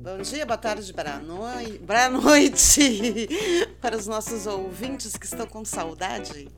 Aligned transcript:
Bom 0.00 0.18
dia, 0.22 0.46
boa 0.46 0.56
tarde, 0.56 0.92
boa 0.92 1.18
noite, 1.18 1.78
boa 1.78 2.08
noite 2.08 3.28
para 3.82 3.96
os 3.96 4.06
nossos 4.06 4.46
ouvintes 4.46 5.16
que 5.16 5.26
estão 5.26 5.46
com 5.46 5.64
saudade. 5.64 6.48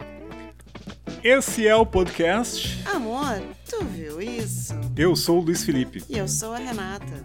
Esse 1.24 1.66
é 1.66 1.74
o 1.74 1.86
podcast. 1.86 2.82
Amor, 2.86 3.42
tu 3.68 3.82
viu 3.84 4.20
isso? 4.20 4.74
Eu 4.96 5.16
sou 5.16 5.38
o 5.38 5.42
Luiz 5.42 5.64
Felipe. 5.64 6.04
E 6.08 6.18
eu 6.18 6.28
sou 6.28 6.52
a 6.52 6.58
Renata. 6.58 7.24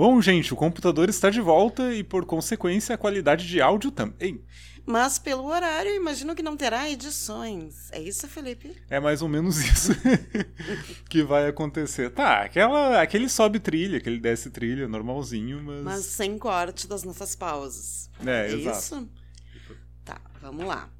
Bom, 0.00 0.18
gente, 0.22 0.54
o 0.54 0.56
computador 0.56 1.10
está 1.10 1.28
de 1.28 1.42
volta 1.42 1.92
e, 1.92 2.02
por 2.02 2.24
consequência, 2.24 2.94
a 2.94 2.98
qualidade 2.98 3.46
de 3.46 3.60
áudio 3.60 3.90
também. 3.90 4.42
Mas 4.86 5.18
pelo 5.18 5.44
horário, 5.44 5.94
imagino 5.94 6.34
que 6.34 6.42
não 6.42 6.56
terá 6.56 6.88
edições. 6.88 7.92
É 7.92 8.00
isso, 8.00 8.26
Felipe? 8.26 8.74
É 8.88 8.98
mais 8.98 9.20
ou 9.20 9.28
menos 9.28 9.58
isso 9.62 9.92
que 11.06 11.22
vai 11.22 11.46
acontecer. 11.46 12.08
Tá, 12.08 12.40
aquela, 12.40 13.02
aquele 13.02 13.28
sobe 13.28 13.60
trilha, 13.60 13.98
aquele 13.98 14.18
desce 14.18 14.48
trilha, 14.48 14.88
normalzinho, 14.88 15.62
mas. 15.62 15.82
Mas 15.82 16.04
sem 16.06 16.38
corte 16.38 16.88
das 16.88 17.04
nossas 17.04 17.36
pausas. 17.36 18.08
É, 18.24 18.46
é 18.46 18.54
exato. 18.54 18.78
isso? 18.78 19.08
Tá, 20.02 20.18
vamos 20.40 20.64
lá. 20.64 20.90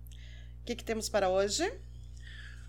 O 0.60 0.66
que, 0.66 0.76
que 0.76 0.84
temos 0.84 1.09
para 1.09 1.30
hoje? 1.30 1.73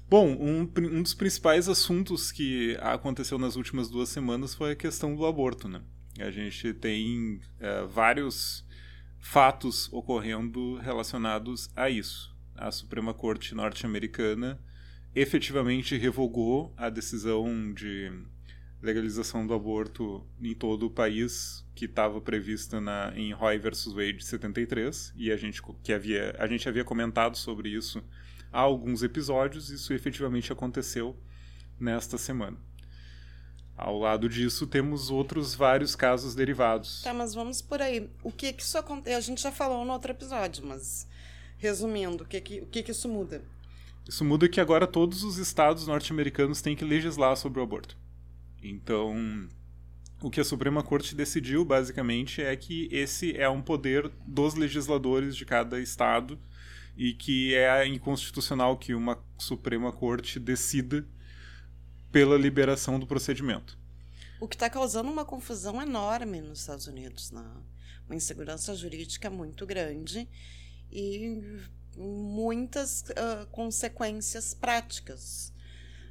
Bom, 0.10 0.30
um, 0.30 0.62
um 0.78 1.04
dos 1.04 1.14
principais 1.14 1.68
assuntos 1.68 2.32
que 2.32 2.78
aconteceu 2.80 3.38
nas 3.38 3.58
últimas 3.58 3.90
duas 3.90 4.08
semanas 4.08 4.56
foi 4.56 4.72
a 4.72 4.76
questão 4.78 5.14
do 5.14 5.26
aborto, 5.26 5.68
né? 5.68 5.82
A 6.22 6.32
gente 6.32 6.74
tem 6.74 7.42
uh, 7.60 7.88
vários 7.88 8.66
fatos 9.20 9.92
ocorrendo 9.92 10.78
relacionados 10.78 11.70
a 11.76 11.90
isso. 11.90 12.36
A 12.56 12.72
Suprema 12.72 13.14
Corte 13.14 13.56
norte-americana 13.56 14.60
efetivamente 15.14 15.98
revogou 15.98 16.74
a 16.78 16.90
decisão 16.90 17.74
de 17.74 18.12
legalização 18.82 19.46
do 19.46 19.54
aborto 19.54 20.26
em 20.42 20.56
todo 20.56 20.88
o 20.88 20.90
país 20.90 21.66
que 21.76 21.86
estava 21.86 22.20
prevista 22.20 22.82
na, 22.82 23.14
em 23.16 23.32
Roe 23.32 23.58
versus 23.60 23.94
Wade 23.94 24.26
73 24.26 25.14
e 25.16 25.32
a 25.32 25.38
gente 25.38 25.62
que 25.84 25.94
havia 25.94 26.36
a 26.40 26.48
gente 26.48 26.68
havia 26.68 26.84
comentado 26.84 27.38
sobre 27.38 27.70
isso 27.70 28.04
há 28.52 28.60
alguns 28.60 29.04
episódios 29.04 29.70
isso 29.70 29.94
efetivamente 29.94 30.52
aconteceu 30.52 31.16
nesta 31.80 32.18
semana 32.18 32.58
ao 33.82 33.98
lado 33.98 34.30
disso, 34.30 34.68
temos 34.68 35.10
outros 35.10 35.56
vários 35.56 35.96
casos 35.96 36.36
derivados. 36.36 37.02
Tá, 37.02 37.14
mas 37.14 37.34
vamos 37.34 37.64
por 37.64 37.82
aí. 37.82 38.08
O 38.24 38.32
que 38.32 38.54
que 38.54 38.62
isso 38.62 38.78
acontece? 38.78 39.16
A 39.16 39.20
gente 39.20 39.42
já 39.42 39.52
falou 39.52 39.84
no 39.84 39.92
outro 39.92 40.12
episódio, 40.12 40.64
mas 40.64 41.08
resumindo, 41.58 42.24
o 42.24 42.28
que 42.28 42.40
que, 42.40 42.62
o 42.62 42.68
que, 42.68 42.84
que 42.84 42.92
isso 42.92 43.10
muda? 43.10 43.42
Isso 44.08 44.24
muda 44.24 44.48
que 44.48 44.62
agora 44.62 44.86
todos 44.86 45.24
os 45.24 45.38
estados 45.38 45.88
norte-americanos 45.88 46.62
têm 46.62 46.76
que 46.76 46.86
legislar 46.86 47.36
sobre 47.36 47.60
o 47.60 47.64
aborto. 47.64 47.98
Então, 48.62 49.50
o 50.22 50.30
que 50.30 50.40
a 50.40 50.46
Suprema 50.46 50.84
Corte 50.84 51.16
decidiu, 51.16 51.66
basicamente, 51.66 52.40
é 52.40 52.56
que 52.56 52.88
esse 52.92 53.36
é 53.36 53.50
um 53.50 53.64
poder 53.64 54.12
dos 54.28 54.54
legisladores 54.54 55.36
de 55.36 55.44
cada 55.44 55.80
estado 55.80 56.40
e 56.96 57.14
que 57.14 57.56
é 57.56 57.88
inconstitucional 57.88 58.78
que 58.78 58.94
uma 58.94 59.18
Suprema 59.40 59.92
Corte 59.92 60.40
decida 60.40 61.04
pela 62.12 62.38
liberação 62.38 63.00
do 63.00 63.08
procedimento. 63.08 63.78
O 64.40 64.48
que 64.48 64.56
está 64.56 64.70
causando 64.70 65.10
uma 65.10 65.24
confusão 65.24 65.82
enorme 65.82 66.42
nos 66.42 66.62
Estados 66.62 66.88
Unidos, 66.88 67.32
né? 67.32 67.44
uma 68.06 68.16
insegurança 68.16 68.76
jurídica 68.76 69.30
muito 69.30 69.66
grande 69.66 70.28
e 70.92 71.62
muitas 71.96 73.02
uh, 73.02 73.46
consequências 73.52 74.54
práticas, 74.54 75.54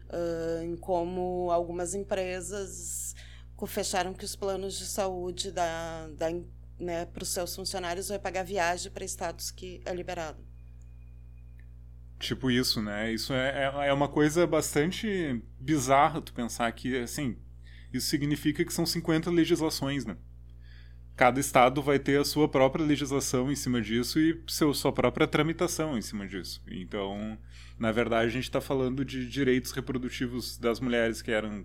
uh, 0.09 0.63
em 0.63 0.77
como 0.77 1.51
algumas 1.51 1.95
empresas 1.95 3.15
fecharam 3.67 4.15
que 4.15 4.25
os 4.25 4.35
planos 4.35 4.79
de 4.79 4.87
saúde 4.87 5.51
da, 5.53 6.09
da 6.17 6.31
né, 6.79 7.05
para 7.05 7.23
os 7.23 7.29
seus 7.29 7.55
funcionários 7.55 8.09
vai 8.09 8.19
pagar 8.19 8.43
viagem 8.43 8.91
para 8.91 9.05
estados 9.05 9.51
que 9.51 9.83
é 9.85 9.93
liberado. 9.93 10.43
Tipo 12.21 12.51
isso, 12.51 12.83
né? 12.83 13.11
Isso 13.11 13.33
é, 13.33 13.65
é, 13.65 13.89
é 13.89 13.93
uma 13.95 14.07
coisa 14.07 14.47
bastante 14.47 15.43
bizarra 15.59 16.21
tu 16.21 16.35
pensar 16.35 16.71
que, 16.71 16.95
assim, 16.99 17.39
isso 17.91 18.09
significa 18.09 18.63
que 18.63 18.73
são 18.73 18.85
50 18.85 19.31
legislações, 19.31 20.05
né? 20.05 20.19
Cada 21.17 21.41
estado 21.41 21.81
vai 21.83 21.99
ter 21.99 22.21
a 22.21 22.25
sua 22.25 22.47
própria 22.47 22.85
legislação 22.85 23.51
em 23.51 23.57
cima 23.57 23.81
disso 23.81 24.21
e 24.21 24.39
seu, 24.47 24.73
sua 24.75 24.93
própria 24.93 25.27
tramitação 25.27 25.97
em 25.97 26.03
cima 26.03 26.29
disso. 26.29 26.63
Então, 26.71 27.39
na 27.79 27.91
verdade, 27.91 28.27
a 28.27 28.33
gente 28.33 28.45
está 28.45 28.61
falando 28.61 29.03
de 29.03 29.27
direitos 29.27 29.73
reprodutivos 29.73 30.59
das 30.59 30.79
mulheres 30.79 31.23
que 31.23 31.31
eram 31.31 31.65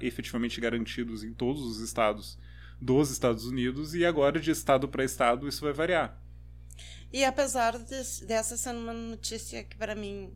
efetivamente 0.00 0.60
garantidos 0.60 1.22
em 1.22 1.32
todos 1.32 1.62
os 1.62 1.78
estados 1.78 2.36
dos 2.80 3.10
Estados 3.10 3.44
Unidos 3.44 3.94
e 3.94 4.04
agora 4.04 4.40
de 4.40 4.50
estado 4.50 4.88
para 4.88 5.04
estado 5.04 5.46
isso 5.46 5.64
vai 5.64 5.72
variar. 5.72 6.20
E 7.12 7.24
apesar 7.24 7.78
de, 7.78 8.26
dessa 8.26 8.56
ser 8.56 8.74
uma 8.74 8.92
notícia 8.92 9.64
que 9.64 9.76
para 9.76 9.94
mim 9.94 10.32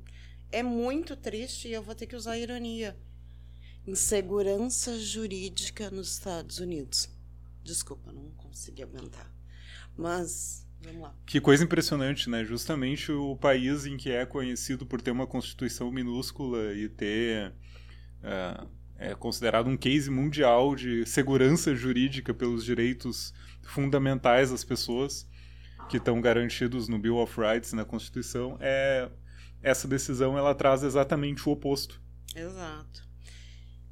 é 0.50 0.62
muito 0.62 1.16
triste, 1.16 1.68
e 1.68 1.72
eu 1.72 1.82
vou 1.82 1.94
ter 1.94 2.06
que 2.06 2.16
usar 2.16 2.38
ironia. 2.38 2.96
Insegurança 3.86 4.98
jurídica 4.98 5.90
nos 5.90 6.12
Estados 6.12 6.58
Unidos. 6.58 7.08
Desculpa, 7.62 8.12
não 8.12 8.30
consegui 8.36 8.82
aguentar. 8.82 9.30
Mas, 9.96 10.66
vamos 10.80 11.02
lá. 11.02 11.14
Que 11.26 11.40
coisa 11.40 11.64
impressionante, 11.64 12.30
né? 12.30 12.44
Justamente 12.44 13.12
o 13.12 13.36
país 13.36 13.84
em 13.84 13.96
que 13.96 14.10
é 14.10 14.24
conhecido 14.24 14.86
por 14.86 15.00
ter 15.00 15.10
uma 15.10 15.26
constituição 15.26 15.90
minúscula 15.90 16.72
e 16.74 16.88
ter. 16.88 17.52
Uh, 18.22 18.68
é 18.96 19.14
considerado 19.14 19.68
um 19.68 19.76
case 19.76 20.08
mundial 20.08 20.74
de 20.74 21.04
segurança 21.04 21.74
jurídica 21.74 22.32
pelos 22.32 22.64
direitos 22.64 23.34
fundamentais 23.62 24.50
das 24.50 24.62
pessoas 24.64 25.26
que 25.88 25.96
estão 25.98 26.20
garantidos 26.20 26.88
no 26.88 26.98
Bill 26.98 27.18
of 27.18 27.40
Rights 27.40 27.72
na 27.72 27.84
Constituição, 27.84 28.56
é 28.60 29.10
essa 29.62 29.88
decisão 29.88 30.36
ela 30.36 30.54
traz 30.54 30.82
exatamente 30.82 31.48
o 31.48 31.52
oposto. 31.52 32.00
Exato. 32.34 33.08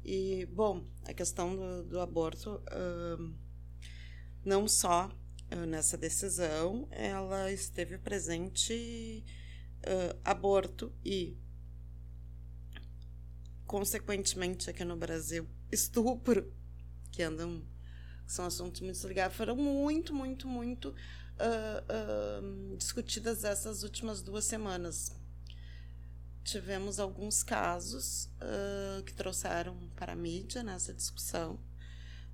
E, 0.05 0.45
bom, 0.47 0.85
a 1.05 1.13
questão 1.13 1.55
do, 1.55 1.83
do 1.83 1.99
aborto, 1.99 2.61
uh, 2.69 3.33
não 4.45 4.67
só 4.67 5.09
uh, 5.51 5.65
nessa 5.65 5.97
decisão, 5.97 6.87
ela 6.91 7.51
esteve 7.51 7.97
presente 7.97 9.23
uh, 9.79 10.19
aborto 10.23 10.93
e, 11.03 11.37
consequentemente, 13.65 14.69
aqui 14.69 14.83
no 14.83 14.97
Brasil, 14.97 15.47
estupro, 15.71 16.53
que 17.11 17.23
andam, 17.23 17.63
que 18.25 18.33
são 18.33 18.45
assuntos 18.45 18.81
muito 18.81 19.07
ligados, 19.07 19.37
foram 19.37 19.55
muito, 19.55 20.13
muito, 20.13 20.47
muito 20.47 20.93
uh, 21.39 22.73
uh, 22.73 22.77
discutidas 22.77 23.43
essas 23.43 23.83
últimas 23.83 24.21
duas 24.21 24.45
semanas. 24.45 25.15
Tivemos 26.43 26.99
alguns 26.99 27.41
casos 27.41 28.29
uh, 28.41 29.03
que 29.03 29.13
trouxeram 29.13 29.89
para 29.95 30.13
a 30.13 30.15
mídia 30.15 30.61
nessa 30.63 30.93
discussão. 30.93 31.59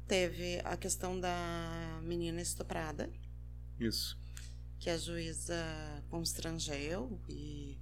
Teve 0.08 0.60
a 0.64 0.76
questão 0.76 1.20
da 1.20 2.00
menina 2.04 2.42
estuprada. 2.42 3.12
Isso. 3.80 4.18
Que 4.80 4.90
a 4.90 4.98
juíza 4.98 5.56
constrangeu 6.10 7.22
e 7.30 7.78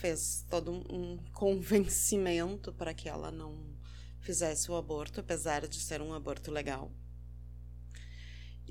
fez 0.00 0.46
todo 0.48 0.72
um 0.72 1.18
convencimento 1.32 2.72
para 2.72 2.94
que 2.94 3.08
ela 3.08 3.30
não 3.30 3.76
fizesse 4.20 4.70
o 4.70 4.76
aborto, 4.76 5.20
apesar 5.20 5.66
de 5.66 5.78
ser 5.80 6.00
um 6.00 6.14
aborto 6.14 6.50
legal. 6.50 6.92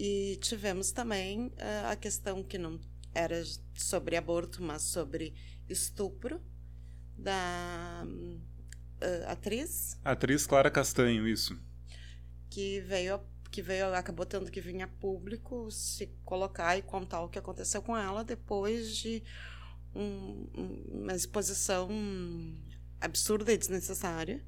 E 0.03 0.35
tivemos 0.37 0.91
também 0.91 1.49
uh, 1.49 1.91
a 1.91 1.95
questão 1.95 2.43
que 2.43 2.57
não 2.57 2.79
era 3.13 3.43
sobre 3.75 4.15
aborto, 4.15 4.63
mas 4.63 4.81
sobre 4.81 5.31
estupro 5.69 6.41
da 7.15 8.03
uh, 8.03 9.29
atriz. 9.29 9.99
Atriz 10.03 10.47
Clara 10.47 10.71
Castanho, 10.71 11.27
isso. 11.27 11.55
Que 12.49 12.81
veio, 12.81 13.21
que 13.51 13.61
veio, 13.61 13.93
acabou 13.93 14.25
tendo 14.25 14.49
que 14.49 14.59
vir 14.59 14.81
a 14.81 14.87
público 14.87 15.69
se 15.69 16.07
colocar 16.25 16.75
e 16.75 16.81
contar 16.81 17.21
o 17.21 17.29
que 17.29 17.37
aconteceu 17.37 17.83
com 17.83 17.95
ela 17.95 18.23
depois 18.23 18.97
de 18.97 19.21
um, 19.93 20.47
uma 21.03 21.13
exposição 21.13 21.87
absurda 22.99 23.53
e 23.53 23.57
desnecessária 23.57 24.43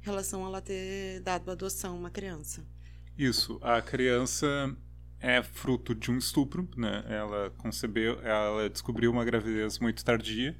em 0.00 0.04
relação 0.04 0.44
a 0.44 0.48
ela 0.48 0.60
ter 0.60 1.18
dado 1.22 1.50
adoção 1.50 1.94
a 1.94 1.98
uma 1.98 2.10
criança. 2.10 2.64
Isso, 3.18 3.58
a 3.60 3.82
criança 3.82 4.46
é 5.22 5.40
fruto 5.40 5.94
de 5.94 6.10
um 6.10 6.18
estupro, 6.18 6.68
né? 6.76 7.04
Ela 7.08 7.50
concebeu, 7.56 8.20
ela 8.22 8.68
descobriu 8.68 9.10
uma 9.12 9.24
gravidez 9.24 9.78
muito 9.78 10.04
tardia, 10.04 10.56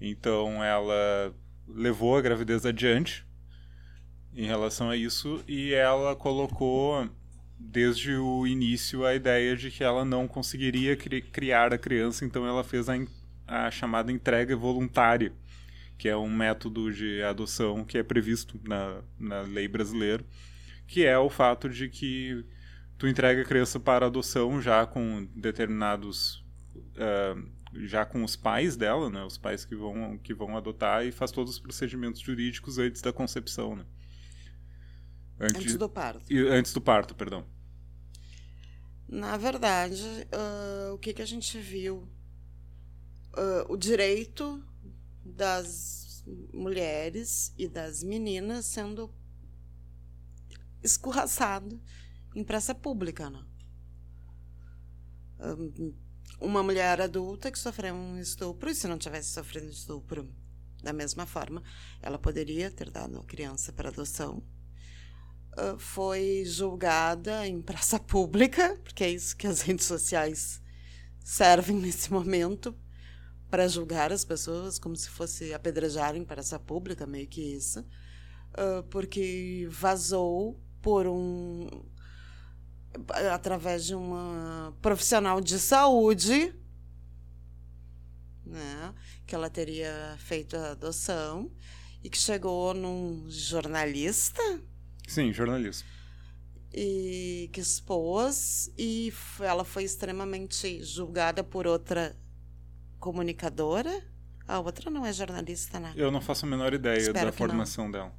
então 0.00 0.64
ela 0.64 1.34
levou 1.66 2.16
a 2.16 2.22
gravidez 2.22 2.64
adiante 2.64 3.26
em 4.34 4.46
relação 4.46 4.88
a 4.88 4.96
isso 4.96 5.44
e 5.46 5.74
ela 5.74 6.16
colocou 6.16 7.08
desde 7.58 8.16
o 8.16 8.46
início 8.46 9.04
a 9.04 9.14
ideia 9.14 9.54
de 9.54 9.70
que 9.70 9.84
ela 9.84 10.04
não 10.04 10.26
conseguiria 10.26 10.96
cri 10.96 11.20
criar 11.20 11.74
a 11.74 11.78
criança, 11.78 12.24
então 12.24 12.46
ela 12.46 12.64
fez 12.64 12.88
a, 12.88 12.94
a 13.46 13.70
chamada 13.70 14.10
entrega 14.10 14.56
voluntária, 14.56 15.32
que 15.98 16.08
é 16.08 16.16
um 16.16 16.30
método 16.30 16.90
de 16.90 17.22
adoção 17.22 17.84
que 17.84 17.98
é 17.98 18.02
previsto 18.02 18.58
na, 18.64 19.02
na 19.18 19.42
lei 19.42 19.68
brasileira 19.68 20.24
que 20.88 21.04
é 21.04 21.16
o 21.18 21.28
fato 21.28 21.68
de 21.68 21.88
que 21.88 22.44
tu 22.98 23.06
entrega 23.06 23.42
a 23.42 23.44
criança 23.44 23.78
para 23.78 24.06
adoção 24.06 24.60
já 24.60 24.84
com 24.84 25.26
determinados 25.34 26.44
uh, 26.96 27.58
já 27.86 28.04
com 28.04 28.24
os 28.24 28.34
pais 28.34 28.76
dela, 28.76 29.08
né, 29.08 29.22
os 29.24 29.38
pais 29.38 29.64
que 29.64 29.76
vão 29.76 30.18
que 30.18 30.34
vão 30.34 30.56
adotar 30.56 31.06
e 31.06 31.12
faz 31.12 31.30
todos 31.30 31.54
os 31.54 31.58
procedimentos 31.60 32.20
jurídicos 32.20 32.78
antes 32.78 33.00
da 33.00 33.12
concepção, 33.12 33.76
né? 33.76 33.86
Antes, 35.40 35.56
antes 35.56 35.76
do 35.76 35.88
parto. 35.88 36.24
Antes 36.50 36.72
do 36.72 36.80
parto, 36.80 37.14
perdão. 37.14 37.46
Na 39.06 39.36
verdade, 39.36 40.02
uh, 40.02 40.92
o 40.92 40.98
que, 40.98 41.14
que 41.14 41.22
a 41.22 41.26
gente 41.26 41.58
viu? 41.58 42.08
Uh, 43.36 43.72
o 43.72 43.76
direito 43.76 44.62
das 45.24 46.24
mulheres 46.52 47.54
e 47.56 47.68
das 47.68 48.02
meninas 48.02 48.66
sendo 48.66 49.14
escorraçado 50.82 51.80
em 52.38 52.44
praça 52.44 52.72
pública, 52.72 53.28
né? 53.28 53.44
uma 56.40 56.62
mulher 56.62 57.00
adulta 57.00 57.50
que 57.50 57.58
sofreu 57.58 57.94
um 57.94 58.16
estupro, 58.16 58.70
e 58.70 58.74
se 58.74 58.86
não 58.86 58.96
tivesse 58.96 59.30
sofrido 59.30 59.68
estupro 59.68 60.32
da 60.80 60.92
mesma 60.92 61.26
forma, 61.26 61.62
ela 62.00 62.16
poderia 62.16 62.70
ter 62.70 62.90
dado 62.90 63.18
a 63.18 63.24
criança 63.24 63.72
para 63.72 63.88
adoção. 63.88 64.40
Uh, 65.56 65.76
foi 65.78 66.44
julgada 66.44 67.44
em 67.44 67.60
praça 67.60 67.98
pública, 68.00 68.78
porque 68.84 69.02
é 69.02 69.10
isso 69.10 69.36
que 69.36 69.48
as 69.48 69.60
redes 69.62 69.86
sociais 69.86 70.62
servem 71.18 71.76
nesse 71.76 72.12
momento 72.12 72.72
para 73.50 73.66
julgar 73.66 74.12
as 74.12 74.24
pessoas 74.24 74.78
como 74.78 74.94
se 74.94 75.08
fosse 75.08 75.52
apedrejar 75.52 76.14
em 76.14 76.24
praça 76.24 76.56
pública, 76.58 77.04
meio 77.04 77.26
que 77.26 77.40
isso, 77.40 77.80
uh, 77.80 78.84
porque 78.90 79.66
vazou 79.70 80.60
por 80.80 81.08
um 81.08 81.68
através 83.32 83.84
de 83.84 83.94
uma 83.94 84.76
profissional 84.80 85.40
de 85.40 85.58
saúde, 85.58 86.54
né, 88.44 88.94
que 89.26 89.34
ela 89.34 89.50
teria 89.50 90.16
feito 90.18 90.56
a 90.56 90.72
adoção 90.72 91.50
e 92.02 92.08
que 92.08 92.18
chegou 92.18 92.74
num 92.74 93.26
jornalista. 93.28 94.42
Sim, 95.06 95.32
jornalista. 95.32 95.86
E 96.72 97.50
que 97.52 97.60
expôs 97.60 98.70
e 98.76 99.12
ela 99.40 99.64
foi 99.64 99.84
extremamente 99.84 100.82
julgada 100.82 101.42
por 101.42 101.66
outra 101.66 102.16
comunicadora. 102.98 104.04
A 104.46 104.60
outra 104.60 104.90
não 104.90 105.04
é 105.04 105.12
jornalista, 105.12 105.78
né? 105.78 105.92
Eu 105.96 106.10
não 106.10 106.20
faço 106.20 106.46
a 106.46 106.48
menor 106.48 106.72
ideia 106.72 106.98
Espero 106.98 107.26
da 107.26 107.32
formação 107.32 107.84
não. 107.84 107.92
dela. 107.92 108.14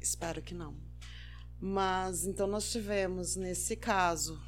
Espero 0.00 0.42
que 0.42 0.54
não. 0.54 0.89
Mas 1.60 2.24
então 2.24 2.46
nós 2.46 2.72
tivemos 2.72 3.36
nesse 3.36 3.76
caso 3.76 4.40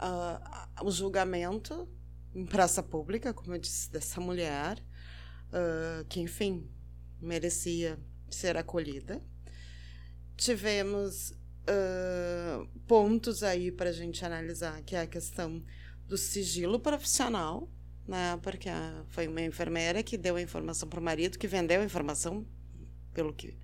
uh, 0.00 0.84
o 0.84 0.90
julgamento 0.90 1.88
em 2.34 2.44
praça 2.44 2.82
pública, 2.82 3.32
como 3.32 3.54
eu 3.54 3.58
disse, 3.58 3.90
dessa 3.90 4.20
mulher, 4.20 4.82
uh, 5.48 6.04
que 6.08 6.20
enfim 6.20 6.68
merecia 7.20 7.98
ser 8.28 8.56
acolhida. 8.56 9.20
Tivemos 10.36 11.30
uh, 11.30 12.66
pontos 12.86 13.42
aí 13.42 13.70
para 13.70 13.90
a 13.90 13.92
gente 13.92 14.24
analisar, 14.24 14.82
que 14.82 14.96
é 14.96 15.02
a 15.02 15.06
questão 15.06 15.62
do 16.08 16.16
sigilo 16.16 16.80
profissional, 16.80 17.70
né? 18.08 18.36
Porque 18.42 18.68
foi 19.08 19.28
uma 19.28 19.42
enfermeira 19.42 20.02
que 20.02 20.16
deu 20.16 20.34
a 20.34 20.42
informação 20.42 20.88
para 20.88 20.98
o 20.98 21.02
marido, 21.02 21.38
que 21.38 21.46
vendeu 21.46 21.80
a 21.80 21.84
informação, 21.84 22.44
pelo 23.12 23.32
que 23.32 23.56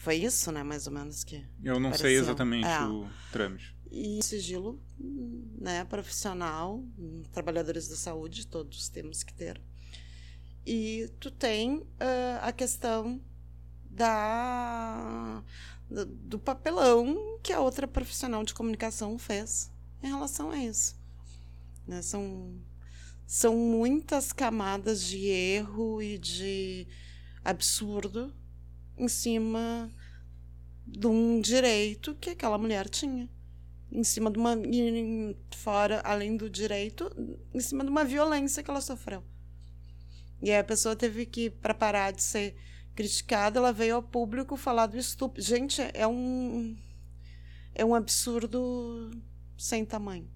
foi 0.00 0.16
isso, 0.16 0.50
né? 0.50 0.62
Mais 0.62 0.86
ou 0.86 0.94
menos 0.94 1.22
que. 1.22 1.44
Eu 1.62 1.78
não 1.78 1.92
sei 1.92 2.16
exatamente 2.16 2.66
é. 2.66 2.82
o 2.86 3.06
trâmite. 3.30 3.76
E 3.90 4.22
sigilo, 4.22 4.80
né? 4.98 5.84
Profissional, 5.84 6.82
trabalhadores 7.32 7.86
da 7.86 7.96
saúde, 7.96 8.46
todos 8.46 8.88
temos 8.88 9.22
que 9.22 9.34
ter. 9.34 9.60
E 10.64 11.12
tu 11.20 11.30
tem 11.30 11.76
uh, 11.76 11.86
a 12.40 12.50
questão 12.50 13.20
da 13.90 15.44
do 15.90 16.38
papelão 16.38 17.38
que 17.42 17.52
a 17.52 17.60
outra 17.60 17.86
profissional 17.86 18.42
de 18.42 18.54
comunicação 18.54 19.18
fez 19.18 19.70
em 20.02 20.06
relação 20.06 20.50
a 20.50 20.56
isso. 20.56 20.96
Né? 21.86 22.00
São, 22.00 22.54
são 23.26 23.54
muitas 23.54 24.32
camadas 24.32 25.02
de 25.02 25.26
erro 25.26 26.00
e 26.00 26.16
de 26.16 26.86
absurdo 27.44 28.32
em 29.00 29.08
cima 29.08 29.90
de 30.86 31.06
um 31.06 31.40
direito 31.40 32.14
que 32.14 32.30
aquela 32.30 32.58
mulher 32.58 32.88
tinha. 32.88 33.28
Em 33.90 34.04
cima 34.04 34.30
de 34.30 34.38
uma. 34.38 34.56
Fora, 35.56 36.00
além 36.04 36.36
do 36.36 36.48
direito, 36.48 37.10
em 37.52 37.60
cima 37.60 37.82
de 37.82 37.90
uma 37.90 38.04
violência 38.04 38.62
que 38.62 38.70
ela 38.70 38.80
sofreu. 38.80 39.24
E 40.42 40.50
aí 40.50 40.58
a 40.58 40.64
pessoa 40.64 40.94
teve 40.94 41.26
que, 41.26 41.50
para 41.50 41.74
parar 41.74 42.12
de 42.12 42.22
ser 42.22 42.54
criticada, 42.94 43.58
ela 43.58 43.72
veio 43.72 43.96
ao 43.96 44.02
público 44.02 44.56
falar 44.56 44.86
do 44.86 44.96
estupro. 44.96 45.42
Gente, 45.42 45.80
é 45.94 46.06
um. 46.06 46.76
É 47.74 47.84
um 47.84 47.94
absurdo 47.94 49.10
sem 49.56 49.84
tamanho. 49.84 50.28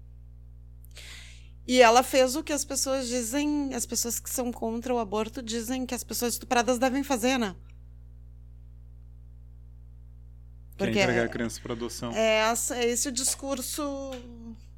E 1.67 1.81
ela 1.81 2.03
fez 2.03 2.35
o 2.35 2.43
que 2.43 2.53
as 2.53 2.63
pessoas 2.63 3.07
dizem, 3.07 3.73
as 3.73 3.85
pessoas 3.85 4.19
que 4.19 4.29
são 4.29 4.51
contra 4.51 4.93
o 4.93 4.99
aborto 4.99 5.41
dizem 5.41 5.85
que 5.85 5.95
as 5.95 6.03
pessoas 6.03 6.33
estupradas 6.33 6.77
devem 6.77 7.03
fazer, 7.03 7.37
né? 7.37 7.55
Porque 10.77 10.93
Quer 10.93 11.03
entregar 11.03 11.25
a 11.25 11.29
criança 11.29 11.59
para 11.61 11.73
adoção. 11.73 12.11
É, 12.11 12.39
essa, 12.39 12.83
esse 12.83 13.07
é 13.07 13.11
o 13.11 13.13
discurso 13.13 14.11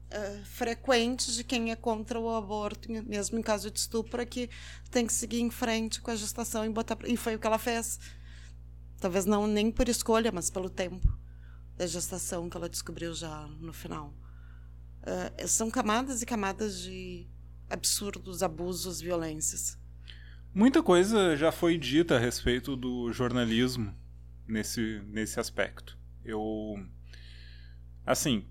é, 0.10 0.42
frequente 0.44 1.34
de 1.34 1.44
quem 1.44 1.72
é 1.72 1.76
contra 1.76 2.20
o 2.20 2.30
aborto, 2.30 2.92
mesmo 2.92 3.40
em 3.40 3.42
caso 3.42 3.72
de 3.72 3.80
estupro, 3.80 4.22
é 4.22 4.26
que 4.26 4.50
tem 4.92 5.08
que 5.08 5.14
seguir 5.14 5.42
em 5.42 5.50
frente 5.50 6.00
com 6.00 6.12
a 6.12 6.16
gestação 6.16 6.64
e 6.66 6.70
botar. 6.70 6.98
E 7.06 7.18
foi 7.18 7.36
o 7.36 7.40
que 7.40 7.48
ela 7.48 7.58
fez. 7.58 8.00
Talvez 9.00 9.26
não 9.26 9.48
nem 9.48 9.72
por 9.72 9.90
escolha, 9.90 10.32
mas 10.32 10.50
pelo 10.50 10.70
tempo 10.70 11.08
da 11.76 11.86
gestação 11.86 12.50
que 12.50 12.58
ela 12.58 12.70
descobriu 12.70 13.14
já 13.14 13.48
no 13.60 13.74
final. 13.74 14.14
É, 15.38 15.48
são 15.48 15.70
camadas 15.70 16.22
e 16.22 16.26
camadas 16.26 16.80
de 16.82 17.28
absurdos, 17.70 18.44
abusos, 18.44 19.02
violências. 19.02 19.78
Muita 20.54 20.82
coisa 20.82 21.36
já 21.36 21.52
foi 21.52 21.78
dita 21.78 22.16
a 22.16 22.20
respeito 22.20 22.76
do 22.76 23.12
jornalismo 23.12 23.96
nesse, 24.48 25.02
nesse 25.08 25.40
aspecto. 25.40 25.98
Eu. 26.24 26.76
Assim, 28.06 28.46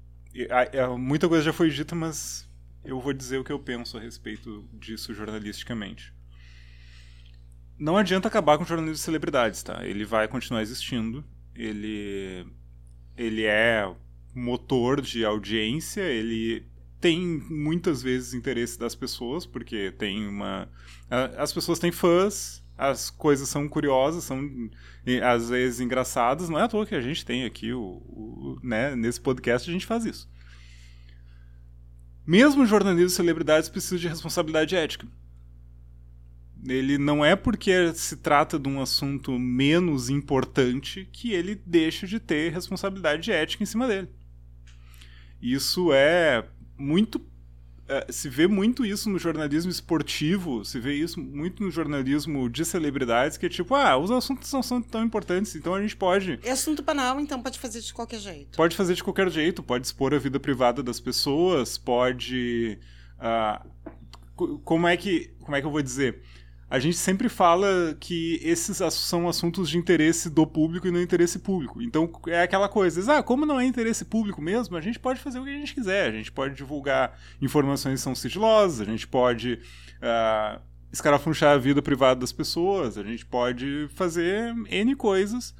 muita 0.98 1.28
coisa 1.28 1.44
já 1.44 1.52
foi 1.52 1.70
dita, 1.70 1.94
mas 1.94 2.48
eu 2.84 3.00
vou 3.00 3.12
dizer 3.12 3.38
o 3.38 3.44
que 3.44 3.52
eu 3.52 3.58
penso 3.58 3.96
a 3.96 4.00
respeito 4.00 4.68
disso 4.72 5.14
jornalisticamente. 5.14 6.14
Não 7.78 7.96
adianta 7.96 8.28
acabar 8.28 8.56
com 8.56 8.64
o 8.64 8.66
jornalismo 8.66 8.94
de 8.94 9.00
celebridades, 9.00 9.62
tá? 9.62 9.84
Ele 9.86 10.04
vai 10.04 10.28
continuar 10.28 10.62
existindo. 10.62 11.24
Ele, 11.54 12.46
ele 13.16 13.44
é 13.44 13.94
motor 14.34 15.00
de 15.00 15.24
audiência, 15.24 16.02
ele 16.02 16.66
tem 17.00 17.20
muitas 17.50 18.02
vezes 18.02 18.34
interesse 18.34 18.78
das 18.78 18.94
pessoas, 18.94 19.46
porque 19.46 19.90
tem 19.92 20.26
uma. 20.26 20.68
As 21.38 21.52
pessoas 21.52 21.78
têm 21.78 21.92
fãs, 21.92 22.64
as 22.76 23.10
coisas 23.10 23.48
são 23.48 23.68
curiosas, 23.68 24.24
são 24.24 24.40
às 25.22 25.48
vezes 25.48 25.80
engraçadas. 25.80 26.48
Não 26.48 26.58
é 26.58 26.62
à 26.62 26.68
toa 26.68 26.86
que 26.86 26.94
a 26.94 27.00
gente 27.00 27.24
tem 27.24 27.44
aqui 27.44 27.72
o, 27.72 27.80
o 27.80 28.58
né, 28.62 28.94
nesse 28.94 29.20
podcast 29.20 29.68
a 29.68 29.72
gente 29.72 29.86
faz 29.86 30.04
isso. 30.04 30.28
Mesmo 32.26 32.66
jornalismo 32.66 33.06
de 33.06 33.12
celebridades 33.12 33.68
precisa 33.68 33.98
de 33.98 34.08
responsabilidade 34.08 34.74
ética. 34.74 35.06
Ele 36.66 36.98
não 36.98 37.24
é 37.24 37.36
porque 37.36 37.94
se 37.94 38.16
trata 38.16 38.58
de 38.58 38.68
um 38.68 38.80
assunto 38.80 39.38
menos 39.38 40.10
importante 40.10 41.08
que 41.12 41.32
ele 41.32 41.54
deixa 41.54 42.06
de 42.06 42.18
ter 42.18 42.52
responsabilidade 42.52 43.30
ética 43.30 43.62
em 43.62 43.66
cima 43.66 43.86
dele. 43.86 44.08
Isso 45.40 45.92
é 45.92 46.48
muito 46.76 47.20
é, 47.88 48.06
se 48.10 48.28
vê 48.28 48.46
muito 48.46 48.84
isso 48.84 49.08
no 49.08 49.18
jornalismo 49.18 49.70
esportivo, 49.70 50.64
se 50.64 50.80
vê 50.80 50.94
isso 50.94 51.20
muito 51.20 51.62
no 51.62 51.70
jornalismo 51.70 52.50
de 52.50 52.64
celebridades, 52.64 53.36
que 53.36 53.46
é 53.46 53.48
tipo, 53.48 53.74
ah, 53.74 53.96
os 53.96 54.10
assuntos 54.10 54.52
não 54.52 54.62
são 54.62 54.82
tão 54.82 55.04
importantes, 55.04 55.54
então 55.54 55.74
a 55.74 55.80
gente 55.80 55.96
pode. 55.96 56.38
É 56.42 56.50
assunto 56.50 56.82
banal, 56.82 57.20
então 57.20 57.40
pode 57.40 57.58
fazer 57.58 57.80
de 57.80 57.94
qualquer 57.94 58.18
jeito. 58.18 58.56
Pode 58.56 58.76
fazer 58.76 58.94
de 58.94 59.04
qualquer 59.04 59.30
jeito, 59.30 59.62
pode 59.62 59.86
expor 59.86 60.12
a 60.14 60.18
vida 60.18 60.40
privada 60.40 60.82
das 60.82 60.98
pessoas, 60.98 61.78
pode. 61.78 62.78
Uh, 63.18 64.58
como 64.64 64.88
é 64.88 64.96
que. 64.96 65.30
Como 65.40 65.56
é 65.56 65.60
que 65.60 65.66
eu 65.66 65.70
vou 65.70 65.82
dizer? 65.82 66.22
A 66.68 66.80
gente 66.80 66.96
sempre 66.96 67.28
fala 67.28 67.96
que 68.00 68.40
esses 68.42 68.82
são 68.94 69.28
assuntos 69.28 69.68
de 69.68 69.78
interesse 69.78 70.28
do 70.28 70.44
público 70.44 70.88
e 70.88 70.90
não 70.90 71.00
interesse 71.00 71.38
público. 71.38 71.80
Então 71.80 72.10
é 72.26 72.42
aquela 72.42 72.68
coisa, 72.68 73.18
ah, 73.18 73.22
como 73.22 73.46
não 73.46 73.60
é 73.60 73.64
interesse 73.64 74.04
público 74.04 74.42
mesmo, 74.42 74.76
a 74.76 74.80
gente 74.80 74.98
pode 74.98 75.20
fazer 75.20 75.38
o 75.38 75.44
que 75.44 75.50
a 75.50 75.58
gente 75.58 75.74
quiser. 75.74 76.08
A 76.08 76.12
gente 76.12 76.32
pode 76.32 76.56
divulgar 76.56 77.16
informações 77.40 78.00
que 78.00 78.04
são 78.04 78.16
sigilosas, 78.16 78.80
a 78.80 78.90
gente 78.90 79.06
pode 79.06 79.60
uh, 80.02 80.60
escarafunchar 80.92 81.54
a 81.54 81.58
vida 81.58 81.80
privada 81.80 82.18
das 82.18 82.32
pessoas, 82.32 82.98
a 82.98 83.04
gente 83.04 83.24
pode 83.24 83.88
fazer 83.94 84.52
N 84.68 84.96
coisas 84.96 85.54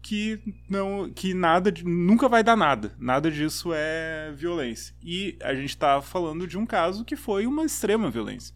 que 0.00 0.38
não 0.68 1.10
que 1.10 1.34
nada 1.34 1.72
nunca 1.82 2.28
vai 2.28 2.44
dar 2.44 2.56
nada. 2.56 2.94
Nada 2.96 3.28
disso 3.28 3.72
é 3.74 4.32
violência. 4.36 4.94
E 5.02 5.36
a 5.42 5.52
gente 5.52 5.70
está 5.70 6.00
falando 6.00 6.46
de 6.46 6.56
um 6.56 6.64
caso 6.64 7.04
que 7.04 7.16
foi 7.16 7.44
uma 7.44 7.64
extrema 7.64 8.08
violência. 8.08 8.54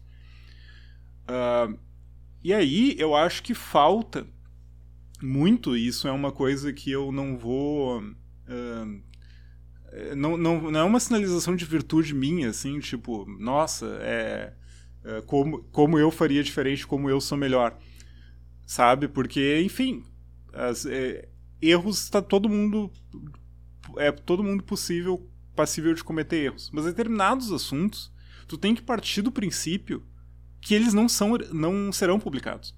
Uh, 1.27 1.88
e 2.43 2.53
aí 2.53 2.95
eu 2.97 3.15
acho 3.15 3.43
que 3.43 3.53
falta 3.53 4.27
muito, 5.21 5.75
isso 5.75 6.07
é 6.07 6.11
uma 6.11 6.31
coisa 6.31 6.71
que 6.71 6.89
eu 6.91 7.11
não 7.11 7.37
vou. 7.37 8.01
Uh, 8.01 9.01
não, 10.15 10.37
não, 10.37 10.71
não 10.71 10.79
é 10.79 10.83
uma 10.83 10.99
sinalização 10.99 11.55
de 11.55 11.65
virtude 11.65 12.13
minha, 12.13 12.49
assim, 12.49 12.79
tipo, 12.79 13.25
nossa, 13.39 13.97
é, 14.01 14.53
é 15.03 15.21
como, 15.21 15.63
como 15.71 15.97
eu 15.97 16.11
faria 16.11 16.43
diferente, 16.43 16.85
como 16.85 17.09
eu 17.09 17.19
sou 17.19 17.37
melhor. 17.37 17.77
Sabe? 18.65 19.07
Porque, 19.07 19.61
enfim, 19.61 20.03
as, 20.53 20.85
é, 20.85 21.27
erros 21.61 22.03
está 22.03 22.21
todo 22.21 22.47
mundo. 22.47 22.91
É 23.97 24.11
todo 24.11 24.43
mundo 24.43 24.63
possível, 24.63 25.27
passível 25.55 25.93
de 25.93 26.03
cometer 26.03 26.37
erros. 26.37 26.69
Mas 26.71 26.85
determinados 26.85 27.51
assuntos, 27.51 28.13
tu 28.47 28.57
tem 28.57 28.75
que 28.75 28.81
partir 28.81 29.21
do 29.21 29.31
princípio 29.31 30.03
que 30.61 30.73
eles 30.73 30.93
não, 30.93 31.07
são, 31.07 31.37
não 31.51 31.91
serão 31.91 32.19
publicados. 32.19 32.75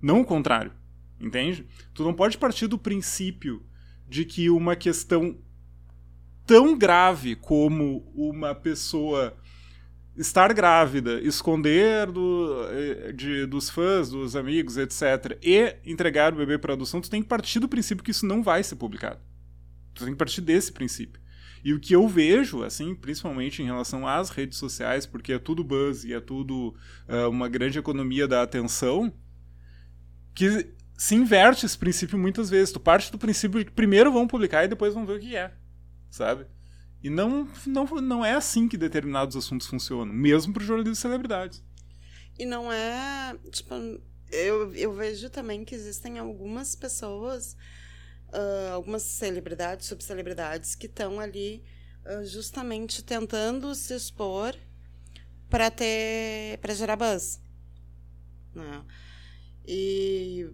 Não 0.00 0.20
o 0.20 0.24
contrário. 0.24 0.72
Entende? 1.20 1.66
Tu 1.94 2.02
não 2.02 2.12
pode 2.12 2.36
partir 2.36 2.66
do 2.66 2.78
princípio 2.78 3.64
de 4.08 4.24
que 4.24 4.50
uma 4.50 4.76
questão 4.76 5.38
tão 6.46 6.76
grave 6.76 7.34
como 7.34 8.10
uma 8.14 8.54
pessoa 8.54 9.36
estar 10.16 10.52
grávida, 10.52 11.20
esconder 11.20 12.10
do, 12.10 12.66
eh, 12.70 13.12
de, 13.12 13.46
dos 13.46 13.68
fãs, 13.68 14.08
dos 14.08 14.34
amigos, 14.34 14.78
etc., 14.78 15.38
e 15.42 15.76
entregar 15.84 16.32
o 16.32 16.36
bebê 16.36 16.56
para 16.56 16.72
adoção, 16.72 17.00
tu 17.00 17.10
tem 17.10 17.22
que 17.22 17.28
partir 17.28 17.60
do 17.60 17.68
princípio 17.68 18.02
que 18.02 18.10
isso 18.10 18.24
não 18.24 18.42
vai 18.42 18.62
ser 18.62 18.76
publicado. 18.76 19.20
Tu 19.92 20.04
tem 20.04 20.14
que 20.14 20.18
partir 20.18 20.40
desse 20.40 20.72
princípio. 20.72 21.20
E 21.66 21.74
o 21.74 21.80
que 21.80 21.96
eu 21.96 22.06
vejo, 22.06 22.62
assim, 22.62 22.94
principalmente 22.94 23.60
em 23.60 23.64
relação 23.64 24.06
às 24.06 24.30
redes 24.30 24.56
sociais, 24.56 25.04
porque 25.04 25.32
é 25.32 25.38
tudo 25.40 25.64
buzz 25.64 26.04
e 26.04 26.14
é 26.14 26.20
tudo 26.20 26.72
uh, 27.08 27.28
uma 27.28 27.48
grande 27.48 27.76
economia 27.76 28.28
da 28.28 28.40
atenção, 28.40 29.12
que 30.32 30.72
se 30.96 31.16
inverte 31.16 31.66
esse 31.66 31.76
princípio 31.76 32.16
muitas 32.16 32.48
vezes. 32.48 32.70
Tu 32.70 32.78
parte 32.78 33.10
do 33.10 33.18
princípio 33.18 33.64
que 33.64 33.72
primeiro 33.72 34.12
vão 34.12 34.28
publicar 34.28 34.64
e 34.64 34.68
depois 34.68 34.94
vão 34.94 35.04
ver 35.04 35.16
o 35.16 35.18
que 35.18 35.34
é, 35.34 35.52
sabe? 36.08 36.46
E 37.02 37.10
não, 37.10 37.48
não, 37.66 37.84
não 38.00 38.24
é 38.24 38.34
assim 38.34 38.68
que 38.68 38.76
determinados 38.76 39.34
assuntos 39.34 39.66
funcionam, 39.66 40.14
mesmo 40.14 40.52
para 40.52 40.62
o 40.62 40.66
jornalismo 40.66 40.92
de 40.92 41.00
celebridades. 41.00 41.64
E 42.38 42.46
não 42.46 42.72
é. 42.72 43.36
Tipo, 43.50 43.74
eu, 44.30 44.72
eu 44.72 44.92
vejo 44.92 45.28
também 45.30 45.64
que 45.64 45.74
existem 45.74 46.20
algumas 46.20 46.76
pessoas, 46.76 47.56
uh, 48.32 48.74
algumas 48.74 49.02
celebridades, 49.02 49.86
subcelebridades, 49.86 50.74
que 50.74 50.86
estão 50.86 51.20
ali 51.20 51.64
uh, 52.04 52.24
justamente 52.24 53.02
tentando 53.02 53.74
se 53.74 53.94
expor 53.94 54.54
para 55.48 55.70
ter. 55.70 56.58
para 56.58 56.74
gerar 56.74 56.96
buzz. 56.96 57.40
Né? 58.54 58.84
E 59.66 60.50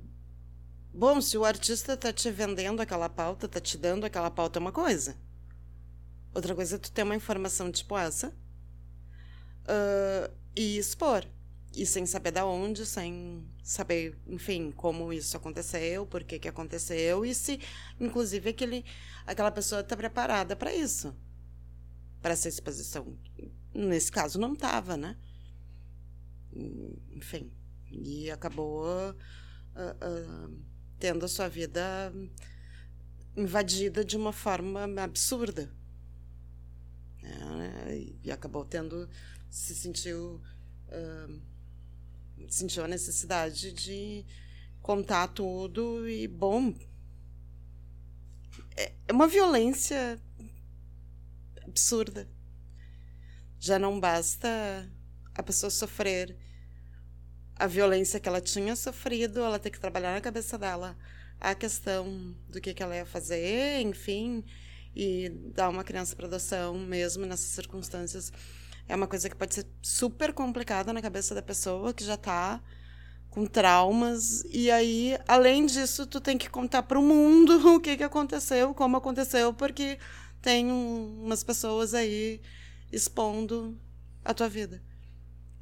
Bom, 0.94 1.22
se 1.22 1.38
o 1.38 1.44
artista 1.44 1.96
tá 1.96 2.12
te 2.12 2.30
vendendo 2.30 2.80
aquela 2.80 3.08
pauta, 3.08 3.48
tá 3.48 3.58
te 3.58 3.78
dando 3.78 4.04
aquela 4.04 4.30
pauta, 4.30 4.58
é 4.58 4.60
uma 4.60 4.72
coisa. 4.72 5.16
Outra 6.34 6.54
coisa 6.54 6.76
é 6.76 6.78
tu 6.78 6.92
ter 6.92 7.02
uma 7.02 7.16
informação 7.16 7.72
tipo 7.72 7.96
essa 7.96 8.28
uh, 8.28 10.30
e 10.54 10.76
expor. 10.76 11.24
E 11.74 11.86
sem 11.86 12.04
saber 12.04 12.32
da 12.32 12.44
onde, 12.44 12.84
sem 12.84 13.42
saber, 13.62 14.18
enfim, 14.26 14.70
como 14.72 15.12
isso 15.12 15.36
aconteceu, 15.36 16.06
por 16.06 16.24
que 16.24 16.38
que 16.38 16.48
aconteceu 16.48 17.24
e 17.24 17.34
se, 17.34 17.60
inclusive, 18.00 18.50
aquele, 18.50 18.84
aquela 19.26 19.50
pessoa 19.50 19.80
está 19.80 19.96
preparada 19.96 20.56
para 20.56 20.74
isso. 20.74 21.14
Para 22.20 22.32
essa 22.32 22.48
exposição. 22.48 23.16
Nesse 23.74 24.10
caso, 24.10 24.38
não 24.38 24.52
estava, 24.52 24.96
né? 24.96 25.16
Enfim. 27.10 27.50
E 27.90 28.30
acabou. 28.30 28.84
Uh, 28.84 30.48
uh, 30.50 30.72
tendo 31.02 31.24
a 31.24 31.28
sua 31.28 31.48
vida 31.48 32.12
invadida 33.36 34.04
de 34.04 34.16
uma 34.16 34.32
forma 34.32 34.84
absurda. 35.02 35.68
É, 37.24 38.06
e 38.22 38.30
acabou 38.30 38.64
tendo. 38.64 39.08
se 39.50 39.74
sentiu. 39.74 40.40
Uh, 40.86 41.51
sentiu 42.48 42.84
a 42.84 42.88
necessidade 42.88 43.72
de 43.72 44.24
contar 44.80 45.28
tudo 45.28 46.08
e, 46.08 46.26
bom. 46.26 46.74
É, 48.76 48.92
é 49.08 49.12
uma 49.12 49.28
violência 49.28 50.20
absurda. 51.64 52.28
Já 53.58 53.78
não 53.78 54.00
basta 54.00 54.90
a 55.34 55.42
pessoa 55.42 55.70
sofrer 55.70 56.36
a 57.56 57.66
violência 57.66 58.18
que 58.18 58.28
ela 58.28 58.40
tinha 58.40 58.74
sofrido, 58.74 59.40
ela 59.40 59.58
ter 59.58 59.70
que 59.70 59.78
trabalhar 59.78 60.12
na 60.12 60.20
cabeça 60.20 60.58
dela 60.58 60.96
a 61.40 61.54
questão 61.54 62.34
do 62.48 62.60
que, 62.60 62.74
que 62.74 62.82
ela 62.82 62.94
ia 62.94 63.06
fazer, 63.06 63.80
enfim, 63.80 64.44
e 64.94 65.28
dar 65.54 65.68
uma 65.68 65.84
criança 65.84 66.14
para 66.14 66.26
adoção 66.26 66.78
mesmo 66.78 67.26
nessas 67.26 67.50
circunstâncias 67.50 68.32
é 68.88 68.94
uma 68.96 69.06
coisa 69.06 69.28
que 69.28 69.36
pode 69.36 69.54
ser 69.54 69.66
super 69.80 70.32
complicada 70.32 70.92
na 70.92 71.02
cabeça 71.02 71.34
da 71.34 71.42
pessoa 71.42 71.94
que 71.94 72.04
já 72.04 72.14
está 72.14 72.60
com 73.30 73.46
traumas 73.46 74.44
e 74.50 74.70
aí 74.70 75.18
além 75.26 75.64
disso 75.66 76.06
tu 76.06 76.20
tem 76.20 76.36
que 76.36 76.50
contar 76.50 76.82
para 76.82 76.98
o 76.98 77.02
mundo 77.02 77.56
o 77.74 77.80
que 77.80 77.96
que 77.96 78.04
aconteceu 78.04 78.74
como 78.74 78.96
aconteceu 78.96 79.54
porque 79.54 79.98
tem 80.40 80.70
um, 80.70 81.24
umas 81.24 81.42
pessoas 81.42 81.94
aí 81.94 82.40
expondo 82.90 83.78
a 84.24 84.34
tua 84.34 84.48
vida 84.48 84.82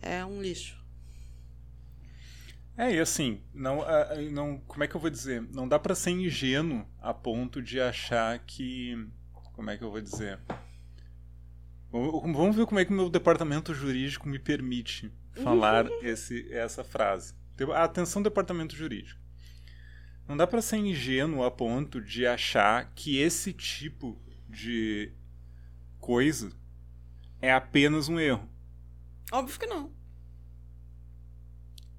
é 0.03 0.25
um 0.25 0.43
lixo 0.43 0.81
é, 2.81 2.95
e 2.95 2.99
assim, 2.99 3.43
não, 3.53 3.85
não, 4.33 4.59
como 4.67 4.83
é 4.83 4.89
que 4.89 4.95
eu 4.95 5.01
vou 5.01 5.11
dizer? 5.11 5.43
Não 5.53 5.69
dá 5.69 5.79
para 5.79 5.95
ser 5.95 6.13
ingênuo 6.13 6.87
a 6.99 7.13
ponto 7.13 7.61
de 7.61 7.79
achar 7.79 8.39
que, 8.39 9.07
como 9.53 9.69
é 9.69 9.77
que 9.77 9.85
eu 9.85 9.91
vou 9.91 10.01
dizer? 10.01 10.41
Vamos 11.93 12.55
ver 12.55 12.67
como 12.67 12.79
é 12.79 12.85
que 12.85 12.93
o 12.93 12.97
meu 12.97 13.11
departamento 13.11 13.75
jurídico 13.75 14.29
me 14.29 14.39
permite 14.39 15.13
falar 15.43 15.87
esse, 16.03 16.47
essa 16.53 16.85
frase. 16.85 17.35
Atenção, 17.75 18.23
departamento 18.23 18.77
jurídico. 18.77 19.21
Não 20.27 20.37
dá 20.37 20.47
para 20.47 20.63
ser 20.63 20.77
ingênuo 20.77 21.43
a 21.43 21.51
ponto 21.51 22.01
de 22.01 22.25
achar 22.27 22.93
que 22.95 23.19
esse 23.19 23.53
tipo 23.53 24.17
de 24.49 25.13
coisa 25.99 26.53
é 27.43 27.53
apenas 27.53 28.09
um 28.09 28.19
erro. 28.19 28.49
Óbvio 29.33 29.59
que 29.59 29.67
não. 29.67 29.93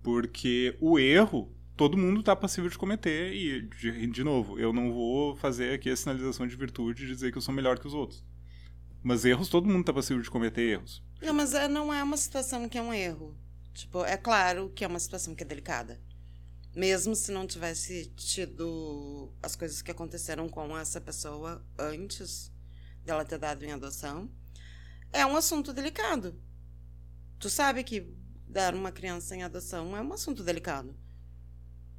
Porque 0.01 0.75
o 0.79 0.97
erro 0.97 1.53
todo 1.75 1.97
mundo 1.97 2.19
está 2.19 2.35
passível 2.35 2.69
de 2.69 2.77
cometer 2.77 3.33
e, 3.33 3.61
de, 3.63 4.07
de, 4.07 4.23
novo, 4.23 4.59
eu 4.59 4.71
não 4.71 4.93
vou 4.93 5.35
fazer 5.35 5.73
aqui 5.73 5.89
a 5.89 5.95
sinalização 5.95 6.47
de 6.47 6.55
virtude 6.55 7.03
e 7.03 7.07
dizer 7.07 7.31
que 7.31 7.37
eu 7.37 7.41
sou 7.41 7.53
melhor 7.53 7.79
que 7.79 7.87
os 7.87 7.93
outros. 7.93 8.23
Mas 9.03 9.25
erros, 9.25 9.49
todo 9.49 9.67
mundo 9.67 9.81
está 9.81 9.93
passível 9.93 10.21
de 10.21 10.29
cometer 10.29 10.61
erros. 10.61 11.03
Não, 11.21 11.33
mas 11.33 11.53
é, 11.53 11.67
não 11.67 11.93
é 11.93 12.03
uma 12.03 12.17
situação 12.17 12.69
que 12.69 12.77
é 12.77 12.81
um 12.81 12.93
erro. 12.93 13.35
Tipo, 13.73 14.03
é 14.05 14.17
claro 14.17 14.69
que 14.69 14.83
é 14.83 14.87
uma 14.87 14.99
situação 14.99 15.33
que 15.33 15.43
é 15.43 15.45
delicada. 15.45 15.99
Mesmo 16.75 17.15
se 17.15 17.31
não 17.31 17.47
tivesse 17.47 18.05
tido 18.15 19.33
as 19.41 19.55
coisas 19.55 19.81
que 19.81 19.91
aconteceram 19.91 20.47
com 20.47 20.77
essa 20.77 21.01
pessoa 21.01 21.65
antes 21.77 22.51
dela 23.03 23.25
ter 23.25 23.37
dado 23.37 23.63
em 23.63 23.71
adoção, 23.71 24.29
é 25.11 25.25
um 25.25 25.35
assunto 25.35 25.73
delicado. 25.73 26.39
Tu 27.39 27.49
sabe 27.49 27.83
que 27.83 28.07
dar 28.47 28.75
uma 28.75 28.91
criança 28.91 29.35
em 29.35 29.43
adoção 29.43 29.95
é 29.97 30.01
um 30.01 30.13
assunto 30.13 30.43
delicado. 30.43 30.95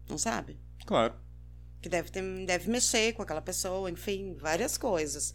Não 0.08 0.18
sabe? 0.18 0.58
Claro. 0.86 1.14
Que 1.80 1.88
deve, 1.88 2.10
ter, 2.10 2.22
deve 2.46 2.70
mexer 2.70 3.12
com 3.12 3.22
aquela 3.22 3.42
pessoa, 3.42 3.90
enfim, 3.90 4.34
várias 4.34 4.78
coisas. 4.78 5.34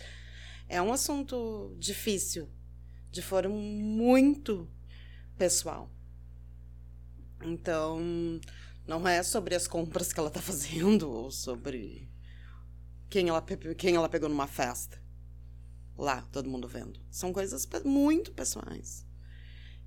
É 0.68 0.82
um 0.82 0.92
assunto 0.92 1.76
difícil, 1.80 2.50
de 3.12 3.22
forma 3.22 3.56
muito 3.56 4.70
pessoal. 5.38 5.90
Então, 7.42 8.00
não 8.86 9.08
é 9.08 9.24
sobre 9.24 9.56
as 9.56 9.68
compras 9.68 10.12
que 10.12 10.20
ela 10.20 10.30
está 10.30 10.42
fazendo 10.42 11.10
ou 11.10 11.32
sobre 11.32 12.10
quem 13.10 13.30
ela, 13.30 13.42
quem 13.78 13.96
ela 13.96 14.10
pegou 14.10 14.30
numa 14.30 14.48
festa. 14.48 15.02
Lá, 15.98 16.22
todo 16.32 16.50
mundo 16.50 16.68
vendo. 16.68 17.00
São 17.10 17.34
coisas 17.34 17.68
muito 17.84 18.32
pessoais 18.32 19.08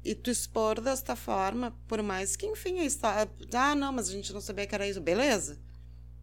e 0.02 0.14
tu 0.14 0.30
expor 0.30 0.80
desta 0.80 1.14
forma, 1.14 1.72
por 1.86 2.02
mais 2.02 2.34
que, 2.34 2.46
enfim, 2.46 2.78
está. 2.78 3.28
Ah, 3.52 3.74
não, 3.74 3.92
mas 3.92 4.08
a 4.08 4.12
gente 4.12 4.32
não 4.32 4.40
sabia 4.40 4.66
que 4.66 4.74
era 4.74 4.88
isso. 4.88 5.00
Beleza. 5.00 5.60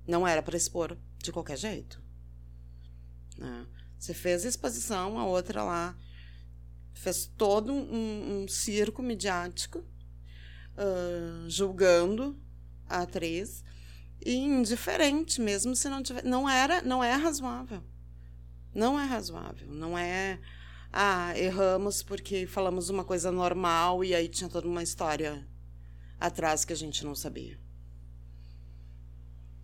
Não 0.08 0.28
era 0.28 0.42
para 0.42 0.58
expor 0.58 0.98
de 1.20 1.32
qualquer 1.32 1.58
jeito. 1.58 2.02
Né? 3.38 3.68
Você 4.00 4.14
fez 4.14 4.46
a 4.46 4.50
exposição, 4.50 5.18
a 5.18 5.26
outra 5.26 5.64
lá 5.64 5.96
fez 6.94 7.32
todo 7.38 7.72
um, 7.72 8.44
um 8.44 8.48
circo 8.48 9.02
midiático 9.02 9.80
uh, 9.80 11.50
julgando 11.50 12.38
a 12.88 13.02
atriz. 13.02 13.64
e 14.26 14.34
indiferente, 14.36 15.40
mesmo 15.40 15.76
se 15.76 15.88
não 15.90 16.02
tiver. 16.02 16.24
Não 16.24 16.50
era, 16.50 16.82
não 16.82 17.04
é 17.04 17.14
razoável. 17.14 17.84
Não 18.74 19.00
é 19.00 19.06
razoável. 19.06 19.68
Não 19.70 19.98
é. 19.98 20.40
Ah, 20.92 21.38
erramos 21.38 22.02
porque 22.02 22.48
falamos 22.48 22.90
uma 22.90 23.04
coisa 23.04 23.32
normal 23.32 24.04
e 24.04 24.16
aí 24.16 24.28
tinha 24.28 24.50
toda 24.50 24.68
uma 24.68 24.82
história 24.82 25.48
atrás 26.20 26.66
que 26.66 26.74
a 26.74 26.76
gente 26.76 27.04
não 27.06 27.14
sabia. 27.14 27.60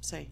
Sei. 0.02 0.32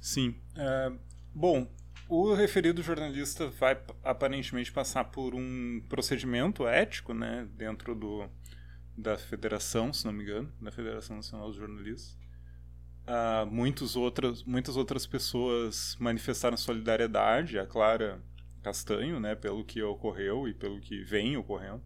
Sim. 0.00 0.30
Uh, 0.54 0.98
bom, 1.36 1.70
o 2.08 2.32
referido 2.32 2.82
jornalista 2.82 3.48
vai 3.50 3.78
aparentemente 4.02 4.72
passar 4.72 5.04
por 5.04 5.34
um 5.34 5.82
procedimento 5.86 6.66
ético, 6.66 7.12
né, 7.12 7.46
dentro 7.54 7.94
do, 7.94 8.26
da 8.96 9.18
federação, 9.18 9.92
se 9.92 10.06
não 10.06 10.14
me 10.14 10.24
engano, 10.24 10.50
da 10.60 10.72
Federação 10.72 11.16
Nacional 11.16 11.48
dos 11.48 11.56
Jornalistas. 11.56 12.18
Uh, 13.06 13.46
muitos 13.46 13.96
outras, 13.96 14.42
muitas 14.44 14.76
outras 14.78 15.06
pessoas 15.06 15.94
manifestaram 16.00 16.56
solidariedade, 16.56 17.58
a 17.58 17.66
Clara 17.66 18.20
Castanho, 18.62 19.20
né, 19.20 19.34
pelo 19.34 19.62
que 19.62 19.82
ocorreu 19.82 20.48
e 20.48 20.54
pelo 20.54 20.80
que 20.80 21.04
vem 21.04 21.36
ocorrendo 21.36 21.84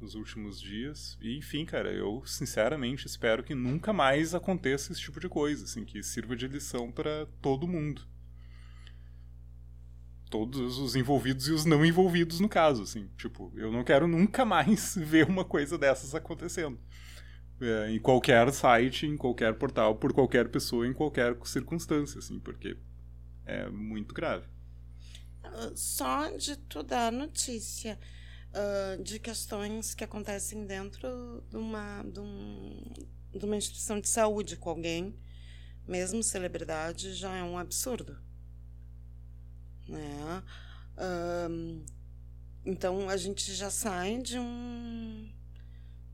nos 0.00 0.16
últimos 0.16 0.60
dias. 0.60 1.16
E, 1.22 1.38
enfim, 1.38 1.64
cara, 1.64 1.92
eu 1.92 2.24
sinceramente 2.26 3.06
espero 3.06 3.44
que 3.44 3.54
nunca 3.54 3.92
mais 3.92 4.34
aconteça 4.34 4.90
esse 4.90 5.00
tipo 5.00 5.20
de 5.20 5.28
coisa, 5.28 5.64
assim, 5.64 5.84
que 5.84 6.02
sirva 6.02 6.34
de 6.34 6.48
lição 6.48 6.90
para 6.90 7.26
todo 7.40 7.68
mundo. 7.68 8.10
Todos 10.32 10.78
os 10.78 10.96
envolvidos 10.96 11.46
e 11.46 11.52
os 11.52 11.66
não 11.66 11.84
envolvidos 11.84 12.40
no 12.40 12.48
caso, 12.48 12.84
assim. 12.84 13.06
Tipo, 13.18 13.52
eu 13.54 13.70
não 13.70 13.84
quero 13.84 14.08
nunca 14.08 14.46
mais 14.46 14.96
ver 14.96 15.28
uma 15.28 15.44
coisa 15.44 15.76
dessas 15.76 16.14
acontecendo. 16.14 16.80
É, 17.60 17.90
em 17.90 18.00
qualquer 18.00 18.50
site, 18.50 19.04
em 19.06 19.14
qualquer 19.14 19.52
portal, 19.58 19.94
por 19.96 20.14
qualquer 20.14 20.48
pessoa, 20.48 20.86
em 20.86 20.94
qualquer 20.94 21.36
circunstância, 21.44 22.18
assim, 22.18 22.40
porque 22.40 22.78
é 23.44 23.68
muito 23.68 24.14
grave. 24.14 24.46
Só 25.74 26.30
de 26.30 26.56
tu 26.56 26.82
dar 26.82 27.12
notícia 27.12 27.98
uh, 28.52 29.02
de 29.02 29.18
questões 29.18 29.94
que 29.94 30.02
acontecem 30.02 30.66
dentro 30.66 31.44
de 31.50 31.58
uma, 31.58 32.02
de, 32.04 32.20
um, 32.20 32.90
de 33.36 33.44
uma 33.44 33.56
instituição 33.56 34.00
de 34.00 34.08
saúde 34.08 34.56
com 34.56 34.70
alguém, 34.70 35.14
mesmo 35.86 36.22
celebridade, 36.22 37.12
já 37.12 37.36
é 37.36 37.42
um 37.42 37.58
absurdo. 37.58 38.16
Né? 39.88 40.42
Uh, 40.96 41.82
então 42.64 43.08
a 43.08 43.16
gente 43.16 43.52
já 43.52 43.70
sai 43.70 44.18
de 44.18 44.38
um 44.38 45.28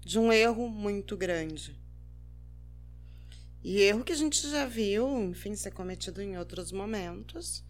de 0.00 0.18
um 0.18 0.32
erro 0.32 0.68
muito 0.68 1.16
grande. 1.16 1.78
E 3.62 3.82
erro 3.82 4.04
que 4.04 4.12
a 4.12 4.16
gente 4.16 4.48
já 4.48 4.64
viu, 4.64 5.22
enfim, 5.24 5.54
ser 5.54 5.72
cometido 5.72 6.22
em 6.22 6.38
outros 6.38 6.72
momentos. 6.72 7.62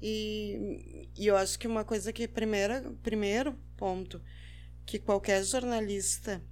E, 0.00 1.08
e 1.16 1.26
eu 1.28 1.36
acho 1.36 1.56
que 1.58 1.68
uma 1.68 1.84
coisa 1.84 2.12
que, 2.12 2.26
primeira, 2.26 2.92
primeiro 3.02 3.56
ponto, 3.76 4.20
que 4.84 4.98
qualquer 4.98 5.44
jornalista 5.44 6.42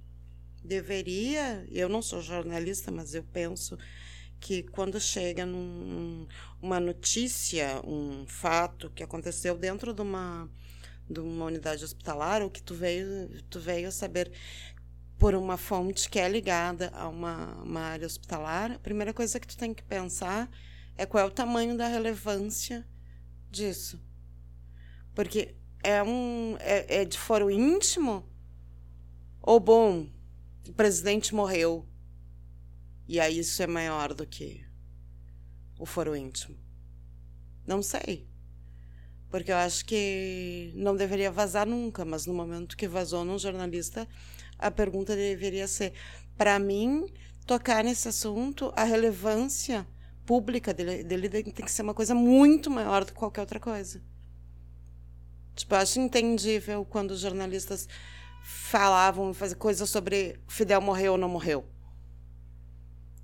deveria, 0.63 1.67
eu 1.69 1.89
não 1.89 2.01
sou 2.01 2.21
jornalista, 2.21 2.89
mas 2.89 3.13
eu 3.13 3.23
penso 3.23 3.77
que 4.41 4.63
quando 4.63 4.99
chega 4.99 5.45
num, 5.45 6.27
uma 6.59 6.79
notícia, 6.79 7.79
um 7.85 8.25
fato 8.27 8.89
que 8.89 9.03
aconteceu 9.03 9.55
dentro 9.55 9.93
de 9.93 10.01
uma, 10.01 10.49
de 11.07 11.19
uma 11.19 11.45
unidade 11.45 11.85
hospitalar, 11.85 12.41
ou 12.41 12.49
que 12.49 12.61
tu 12.61 12.73
veio, 12.73 13.29
tu 13.43 13.59
veio 13.59 13.91
saber 13.91 14.31
por 15.19 15.35
uma 15.35 15.55
fonte 15.55 16.09
que 16.09 16.19
é 16.19 16.27
ligada 16.27 16.89
a 16.95 17.07
uma, 17.07 17.53
uma 17.61 17.81
área 17.81 18.07
hospitalar, 18.07 18.71
a 18.71 18.79
primeira 18.79 19.13
coisa 19.13 19.39
que 19.39 19.47
tu 19.47 19.55
tem 19.55 19.73
que 19.73 19.83
pensar 19.83 20.49
é 20.97 21.05
qual 21.05 21.23
é 21.23 21.27
o 21.27 21.31
tamanho 21.31 21.77
da 21.77 21.87
relevância 21.87 22.85
disso. 23.49 24.01
Porque 25.13 25.55
é 25.83 26.01
um 26.01 26.57
é, 26.59 27.01
é 27.01 27.05
de 27.05 27.17
foro 27.17 27.51
íntimo 27.51 28.27
ou 29.39 29.59
bom, 29.59 30.07
o 30.67 30.73
presidente 30.73 31.33
morreu. 31.35 31.87
E 33.11 33.19
aí 33.19 33.39
isso 33.39 33.61
é 33.61 33.67
maior 33.67 34.13
do 34.13 34.25
que 34.25 34.65
o 35.77 35.85
foro 35.85 36.15
íntimo. 36.15 36.55
Não 37.67 37.83
sei. 37.83 38.25
Porque 39.29 39.51
eu 39.51 39.57
acho 39.57 39.83
que 39.83 40.71
não 40.77 40.95
deveria 40.95 41.29
vazar 41.29 41.67
nunca, 41.67 42.05
mas 42.05 42.25
no 42.25 42.33
momento 42.33 42.77
que 42.77 42.87
vazou 42.87 43.25
num 43.25 43.37
jornalista, 43.37 44.07
a 44.57 44.71
pergunta 44.71 45.13
deveria 45.13 45.67
ser: 45.67 45.91
para 46.37 46.57
mim, 46.57 47.05
tocar 47.45 47.83
nesse 47.83 48.07
assunto, 48.07 48.71
a 48.77 48.85
relevância 48.85 49.85
pública 50.25 50.73
dele, 50.73 51.03
dele 51.03 51.27
tem 51.27 51.65
que 51.65 51.69
ser 51.69 51.81
uma 51.81 51.93
coisa 51.93 52.15
muito 52.15 52.71
maior 52.71 53.03
do 53.03 53.11
que 53.11 53.19
qualquer 53.19 53.41
outra 53.41 53.59
coisa. 53.59 54.01
Tipo, 55.53 55.75
eu 55.75 55.79
acho 55.79 55.99
entendível 55.99 56.85
quando 56.85 57.11
os 57.11 57.19
jornalistas 57.19 57.89
falavam, 58.41 59.33
fazer 59.33 59.55
coisas 59.55 59.89
sobre 59.89 60.39
Fidel 60.47 60.79
morreu 60.79 61.11
ou 61.11 61.17
não 61.17 61.27
morreu. 61.27 61.67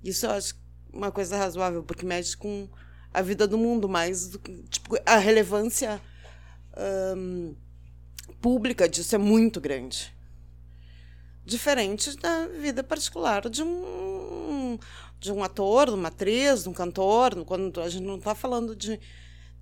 Isso 0.02 0.26
eu 0.26 0.30
acho 0.30 0.54
uma 0.92 1.10
coisa 1.10 1.36
razoável, 1.36 1.82
porque 1.82 2.04
mexe 2.04 2.36
com 2.36 2.68
a 3.12 3.22
vida 3.22 3.46
do 3.46 3.58
mundo, 3.58 3.88
mas 3.88 4.38
tipo, 4.68 4.96
a 5.04 5.16
relevância 5.16 6.00
um, 7.16 7.54
pública 8.40 8.88
disso 8.88 9.14
é 9.14 9.18
muito 9.18 9.60
grande. 9.60 10.14
Diferente 11.44 12.16
da 12.16 12.46
vida 12.46 12.84
particular 12.84 13.48
de 13.48 13.62
um, 13.62 14.78
de 15.18 15.32
um 15.32 15.42
ator, 15.42 15.86
de 15.86 15.94
uma 15.94 16.08
atriz, 16.08 16.62
de 16.62 16.68
um 16.68 16.74
cantor, 16.74 17.44
quando 17.44 17.80
a 17.80 17.88
gente 17.88 18.04
não 18.04 18.16
está 18.16 18.34
falando 18.34 18.76
de, 18.76 19.00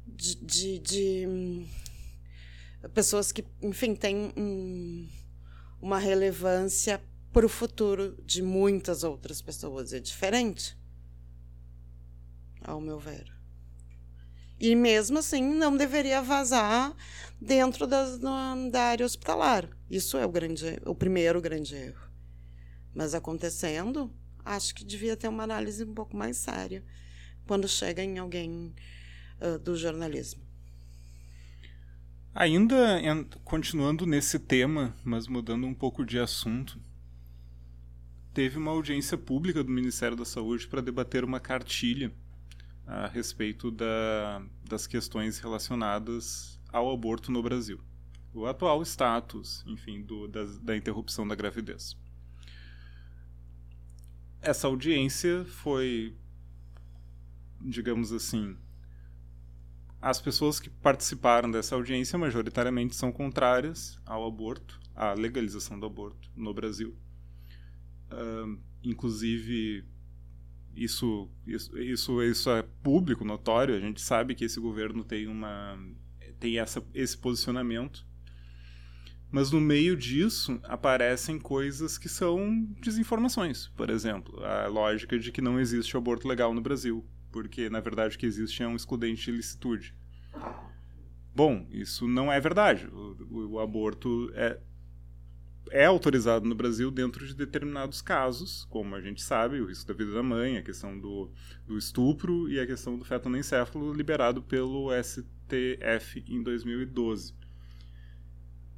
de, 0.07 0.35
de, 0.37 0.79
de, 0.81 1.27
hum, 1.29 1.67
pessoas 2.93 3.31
que, 3.31 3.45
enfim, 3.63 3.95
têm 3.95 4.33
um, 4.37 5.09
uma 5.81 5.99
relevância 5.99 7.01
para 7.37 7.45
o 7.45 7.51
futuro 7.51 8.17
de 8.25 8.41
muitas 8.41 9.05
outras 9.05 9.43
pessoas. 9.43 9.93
É 9.93 10.01
diferente, 10.01 10.75
ao 12.63 12.81
meu 12.81 12.99
ver. 12.99 13.31
E 14.59 14.75
mesmo 14.75 15.19
assim, 15.19 15.43
não 15.43 15.77
deveria 15.77 16.23
vazar 16.23 16.97
dentro 17.39 17.87
das, 17.87 18.19
da 18.19 18.85
área 18.85 19.05
hospitalar. 19.05 19.69
Isso 19.91 20.17
é 20.17 20.25
o, 20.25 20.31
grande, 20.31 20.81
o 20.87 20.95
primeiro 20.95 21.39
grande 21.43 21.75
erro. 21.75 22.11
Mas 22.95 23.13
acontecendo, 23.13 24.11
acho 24.43 24.75
que 24.75 24.83
devia 24.83 25.15
ter 25.15 25.29
uma 25.29 25.43
análise 25.43 25.85
um 25.85 25.93
pouco 25.93 26.17
mais 26.17 26.39
séria 26.39 26.83
quando 27.47 27.69
chega 27.69 28.03
em 28.03 28.17
alguém 28.17 28.75
uh, 29.43 29.59
do 29.59 29.77
jornalismo. 29.77 30.43
Ainda 32.35 32.99
continuando 33.45 34.07
nesse 34.07 34.39
tema, 34.39 34.97
mas 35.05 35.27
mudando 35.27 35.67
um 35.67 35.75
pouco 35.75 36.03
de 36.03 36.19
assunto, 36.19 36.81
teve 38.37 38.59
uma 38.59 38.71
audiência 38.71 39.17
pública 39.17 39.65
do 39.65 39.73
Ministério 39.73 40.15
da 40.15 40.25
Saúde 40.25 40.69
para 40.69 40.83
debater 40.83 41.25
uma 41.25 41.41
cartilha 41.41 42.13
a 42.87 43.07
respeito 43.07 43.71
da, 43.71 44.43
das 44.63 44.87
questões 44.87 45.39
relacionadas 45.39 46.61
ao 46.71 46.93
aborto 46.93 47.33
no 47.33 47.43
Brasil. 47.43 47.81
O 48.35 48.45
atual 48.45 48.83
status, 48.83 49.65
enfim, 49.67 50.03
do, 50.03 50.29
da, 50.29 50.45
da 50.63 50.77
interrupção 50.77 51.27
da 51.27 51.35
gravidez 51.35 51.97
essa 54.47 54.69
audiência 54.69 55.45
foi, 55.45 56.15
digamos 57.61 58.13
assim, 58.13 58.57
as 60.01 60.21
pessoas 60.21 60.61
que 60.61 60.71
participaram 60.71 61.51
dessa 61.51 61.75
audiência 61.75 62.17
majoritariamente 62.17 62.95
são 62.95 63.11
contrárias 63.11 63.99
ao 64.07 64.25
aborto, 64.25 64.79
à 64.95 65.15
legalização 65.15 65.81
do 65.81 65.87
aborto 65.87 66.31
no 66.37 66.55
Brasil. 66.55 66.97
Uh, 68.11 68.59
inclusive, 68.83 69.85
isso, 70.75 71.31
isso, 71.47 72.23
isso, 72.23 72.51
é 72.51 72.63
público, 72.83 73.25
notório. 73.25 73.75
A 73.75 73.81
gente 73.81 74.01
sabe 74.01 74.35
que 74.35 74.45
esse 74.45 74.61
governo 74.61 75.05
tem, 75.05 75.27
uma, 75.27 75.79
tem 76.39 76.59
essa, 76.59 76.85
esse 76.95 77.17
posicionamento 77.17 78.07
mas 79.31 79.51
no 79.51 79.61
meio 79.61 79.97
disso 79.97 80.61
aparecem 80.65 81.39
coisas 81.39 81.99
que 81.99 82.09
são 82.09 82.67
desinformações. 82.81 83.69
Por 83.77 83.91
exemplo, 83.91 84.43
a 84.45 84.67
lógica 84.67 85.19
de 85.19 85.33
que 85.33 85.43
não 85.43 85.59
existe 85.59 85.97
aborto 85.97 86.29
legal 86.29 86.55
no 86.55 86.61
Brasil, 86.61 87.05
porque 87.33 87.69
na 87.69 87.81
verdade 87.81 88.17
o 88.17 88.19
que 88.19 88.27
existe 88.27 88.63
é 88.63 88.69
um 88.69 88.77
excludente 88.77 89.25
de 89.25 89.31
ilicitude. 89.33 89.95
Bom, 91.35 91.67
isso 91.71 92.09
não 92.09 92.33
é 92.33 92.41
verdade. 92.41 92.87
O, 92.87 93.17
o, 93.29 93.51
o 93.53 93.61
aborto 93.61 94.31
é, 94.35 94.59
é 95.71 95.85
autorizado 95.85 96.49
no 96.49 96.55
Brasil 96.55 96.91
dentro 96.91 97.27
de 97.27 97.35
determinados 97.35 98.01
casos, 98.01 98.67
como 98.71 98.95
a 98.95 99.01
gente 99.01 99.23
sabe, 99.23 99.61
o 99.61 99.67
risco 99.67 99.87
da 99.87 99.95
vida 99.95 100.13
da 100.13 100.23
mãe, 100.23 100.57
a 100.57 100.63
questão 100.63 100.99
do, 100.99 101.31
do 101.67 101.77
estupro 101.77 102.49
e 102.49 102.61
a 102.61 102.67
questão 102.67 102.99
do 102.99 103.05
feto 103.05 103.29
anencefalo 103.29 103.93
liberado 103.93 104.43
pelo 104.43 104.91
STF 105.03 106.25
em 106.29 106.43
2012. 106.43 107.35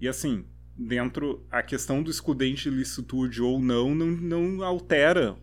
E 0.01 0.09
assim, 0.09 0.45
dentro 0.77 1.45
a 1.51 1.63
questão 1.63 2.03
do 2.03 2.11
excludente 2.11 2.71
de 2.71 2.77
licitude 2.77 3.43
ou 3.43 3.61
não 3.61 3.95
não, 3.95 4.07
não 4.07 4.63
altera 4.63 5.37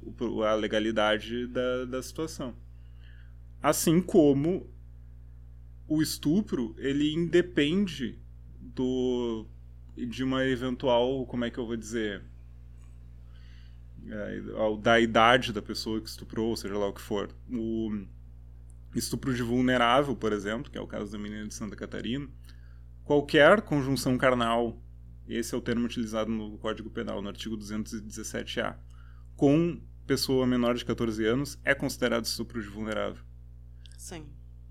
a 0.48 0.54
legalidade 0.54 1.48
da, 1.48 1.86
da 1.86 2.02
situação. 2.02 2.56
Assim 3.62 4.02
como 4.02 4.70
o 5.88 6.02
estupro, 6.02 6.76
ele 6.78 7.14
independe 7.14 8.18
do 8.60 9.46
de 9.96 10.24
uma 10.24 10.46
eventual, 10.46 11.26
como 11.26 11.46
é 11.46 11.50
que 11.50 11.58
eu 11.58 11.66
vou 11.66 11.78
dizer, 11.78 12.24
é, 14.08 14.42
da 14.82 15.00
idade 15.00 15.54
da 15.54 15.62
pessoa 15.62 16.02
que 16.02 16.10
estuprou, 16.10 16.56
seja 16.56 16.78
lá 16.78 16.88
o 16.88 16.94
que 16.94 17.02
for. 17.02 17.30
O 17.50 18.06
estupro 18.94 19.34
de 19.34 19.42
vulnerável, 19.42 20.16
por 20.16 20.32
exemplo, 20.32 20.72
que 20.72 20.78
é 20.78 20.82
o 20.82 20.88
caso 20.88 21.12
da 21.12 21.18
menina 21.18 21.48
de 21.48 21.54
Santa 21.54 21.76
Catarina, 21.76 22.28
qualquer 23.04 23.62
conjunção 23.62 24.18
carnal, 24.18 24.82
esse 25.28 25.56
é 25.56 25.58
o 25.58 25.62
termo 25.62 25.86
utilizado 25.86 26.30
no 26.30 26.58
Código 26.58 26.90
Penal, 26.90 27.22
no 27.22 27.30
artigo 27.30 27.58
217-A, 27.58 28.78
com 29.36 29.82
pessoa 30.06 30.46
menor 30.46 30.76
de 30.76 30.86
14 30.86 31.26
anos, 31.26 31.60
é 31.64 31.74
considerado 31.74 32.26
estupro 32.26 32.62
de 32.62 32.68
vulnerável. 32.68 33.24
Sim. 33.98 34.28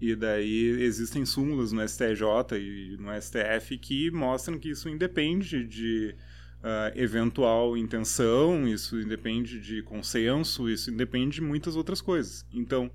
E 0.06 0.14
daí 0.14 0.82
existem 0.82 1.24
súmulas 1.24 1.72
no 1.72 1.80
STJ 1.88 2.58
e 2.58 2.96
no 2.98 3.10
STF 3.18 3.78
que 3.78 4.10
mostram 4.10 4.58
que 4.58 4.68
isso 4.68 4.86
independe 4.86 5.64
de 5.64 6.14
uh, 6.60 6.92
eventual 6.94 7.74
intenção, 7.74 8.68
isso 8.68 9.00
independe 9.00 9.58
de 9.58 9.82
consenso, 9.82 10.68
isso 10.68 10.90
independe 10.90 11.36
de 11.36 11.40
muitas 11.40 11.74
outras 11.74 12.02
coisas. 12.02 12.44
Então, 12.52 12.90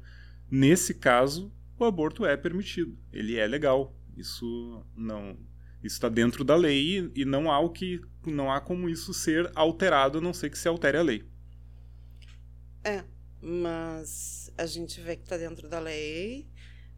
nesse 0.51 0.93
caso, 0.93 1.51
o 1.79 1.83
aborto 1.83 2.27
é 2.27 2.37
permitido, 2.37 2.95
ele 3.11 3.37
é 3.37 3.47
legal. 3.47 3.97
Isso 4.15 4.85
não 4.95 5.35
está 5.83 6.09
dentro 6.09 6.43
da 6.43 6.55
lei 6.55 7.11
e 7.15 7.25
não 7.25 7.51
há 7.51 7.59
o 7.59 7.71
que 7.71 7.99
não 8.23 8.51
há 8.51 8.61
como 8.61 8.87
isso 8.87 9.15
ser 9.15 9.49
alterado, 9.55 10.19
a 10.19 10.21
não 10.21 10.31
ser 10.31 10.51
que 10.51 10.59
se 10.59 10.67
altere 10.67 10.97
a 10.97 11.01
lei. 11.01 11.23
É, 12.83 13.03
mas 13.41 14.51
a 14.55 14.67
gente 14.67 15.01
vê 15.01 15.15
que 15.15 15.23
está 15.23 15.37
dentro 15.37 15.67
da 15.67 15.79
lei, 15.79 16.47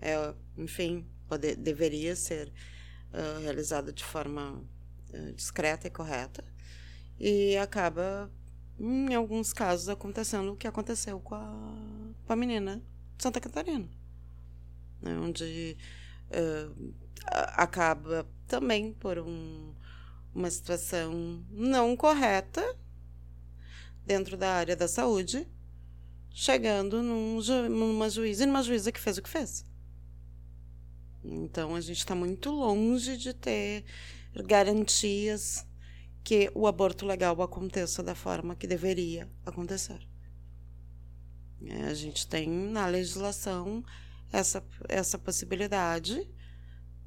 é, 0.02 0.34
enfim, 0.58 1.06
poder, 1.28 1.56
deveria 1.56 2.16
ser 2.16 2.52
uh, 3.14 3.42
realizado 3.42 3.94
de 3.94 4.04
forma 4.04 4.62
uh, 5.14 5.34
discreta 5.34 5.88
e 5.88 5.92
correta 5.92 6.44
e 7.24 7.56
acaba, 7.58 8.32
em 8.80 9.14
alguns 9.14 9.54
casos, 9.54 9.88
acontecendo 9.88 10.54
o 10.54 10.58
que 10.58 10.68
aconteceu 10.68 11.20
com 11.20 11.36
a, 11.36 11.76
com 12.26 12.34
a 12.34 12.36
menina 12.36 12.82
de 13.16 13.24
Santa 13.24 13.40
Catarina. 13.40 13.88
Né, 15.00 15.18
onde 15.20 15.78
uh, 16.32 16.94
acaba 17.56 18.28
também 18.48 18.92
por 18.94 19.20
um, 19.20 19.74
uma 20.34 20.50
situação 20.50 21.46
não 21.52 21.96
correta 21.96 22.76
dentro 24.06 24.36
da 24.36 24.54
área 24.54 24.76
da 24.76 24.88
saúde, 24.88 25.48
chegando 26.32 27.04
num, 27.04 27.40
numa 27.70 28.10
juíza 28.10 28.44
e 28.44 28.48
numa 28.48 28.64
juíza 28.64 28.92
que 28.92 29.00
fez 29.00 29.18
o 29.18 29.22
que 29.22 29.30
fez. 29.30 29.64
Então 31.24 31.76
a 31.76 31.82
gente 31.82 32.00
está 32.00 32.16
muito 32.16 32.52
longe 32.52 33.18
de 33.18 33.34
ter 33.34 33.84
garantias 34.36 35.66
que 36.24 36.52
o 36.54 36.68
aborto 36.68 37.06
legal 37.06 37.42
aconteça 37.42 38.04
da 38.04 38.16
forma 38.16 38.56
que 38.56 38.68
deveria 38.68 39.30
acontecer. 39.46 40.00
É, 41.64 41.84
a 41.84 41.94
gente 41.94 42.28
tem 42.28 42.50
na 42.50 42.88
legislação 42.88 43.84
essa, 44.32 44.64
essa 44.88 45.18
possibilidade, 45.18 46.28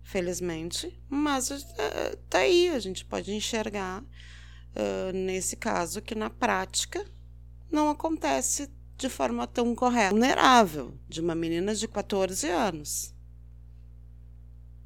felizmente, 0.02 1.00
mas 1.08 1.50
está 1.50 2.38
é, 2.38 2.42
aí, 2.42 2.68
a 2.68 2.78
gente 2.78 3.04
pode 3.04 3.32
enxergar 3.32 4.02
uh, 4.02 5.12
nesse 5.12 5.56
caso 5.56 6.02
que 6.02 6.14
na 6.14 6.28
prática 6.28 7.04
não 7.70 7.88
acontece 7.88 8.70
de 8.96 9.08
forma 9.08 9.46
tão 9.46 9.74
correta. 9.74 10.10
Vulnerável 10.10 10.94
de 11.08 11.20
uma 11.20 11.34
menina 11.34 11.74
de 11.74 11.88
14 11.88 12.48
anos. 12.48 13.13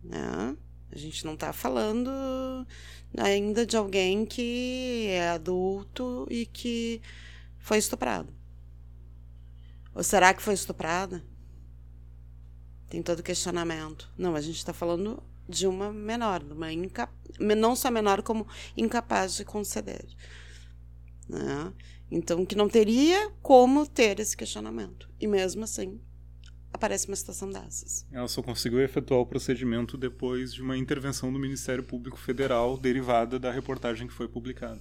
Né? 0.08 0.56
A 0.90 0.96
gente 0.96 1.24
não 1.24 1.34
está 1.34 1.52
falando 1.52 2.10
ainda 3.16 3.66
de 3.66 3.76
alguém 3.76 4.24
que 4.24 5.06
é 5.10 5.30
adulto 5.30 6.26
e 6.30 6.46
que 6.46 7.02
foi 7.58 7.76
estuprado. 7.78 8.32
Ou 9.94 10.02
será 10.02 10.32
que 10.32 10.42
foi 10.42 10.54
estuprada? 10.54 11.22
Tem 12.88 13.02
todo 13.02 13.22
questionamento. 13.22 14.10
Não, 14.16 14.34
a 14.34 14.40
gente 14.40 14.56
está 14.56 14.72
falando 14.72 15.22
de 15.46 15.66
uma 15.66 15.92
menor, 15.92 16.42
de 16.42 16.52
uma 16.52 16.72
inca... 16.72 17.10
não 17.38 17.76
só 17.76 17.90
menor, 17.90 18.22
como 18.22 18.46
incapaz 18.76 19.36
de 19.36 19.44
conceder. 19.44 20.06
Né? 21.28 21.72
Então, 22.10 22.46
que 22.46 22.56
não 22.56 22.68
teria 22.68 23.30
como 23.42 23.86
ter 23.86 24.18
esse 24.20 24.34
questionamento. 24.34 25.10
E 25.20 25.26
mesmo 25.26 25.64
assim, 25.64 26.00
aparece 26.78 27.08
uma 27.08 27.16
situação 27.16 27.50
dessas. 27.50 28.06
Ela 28.10 28.28
só 28.28 28.42
conseguiu 28.42 28.80
efetuar 28.80 29.20
o 29.20 29.26
procedimento 29.26 29.98
depois 29.98 30.54
de 30.54 30.62
uma 30.62 30.76
intervenção 30.76 31.32
do 31.32 31.38
Ministério 31.38 31.82
Público 31.82 32.16
Federal 32.16 32.78
derivada 32.78 33.38
da 33.38 33.50
reportagem 33.50 34.06
que 34.06 34.14
foi 34.14 34.28
publicada. 34.28 34.80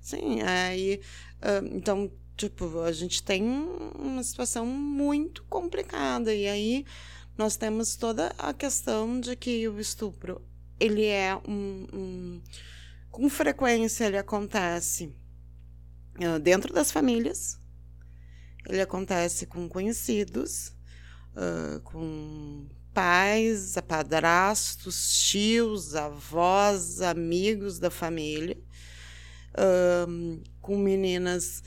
Sim, 0.00 0.42
aí 0.42 1.00
então 1.72 2.12
tipo 2.36 2.80
a 2.80 2.92
gente 2.92 3.22
tem 3.22 3.42
uma 3.98 4.22
situação 4.22 4.66
muito 4.66 5.42
complicada 5.44 6.34
e 6.34 6.46
aí 6.46 6.84
nós 7.36 7.56
temos 7.56 7.96
toda 7.96 8.32
a 8.38 8.52
questão 8.52 9.18
de 9.18 9.34
que 9.34 9.66
o 9.68 9.80
estupro 9.80 10.40
ele 10.78 11.06
é 11.06 11.34
um, 11.48 11.86
um 11.92 12.42
com 13.10 13.28
frequência 13.30 14.04
ele 14.04 14.18
acontece 14.18 15.12
uh, 16.20 16.38
dentro 16.38 16.72
das 16.74 16.92
famílias 16.92 17.58
ele 18.68 18.82
acontece 18.82 19.46
com 19.46 19.68
conhecidos 19.68 20.75
uh, 21.36 21.80
com 21.80 22.66
pais, 22.92 23.74
padrastos, 23.86 25.20
tios, 25.28 25.94
avós, 25.94 27.02
amigos 27.02 27.78
da 27.78 27.90
família, 27.90 28.58
uh, 29.52 30.42
com 30.60 30.78
meninas 30.78 31.62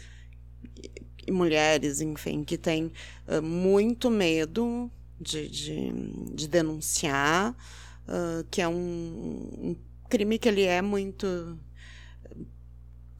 e 1.25 1.31
mulheres, 1.31 2.01
enfim, 2.01 2.43
que 2.43 2.57
têm 2.57 2.91
uh, 3.27 3.41
muito 3.41 4.09
medo 4.09 4.91
de, 5.21 5.47
de, 5.47 5.91
de 6.33 6.47
denunciar, 6.47 7.55
que 8.49 8.59
é 8.59 8.67
um, 8.67 8.73
um 8.73 9.75
crime 10.09 10.39
que 10.39 10.49
ele 10.49 10.63
é 10.63 10.81
muito 10.81 11.59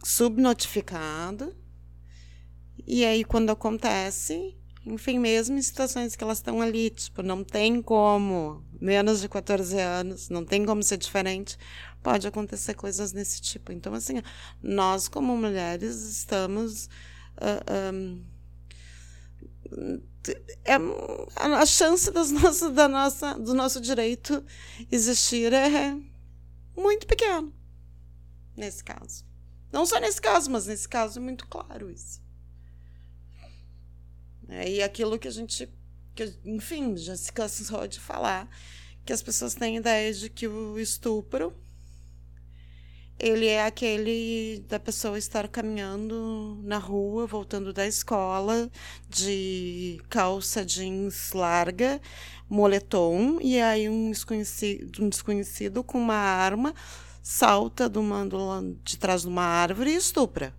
subnotificado. 0.04 1.56
E 2.88 3.06
aí, 3.06 3.24
quando 3.24 3.52
acontece, 3.52 4.59
enfim, 4.90 5.20
mesmo 5.20 5.58
em 5.58 5.62
situações 5.62 6.16
que 6.16 6.24
elas 6.24 6.40
estão 6.40 6.62
ali, 6.62 6.90
tipo, 6.90 7.22
não 7.22 7.44
tem 7.44 7.82
como, 7.82 8.64
menos 8.80 9.22
de 9.22 9.30
14 9.30 9.80
anos, 9.80 10.30
não 10.30 10.46
tem 10.46 10.66
como 10.66 10.82
ser 10.84 10.98
diferente, 10.98 11.58
pode 12.02 12.28
acontecer 12.28 12.74
coisas 12.74 13.12
desse 13.12 13.42
tipo. 13.42 13.72
Então, 13.72 13.94
assim, 13.94 14.22
nós 14.62 15.08
como 15.08 15.36
mulheres 15.38 15.96
estamos. 15.96 16.90
Uh, 17.38 18.24
um, 19.72 20.02
é, 20.66 20.76
a 21.36 21.66
chance 21.66 22.12
das 22.12 22.32
nossas, 22.32 22.74
da 22.74 22.88
nossa, 22.88 23.34
do 23.36 23.54
nosso 23.54 23.80
direito 23.80 24.44
existir 24.92 25.54
é 25.54 25.96
muito 26.76 27.08
pequeno 27.08 27.54
nesse 28.56 28.84
caso. 28.84 29.26
Não 29.72 29.86
só 29.86 30.00
nesse 30.00 30.22
caso, 30.22 30.52
mas 30.52 30.66
nesse 30.66 30.88
caso 30.88 31.20
é 31.20 31.22
muito 31.22 31.48
claro 31.48 31.90
isso. 31.90 32.22
É, 34.50 34.70
e 34.70 34.84
aquilo 34.84 35.20
que 35.20 35.28
a 35.28 35.32
gente, 35.32 35.70
que, 36.16 36.34
enfim, 36.46 36.98
já 36.98 37.16
se 37.16 37.32
cansou 37.32 37.88
de 37.88 38.00
falar, 38.00 38.50
que 39.06 39.14
as 39.14 39.22
pessoas 39.22 39.56
têm 39.56 39.78
ideia 39.78 40.14
de 40.14 40.30
que 40.30 40.48
o 40.48 40.80
estupro 40.80 41.54
ele 43.20 43.48
é 43.48 43.66
aquele 43.66 44.64
da 44.70 44.80
pessoa 44.80 45.18
estar 45.18 45.50
caminhando 45.50 46.58
na 46.64 46.78
rua, 46.78 47.28
voltando 47.28 47.74
da 47.74 47.86
escola, 47.86 48.72
de 49.10 50.00
calça 50.10 50.64
jeans 50.64 51.34
larga, 51.34 52.02
moletom, 52.50 53.40
e 53.42 53.60
aí 53.60 53.90
um 53.90 54.10
desconhecido, 54.10 55.04
um 55.04 55.10
desconhecido 55.10 55.84
com 55.84 56.00
uma 56.00 56.16
arma 56.16 56.74
salta 57.22 57.90
do 57.90 58.02
mando 58.02 58.38
de 58.86 58.98
trás 58.98 59.24
de 59.24 59.28
uma 59.28 59.44
árvore 59.44 59.92
e 59.92 59.96
estupra. 59.98 60.56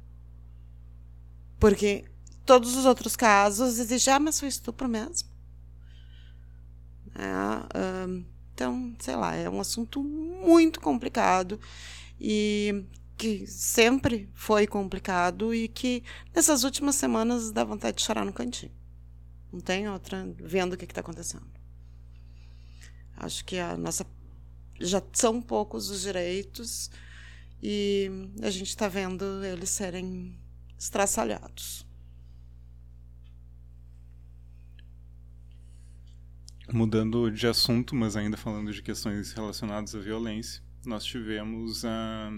Porque 1.59 2.05
todos 2.51 2.75
os 2.77 2.85
outros 2.85 3.15
casos 3.15 3.79
exige, 3.79 4.11
ah, 4.11 4.19
mas 4.19 4.41
foi 4.41 4.49
estupro 4.49 4.89
mesmo. 4.89 5.29
É, 7.15 8.25
então, 8.53 8.93
sei 8.99 9.15
lá, 9.15 9.37
é 9.37 9.49
um 9.49 9.61
assunto 9.61 10.03
muito 10.03 10.81
complicado 10.81 11.61
e 12.21 12.85
que 13.17 13.47
sempre 13.47 14.29
foi 14.35 14.67
complicado 14.67 15.55
e 15.55 15.69
que 15.69 16.03
nessas 16.35 16.65
últimas 16.65 16.97
semanas 16.97 17.53
dá 17.53 17.63
vontade 17.63 17.99
de 17.99 18.03
chorar 18.03 18.25
no 18.25 18.33
cantinho. 18.33 18.73
Não 19.53 19.61
tem 19.61 19.89
outra, 19.89 20.29
vendo 20.37 20.73
o 20.73 20.77
que 20.77 20.87
está 20.87 21.03
acontecendo. 21.03 21.47
Acho 23.17 23.45
que 23.45 23.59
a 23.61 23.77
nossa 23.77 24.05
já 24.81 25.01
são 25.13 25.41
poucos 25.41 25.89
os 25.89 26.01
direitos 26.01 26.91
E 27.63 28.11
a 28.43 28.51
gente 28.51 28.71
está 28.71 28.89
vendo 28.89 29.45
eles 29.45 29.71
serem 29.71 30.37
estraçalhados. 30.79 31.87
Mudando 36.73 37.33
de 37.33 37.49
assunto, 37.49 37.97
mas 37.97 38.17
ainda 38.17 38.37
falando 38.37 38.73
de 38.73 38.81
questões 38.81 39.33
relacionadas 39.33 39.93
à 39.93 39.99
violência, 39.99 40.63
nós 40.87 41.05
tivemos 41.05 41.85
a 41.85 42.31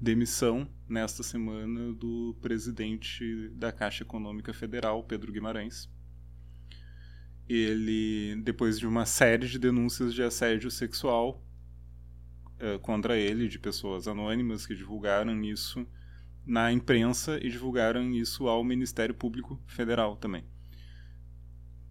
demissão 0.00 0.66
nesta 0.88 1.22
semana 1.22 1.92
do 1.92 2.34
presidente 2.40 3.50
da 3.50 3.70
Caixa 3.70 4.02
Econômica 4.02 4.54
Federal, 4.54 5.04
Pedro 5.04 5.30
Guimarães. 5.30 5.90
Ele, 7.46 8.40
depois 8.42 8.78
de 8.78 8.86
uma 8.86 9.04
série 9.04 9.46
de 9.46 9.58
denúncias 9.58 10.14
de 10.14 10.22
assédio 10.22 10.70
sexual 10.70 11.44
uh, 12.58 12.78
contra 12.78 13.18
ele, 13.18 13.46
de 13.46 13.58
pessoas 13.58 14.08
anônimas 14.08 14.64
que 14.64 14.74
divulgaram 14.74 15.44
isso 15.44 15.86
na 16.46 16.72
imprensa 16.72 17.38
e 17.42 17.50
divulgaram 17.50 18.10
isso 18.12 18.48
ao 18.48 18.64
Ministério 18.64 19.14
Público 19.14 19.62
Federal 19.66 20.16
também. 20.16 20.44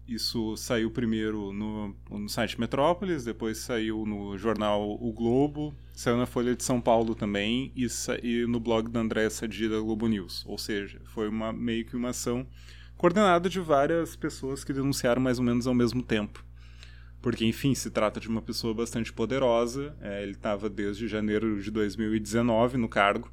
Isso 0.08 0.56
saiu 0.56 0.88
primeiro 0.90 1.52
no, 1.52 1.96
no 2.08 2.28
site 2.28 2.60
Metrópolis, 2.60 3.24
depois 3.24 3.58
saiu 3.58 4.06
no 4.06 4.38
jornal 4.38 4.96
O 5.00 5.12
Globo, 5.12 5.74
saiu 5.92 6.16
na 6.16 6.26
Folha 6.26 6.54
de 6.54 6.62
São 6.62 6.80
Paulo 6.80 7.14
também 7.14 7.72
e, 7.74 7.88
e 8.22 8.46
no 8.46 8.60
blog 8.60 8.88
da 8.88 9.00
André 9.00 9.28
Sadira 9.28 9.80
Globo 9.80 10.06
News. 10.06 10.44
Ou 10.46 10.58
seja, 10.58 11.00
foi 11.06 11.28
uma, 11.28 11.52
meio 11.52 11.84
que 11.84 11.96
uma 11.96 12.10
ação 12.10 12.46
coordenada 12.96 13.48
de 13.48 13.58
várias 13.58 14.14
pessoas 14.14 14.62
que 14.62 14.72
denunciaram 14.72 15.20
mais 15.20 15.40
ou 15.40 15.44
menos 15.44 15.66
ao 15.66 15.74
mesmo 15.74 16.02
tempo. 16.02 16.44
Porque, 17.20 17.44
enfim, 17.44 17.74
se 17.74 17.90
trata 17.90 18.20
de 18.20 18.28
uma 18.28 18.40
pessoa 18.40 18.72
bastante 18.72 19.12
poderosa. 19.12 19.96
É, 20.00 20.22
ele 20.22 20.32
estava 20.32 20.70
desde 20.70 21.08
janeiro 21.08 21.60
de 21.60 21.70
2019 21.72 22.76
no 22.76 22.88
cargo. 22.88 23.28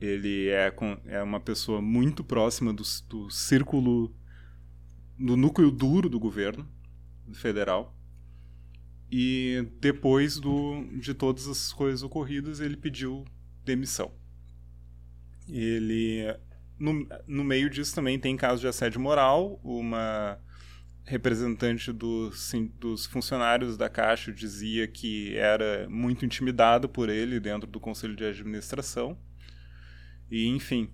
Ele 0.00 0.48
é, 0.48 0.70
com, 0.70 0.96
é 1.04 1.22
uma 1.22 1.40
pessoa 1.40 1.82
muito 1.82 2.24
próxima 2.24 2.72
do, 2.72 2.84
do 3.08 3.28
círculo 3.28 4.14
no 5.18 5.36
núcleo 5.36 5.70
duro 5.70 6.08
do 6.08 6.18
governo 6.18 6.66
federal. 7.34 7.94
E 9.10 9.66
depois 9.80 10.38
do, 10.38 10.84
de 11.00 11.14
todas 11.14 11.48
as 11.48 11.72
coisas 11.72 12.02
ocorridas, 12.02 12.60
ele 12.60 12.76
pediu 12.76 13.24
demissão. 13.64 14.12
Ele, 15.48 16.24
no, 16.78 17.06
no 17.26 17.42
meio 17.42 17.70
disso 17.70 17.94
também 17.94 18.18
tem 18.18 18.36
casos 18.36 18.60
de 18.60 18.68
assédio 18.68 19.00
moral. 19.00 19.58
Uma 19.64 20.38
representante 21.04 21.90
dos, 21.90 22.52
dos 22.78 23.06
funcionários 23.06 23.78
da 23.78 23.88
Caixa 23.88 24.30
dizia 24.30 24.86
que 24.86 25.34
era 25.36 25.88
muito 25.88 26.26
intimidado 26.26 26.86
por 26.86 27.08
ele 27.08 27.40
dentro 27.40 27.66
do 27.66 27.80
conselho 27.80 28.14
de 28.14 28.26
administração. 28.26 29.18
E, 30.30 30.46
enfim, 30.48 30.90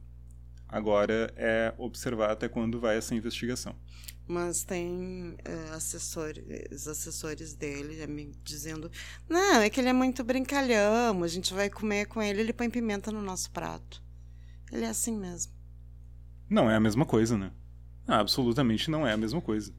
agora 0.69 1.35
é 1.37 1.75
observar 1.77 2.31
até 2.31 2.49
quando 2.49 2.79
vai 2.79 2.97
essa 2.97 3.13
investigação 3.13 3.77
mas 4.27 4.65
tem 4.65 5.33
uh, 5.33 5.75
assessores, 5.75 6.87
assessores 6.87 7.55
dele 7.55 8.07
me 8.07 8.33
dizendo: 8.43 8.91
não, 9.29 9.61
é 9.61 9.69
que 9.69 9.81
ele 9.81 9.89
é 9.89 9.93
muito 9.93 10.25
brincalhão, 10.25 11.23
a 11.23 11.29
gente 11.29 11.53
vai 11.53 11.69
comer 11.69 12.07
com 12.07 12.23
ele, 12.23 12.41
ele 12.41 12.53
põe 12.53 12.71
pimenta 12.71 13.11
no 13.11 13.23
nosso 13.23 13.51
prato. 13.51 14.03
Ele 14.73 14.85
é 14.85 14.89
assim 14.89 15.17
mesmo. 15.17 15.53
Não 16.49 16.71
é 16.71 16.77
a 16.77 16.81
mesma 16.81 17.05
coisa, 17.05 17.37
né? 17.37 17.53
Ah, 18.07 18.21
absolutamente 18.21 18.91
não 18.91 19.07
é 19.07 19.13
a 19.13 19.17
mesma 19.17 19.41
coisa. 19.41 19.73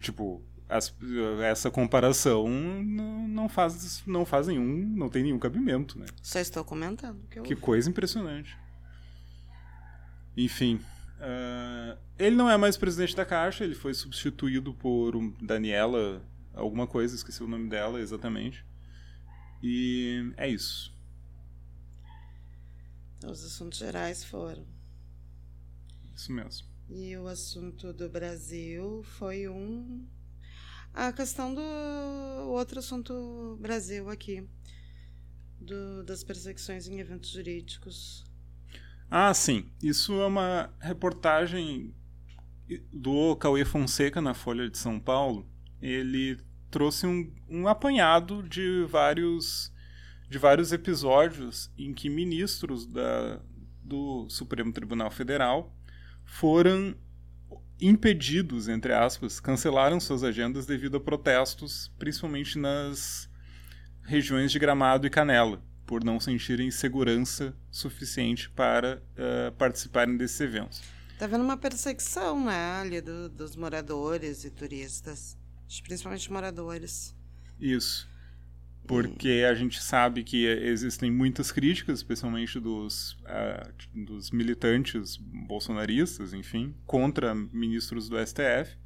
Tipo, 0.00 0.42
as, 0.68 0.94
essa 1.42 1.70
comparação 1.70 2.48
não, 2.48 3.28
não, 3.28 3.48
faz, 3.48 4.02
não 4.06 4.24
faz 4.24 4.46
nenhum, 4.46 4.86
não 4.96 5.08
tem 5.08 5.22
nenhum 5.22 5.38
cabimento, 5.38 5.98
né? 5.98 6.06
Só 6.22 6.38
estou 6.38 6.64
comentando. 6.64 7.20
Que, 7.28 7.38
eu... 7.38 7.42
que 7.42 7.56
coisa 7.56 7.90
impressionante. 7.90 8.56
Enfim, 10.36 10.80
Uh, 11.20 11.98
ele 12.18 12.34
não 12.34 12.48
é 12.48 12.56
mais 12.56 12.78
presidente 12.78 13.14
da 13.14 13.26
Caixa, 13.26 13.62
ele 13.62 13.74
foi 13.74 13.92
substituído 13.92 14.72
por 14.72 15.14
um 15.14 15.30
Daniela, 15.32 16.24
alguma 16.54 16.86
coisa, 16.86 17.14
esqueci 17.14 17.42
o 17.42 17.48
nome 17.48 17.68
dela 17.68 18.00
exatamente. 18.00 18.64
E 19.62 20.32
é 20.38 20.48
isso. 20.48 20.94
Então, 23.18 23.30
os 23.30 23.44
assuntos 23.44 23.78
gerais 23.78 24.24
foram. 24.24 24.66
Isso 26.14 26.32
mesmo. 26.32 26.66
E 26.88 27.14
o 27.18 27.28
assunto 27.28 27.92
do 27.92 28.08
Brasil 28.08 29.02
foi 29.02 29.46
um. 29.46 30.06
A 30.94 31.12
questão 31.12 31.54
do 31.54 31.60
outro 32.48 32.78
assunto 32.78 33.58
Brasil 33.60 34.08
aqui. 34.08 34.48
Do, 35.60 36.02
das 36.02 36.24
perseguições 36.24 36.88
em 36.88 36.98
eventos 36.98 37.28
jurídicos 37.28 38.24
ah, 39.10 39.34
sim. 39.34 39.66
Isso 39.82 40.20
é 40.20 40.26
uma 40.26 40.72
reportagem 40.80 41.92
do 42.92 43.34
Cauê 43.36 43.64
Fonseca 43.64 44.20
na 44.20 44.34
Folha 44.34 44.70
de 44.70 44.78
São 44.78 45.00
Paulo. 45.00 45.48
Ele 45.82 46.38
trouxe 46.70 47.06
um, 47.06 47.32
um 47.48 47.66
apanhado 47.66 48.42
de 48.44 48.84
vários 48.88 49.72
de 50.28 50.38
vários 50.38 50.70
episódios 50.70 51.72
em 51.76 51.92
que 51.92 52.08
ministros 52.08 52.86
da, 52.86 53.40
do 53.82 54.28
Supremo 54.30 54.72
Tribunal 54.72 55.10
Federal 55.10 55.74
foram 56.24 56.94
impedidos, 57.80 58.68
entre 58.68 58.92
aspas, 58.92 59.40
cancelaram 59.40 59.98
suas 59.98 60.22
agendas 60.22 60.66
devido 60.66 60.98
a 60.98 61.00
protestos, 61.00 61.92
principalmente 61.98 62.60
nas 62.60 63.28
regiões 64.04 64.52
de 64.52 64.58
Gramado 64.60 65.04
e 65.04 65.10
Canela 65.10 65.60
por 65.90 66.04
não 66.04 66.20
sentirem 66.20 66.70
segurança 66.70 67.52
suficiente 67.68 68.48
para 68.48 69.02
uh, 69.18 69.50
participarem 69.56 70.16
desses 70.16 70.40
eventos. 70.40 70.80
Está 71.12 71.24
havendo 71.24 71.42
uma 71.42 71.56
perseguição 71.56 72.44
né, 72.44 72.80
ali 72.80 73.00
do, 73.00 73.28
dos 73.28 73.56
moradores 73.56 74.44
e 74.44 74.50
turistas, 74.50 75.36
principalmente 75.82 76.30
moradores. 76.30 77.12
Isso. 77.60 78.08
Porque 78.86 79.44
a 79.50 79.52
gente 79.52 79.82
sabe 79.82 80.22
que 80.22 80.46
existem 80.46 81.10
muitas 81.10 81.50
críticas, 81.50 81.98
especialmente 81.98 82.60
dos, 82.60 83.14
uh, 83.24 84.06
dos 84.06 84.30
militantes 84.30 85.16
bolsonaristas, 85.16 86.32
enfim, 86.32 86.72
contra 86.86 87.34
ministros 87.34 88.08
do 88.08 88.16
STF 88.24 88.78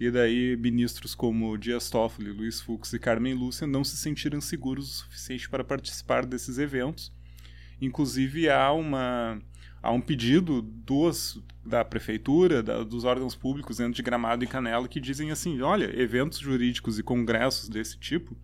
e 0.00 0.10
daí 0.10 0.56
ministros 0.56 1.14
como 1.14 1.56
Dias 1.58 1.90
Toffoli, 1.90 2.30
Luiz 2.30 2.60
Fux 2.60 2.92
e 2.92 2.98
Carmen 2.98 3.34
Lúcia 3.34 3.66
não 3.66 3.82
se 3.82 3.96
sentiram 3.96 4.40
seguros 4.40 4.88
o 4.88 4.94
suficiente 5.04 5.48
para 5.48 5.64
participar 5.64 6.24
desses 6.24 6.58
eventos. 6.58 7.12
Inclusive 7.80 8.48
há 8.48 8.72
uma 8.72 9.40
há 9.82 9.92
um 9.92 10.00
pedido 10.00 10.60
dos, 10.60 11.40
da 11.64 11.84
prefeitura, 11.84 12.62
da, 12.62 12.82
dos 12.82 13.04
órgãos 13.04 13.34
públicos 13.34 13.78
dentro 13.78 13.94
de 13.94 14.02
Gramado 14.02 14.44
e 14.44 14.46
Canela 14.46 14.88
que 14.88 15.00
dizem 15.00 15.30
assim, 15.30 15.60
olha, 15.60 15.90
eventos 16.00 16.38
jurídicos 16.38 16.98
e 16.98 17.02
congressos 17.02 17.68
desse 17.68 17.98
tipo 17.98 18.36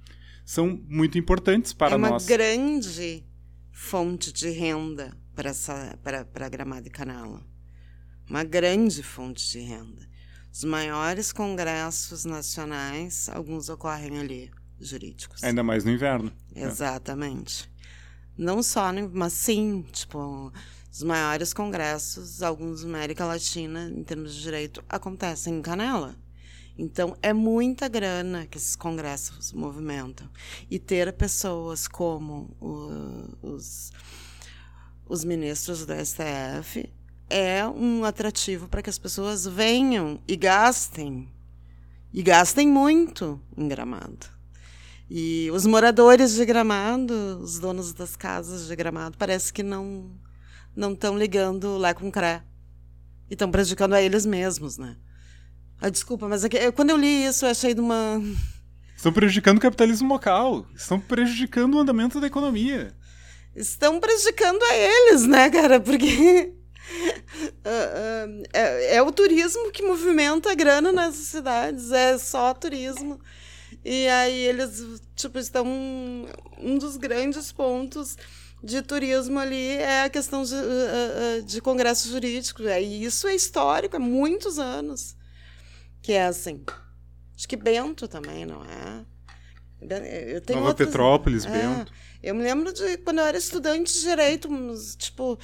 são 0.45 0.81
muito 0.88 1.19
importantes 1.19 1.73
para 1.73 1.90
nós. 1.90 1.95
É 1.95 1.97
uma 1.99 2.11
nós. 2.11 2.27
grande 2.27 3.25
fonte 3.73 4.33
de 4.33 4.51
renda 4.51 5.17
para, 5.35 5.51
essa, 5.51 5.99
para, 6.03 6.25
para 6.25 6.49
Gramado 6.49 6.87
e 6.87 6.90
Canela. 6.90 7.45
Uma 8.29 8.45
grande 8.45 9.03
fonte 9.03 9.51
de 9.51 9.59
renda. 9.61 10.13
Os 10.55 10.62
maiores 10.62 11.33
congressos 11.33 12.25
nacionais, 12.25 13.29
alguns 13.29 13.69
ocorrem 13.69 14.21
ali, 14.21 14.53
jurídicos. 14.81 15.43
Ainda 15.43 15.64
mais 15.64 15.83
no 15.83 15.90
inverno. 15.90 16.33
Exatamente. 16.55 17.69
É. 17.69 17.90
Não 18.38 18.62
só, 18.62 18.93
no, 18.93 19.11
mas 19.12 19.33
sim, 19.33 19.85
tipo, 19.90 20.53
os 20.93 21.03
maiores 21.03 21.53
congressos, 21.53 22.40
alguns 22.40 22.85
na 22.85 22.99
América 22.99 23.25
Latina, 23.25 23.90
em 23.90 24.05
termos 24.05 24.33
de 24.33 24.43
direito, 24.43 24.85
acontecem 24.88 25.59
em 25.59 25.61
Canela. 25.61 26.14
Então, 26.79 27.17
é 27.21 27.33
muita 27.33 27.88
grana 27.88 28.47
que 28.47 28.57
esses 28.57 28.77
congressos 28.77 29.53
movimentam. 29.53 30.31
E 30.71 30.79
ter 30.79 31.12
pessoas 31.14 31.88
como 31.88 32.57
o, 32.61 33.37
os, 33.43 33.90
os 35.05 35.25
ministros 35.25 35.85
do 35.85 35.93
STF 35.95 36.88
é 37.28 37.66
um 37.66 38.04
atrativo 38.04 38.68
para 38.68 38.82
que 38.82 38.90
as 38.90 38.98
pessoas 38.98 39.46
venham 39.46 40.20
e 40.26 40.37
gastem. 40.37 41.28
E 42.12 42.22
gastem 42.22 42.68
muito 42.68 43.40
em 43.56 43.66
Gramado. 43.66 44.26
E 45.10 45.50
os 45.52 45.66
moradores 45.66 46.34
de 46.34 46.44
Gramado, 46.44 47.40
os 47.40 47.58
donos 47.58 47.92
das 47.92 48.16
casas 48.16 48.66
de 48.66 48.76
Gramado, 48.76 49.18
parece 49.18 49.52
que 49.52 49.62
não 49.62 50.10
não 50.76 50.92
estão 50.92 51.16
ligando 51.16 51.76
lá 51.76 51.94
com 51.94 52.10
cré. 52.10 52.42
E 53.30 53.34
estão 53.34 53.50
prejudicando 53.50 53.94
a 53.94 54.02
eles 54.02 54.26
mesmos, 54.26 54.76
né? 54.76 54.96
Ah, 55.80 55.88
desculpa, 55.88 56.28
mas 56.28 56.44
é 56.44 56.48
que, 56.48 56.72
quando 56.72 56.90
eu 56.90 56.96
li 56.96 57.26
isso, 57.26 57.44
eu 57.44 57.50
achei 57.50 57.74
de 57.74 57.80
uma. 57.80 58.20
Estão 58.96 59.12
prejudicando 59.12 59.58
o 59.58 59.60
capitalismo 59.60 60.08
local. 60.08 60.66
Estão 60.74 60.98
prejudicando 60.98 61.74
o 61.74 61.78
andamento 61.78 62.20
da 62.20 62.26
economia. 62.26 62.94
Estão 63.54 64.00
prejudicando 64.00 64.62
a 64.62 64.74
eles, 64.74 65.26
né, 65.26 65.50
cara? 65.50 65.78
Porque 65.78 66.54
Uh, 67.64 68.40
uh, 68.40 68.42
é, 68.53 68.97
é, 68.97 69.03
o 69.03 69.11
turismo 69.11 69.70
que 69.70 69.83
movimenta 69.83 70.51
a 70.51 70.55
grana 70.55 70.92
nessas 70.92 71.27
cidades, 71.27 71.90
é 71.90 72.18
só 72.18 72.53
turismo. 72.55 73.20
E 73.85 74.07
aí 74.09 74.38
eles, 74.47 75.03
tipo, 75.14 75.38
estão. 75.38 75.66
Um 76.59 76.79
dos 76.79 76.97
grandes 76.97 77.53
pontos 77.53 78.16
de 78.62 78.81
turismo 78.81 79.38
ali 79.38 79.77
é 79.77 80.05
a 80.05 80.09
questão 80.11 80.42
de, 80.42 80.55
uh, 80.55 81.42
de 81.42 81.61
congresso 81.61 82.09
jurídico. 82.09 82.62
E 82.62 83.05
isso 83.05 83.27
é 83.29 83.35
histórico, 83.35 83.97
é 83.97 83.99
muitos 83.99 84.59
anos 84.59 85.16
que 86.05 86.12
é 86.12 86.27
assim. 86.27 86.62
Acho 87.35 87.49
que 87.49 87.57
Bento 87.57 88.07
também, 88.07 88.44
não 88.44 88.62
é? 88.62 89.05
Eu 90.35 90.40
tenho 90.40 90.61
Nova 90.61 90.75
Petrópolis, 90.75 91.44
é, 91.47 91.51
Bento. 91.51 91.92
Eu 92.23 92.35
me 92.35 92.42
lembro 92.42 92.73
de 92.73 92.99
quando 92.99 93.18
eu 93.18 93.25
era 93.25 93.37
estudante 93.37 93.92
de 93.92 94.01
direito, 94.01 94.49
tipo, 94.99 95.38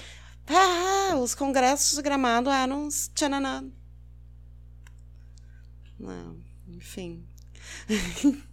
ah, 0.52 1.16
os 1.16 1.34
congressos 1.34 1.96
de 1.96 2.02
gramado 2.02 2.50
eram 2.50 2.88
tchananã. 2.88 3.70
Não, 5.98 6.36
enfim. 6.68 7.24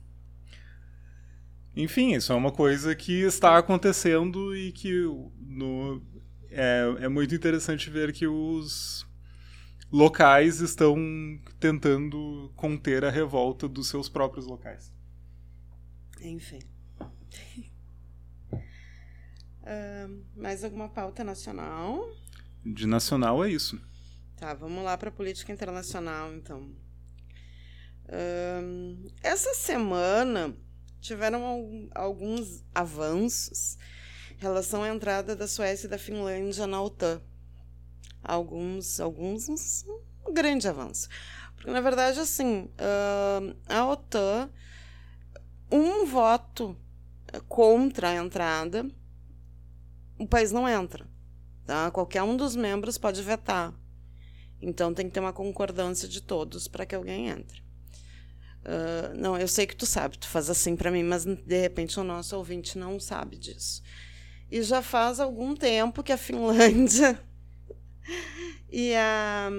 Enfim, 1.76 2.16
isso 2.16 2.34
é 2.34 2.36
uma 2.36 2.52
coisa 2.52 2.96
que 2.96 3.22
está 3.22 3.56
acontecendo 3.56 4.56
e 4.56 4.72
que 4.72 5.04
no, 5.40 6.02
é, 6.50 6.96
é 7.02 7.08
muito 7.08 7.36
interessante 7.36 7.88
ver 7.88 8.12
que 8.12 8.26
os 8.26 9.06
locais 9.92 10.60
estão 10.60 10.98
tentando 11.60 12.52
conter 12.56 13.06
a 13.06 13.12
revolta 13.12 13.68
dos 13.68 13.88
seus 13.88 14.10
próprios 14.10 14.48
locais. 14.48 14.92
Enfim. 16.20 16.60
Uh, 19.68 20.26
mais 20.36 20.64
alguma 20.64 20.90
pauta 20.90 21.24
nacional? 21.24 22.10
De 22.66 22.88
nacional 22.88 23.44
é 23.44 23.52
isso. 23.52 23.80
Tá, 24.38 24.54
vamos 24.54 24.84
lá 24.84 24.98
para 24.98 25.10
a 25.10 25.12
política 25.12 25.52
internacional, 25.52 26.34
então. 26.34 26.72
Uh, 28.06 29.12
essa 29.22 29.54
semana 29.54 30.56
tiveram 31.02 31.90
alguns 31.94 32.64
avanços 32.74 33.78
em 34.32 34.42
relação 34.42 34.84
à 34.84 34.90
entrada 34.90 35.36
da 35.36 35.48
Suécia 35.48 35.88
e 35.88 35.90
da 35.90 35.98
Finlândia 35.98 36.66
na 36.66 36.82
OTAN 36.82 37.22
alguns, 38.28 39.00
alguns 39.00 39.86
um 40.28 40.34
grande 40.34 40.68
avanço. 40.68 41.08
Porque, 41.56 41.72
na 41.72 41.82
verdade, 41.82 42.20
assim, 42.20 42.70
a 43.68 43.86
OTAN, 43.88 44.50
um 45.72 46.06
voto 46.06 46.78
contra 47.48 48.10
a 48.10 48.16
entrada, 48.16 48.86
o 50.18 50.28
país 50.28 50.52
não 50.52 50.68
entra. 50.68 51.08
Tá? 51.66 51.92
Qualquer 51.92 52.24
um 52.24 52.38
dos 52.38 52.56
membros 52.56 52.98
pode 52.98 53.22
vetar. 53.22 53.74
Então 54.62 54.94
tem 54.94 55.08
que 55.08 55.14
ter 55.14 55.20
uma 55.20 55.34
concordância 55.34 56.08
de 56.08 56.22
todos 56.22 56.68
para 56.68 56.86
que 56.86 56.96
alguém 56.96 57.28
entre. 57.28 57.62
Uh, 58.68 59.16
não, 59.16 59.38
eu 59.38 59.48
sei 59.48 59.66
que 59.66 59.76
tu 59.76 59.86
sabe, 59.86 60.18
tu 60.18 60.28
faz 60.28 60.50
assim 60.50 60.76
para 60.76 60.92
mim, 60.92 61.04
mas 61.04 61.24
de 61.24 61.62
repente 61.62 62.00
o 62.00 62.04
nosso 62.04 62.36
ouvinte 62.36 62.78
não 62.78 63.00
sabe 63.00 63.38
disso. 63.38 63.82
E 64.50 64.62
já 64.62 64.82
faz 64.82 65.20
algum 65.20 65.56
tempo 65.56 66.04
que 66.04 66.12
a 66.12 66.18
Finlândia 66.18 67.20
e 68.70 68.94
a 68.96 69.50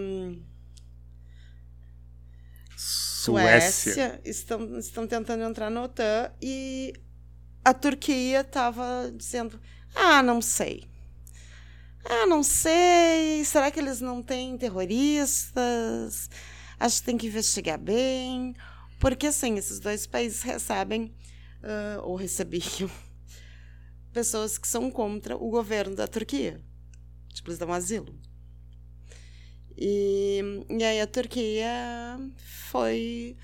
Suécia, 2.77 3.92
Suécia 3.92 4.21
estão, 4.25 4.79
estão 4.79 5.07
tentando 5.07 5.42
entrar 5.42 5.71
na 5.71 5.85
OTAN 5.85 6.31
e 6.40 6.92
a 7.64 7.75
Turquia 7.75 8.40
estava 8.40 9.12
dizendo: 9.14 9.61
ah, 9.94 10.22
não 10.22 10.40
sei. 10.40 10.85
Ah, 12.05 12.27
não 12.27 12.42
sei. 12.42 13.44
Será 13.44 13.70
que 13.70 13.79
eles 13.79 14.01
não 14.01 14.22
têm 14.22 14.57
terroristas? 14.57 16.31
Acho 16.79 17.01
que 17.01 17.07
tem 17.07 17.18
que 17.18 17.27
investigar 17.27 17.79
bem. 17.79 18.55
Porque, 18.98 19.27
assim, 19.27 19.57
esses 19.57 19.79
dois 19.79 20.07
países 20.07 20.42
recebem, 20.42 21.14
uh, 21.62 22.03
ou 22.03 22.16
recebiam, 22.16 22.90
pessoas 24.12 24.59
que 24.59 24.66
são 24.66 24.90
contra 24.90 25.37
o 25.37 25.51
governo 25.51 25.94
da 25.94 26.07
Turquia. 26.07 26.61
Tipo, 27.33 27.51
eles 27.51 27.59
dão 27.59 27.72
asilo. 27.72 28.18
E, 29.77 30.40
e 30.68 30.83
aí 30.83 31.01
a 31.01 31.07
Turquia 31.07 31.68
foi 32.70 33.37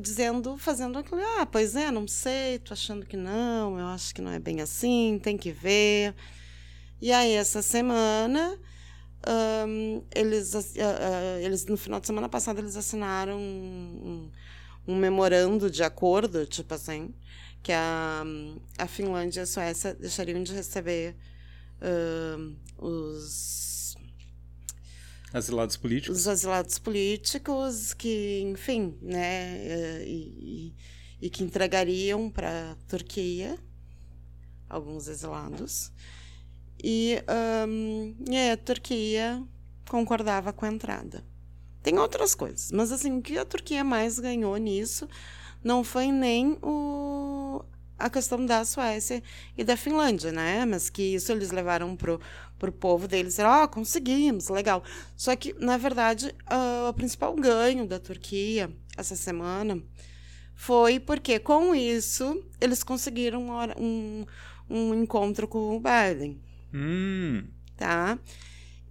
dizendo, 0.00 0.56
fazendo 0.56 0.98
aquilo, 0.98 1.20
ah, 1.38 1.46
pois 1.46 1.76
é, 1.76 1.90
não 1.90 2.08
sei, 2.08 2.58
tô 2.58 2.72
achando 2.72 3.06
que 3.06 3.16
não, 3.16 3.78
eu 3.78 3.86
acho 3.86 4.14
que 4.14 4.22
não 4.22 4.30
é 4.30 4.38
bem 4.38 4.60
assim, 4.60 5.20
tem 5.22 5.36
que 5.36 5.52
ver. 5.52 6.14
E 7.00 7.12
aí 7.12 7.32
essa 7.32 7.62
semana 7.62 8.58
um, 9.26 10.02
eles, 10.14 10.54
uh, 10.54 10.58
uh, 10.58 11.40
eles 11.42 11.66
no 11.66 11.76
final 11.76 12.00
de 12.00 12.06
semana 12.06 12.28
passada 12.28 12.60
eles 12.60 12.76
assinaram 12.76 13.38
um, 13.38 14.30
um, 14.86 14.92
um 14.92 14.96
memorando 14.96 15.70
de 15.70 15.82
acordo, 15.82 16.46
tipo 16.46 16.72
assim, 16.74 17.12
que 17.62 17.72
a, 17.72 18.24
a 18.78 18.86
Finlândia 18.86 19.40
e 19.40 19.42
a 19.42 19.46
Suécia 19.46 19.94
deixariam 19.94 20.42
de 20.42 20.52
receber 20.52 21.16
uh, 21.82 22.56
os 22.78 23.75
Asilados 25.32 25.76
políticos. 25.76 26.18
Os 26.18 26.28
asilados 26.28 26.78
políticos 26.78 27.92
que, 27.92 28.40
enfim, 28.42 28.96
né, 29.02 29.56
eh, 29.58 30.04
e, 30.06 30.74
e 31.20 31.30
que 31.30 31.42
entregariam 31.42 32.30
para 32.30 32.72
a 32.72 32.74
Turquia 32.88 33.58
alguns 34.68 35.08
exilados. 35.08 35.92
E, 36.82 37.18
um, 37.68 38.14
e 38.30 38.50
a 38.50 38.56
Turquia 38.56 39.42
concordava 39.88 40.52
com 40.52 40.64
a 40.64 40.68
entrada. 40.68 41.24
Tem 41.82 41.98
outras 41.98 42.34
coisas, 42.34 42.72
mas 42.72 42.90
assim, 42.90 43.18
o 43.18 43.22
que 43.22 43.38
a 43.38 43.44
Turquia 43.44 43.84
mais 43.84 44.18
ganhou 44.18 44.56
nisso 44.56 45.08
não 45.62 45.84
foi 45.84 46.10
nem 46.10 46.58
o, 46.62 47.64
a 47.98 48.10
questão 48.10 48.44
da 48.44 48.64
Suécia 48.64 49.22
e 49.56 49.64
da 49.64 49.76
Finlândia, 49.76 50.32
né? 50.32 50.64
Mas 50.64 50.90
que 50.90 51.14
isso 51.14 51.30
eles 51.30 51.50
levaram 51.50 51.96
pro, 51.96 52.20
pro 52.58 52.72
povo 52.72 53.06
deles, 53.06 53.38
ó, 53.38 53.64
oh, 53.64 53.68
conseguimos, 53.68 54.48
legal. 54.48 54.82
Só 55.16 55.34
que, 55.36 55.54
na 55.58 55.76
verdade, 55.76 56.34
uh, 56.50 56.88
o 56.88 56.94
principal 56.94 57.34
ganho 57.34 57.86
da 57.86 57.98
Turquia 57.98 58.70
essa 58.96 59.14
semana 59.14 59.82
foi 60.54 60.98
porque, 60.98 61.38
com 61.38 61.74
isso, 61.74 62.42
eles 62.60 62.82
conseguiram 62.82 63.46
um, 63.78 64.24
um 64.68 64.94
encontro 64.94 65.46
com 65.46 65.76
o 65.76 65.80
Biden. 65.80 66.40
Hum. 66.72 67.44
Tá? 67.76 68.18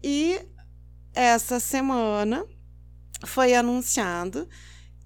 E 0.04 0.40
essa 1.14 1.60
semana 1.60 2.46
foi 3.26 3.56
anunciado 3.56 4.48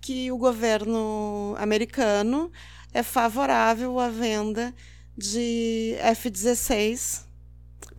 que 0.02 0.32
o 0.32 0.38
governo 0.38 1.56
americano 1.58 2.52
é 2.94 3.04
favorável 3.04 4.00
à 4.00 4.10
venda 4.10 4.74
de 5.18 5.96
F-16 6.00 7.29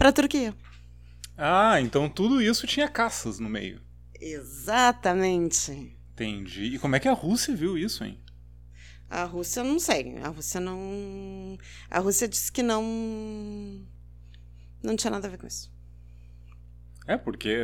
para 0.00 0.08
a 0.08 0.12
Turquia. 0.14 0.56
Ah, 1.36 1.78
então 1.78 2.08
tudo 2.08 2.40
isso 2.40 2.66
tinha 2.66 2.88
caças 2.88 3.38
no 3.38 3.50
meio. 3.50 3.82
Exatamente. 4.18 5.94
Entendi. 6.14 6.74
E 6.74 6.78
como 6.78 6.96
é 6.96 7.00
que 7.00 7.06
a 7.06 7.12
Rússia 7.12 7.54
viu 7.54 7.76
isso, 7.76 8.02
hein? 8.02 8.18
A 9.10 9.24
Rússia 9.24 9.62
não 9.62 9.78
sei. 9.78 10.16
A 10.16 10.28
Rússia 10.28 10.58
não. 10.58 11.58
A 11.90 11.98
Rússia 11.98 12.26
disse 12.26 12.50
que 12.50 12.62
não. 12.62 12.82
Não 14.82 14.96
tinha 14.96 15.10
nada 15.10 15.28
a 15.28 15.30
ver 15.30 15.36
com 15.36 15.46
isso. 15.46 15.70
É, 17.06 17.18
porque 17.18 17.58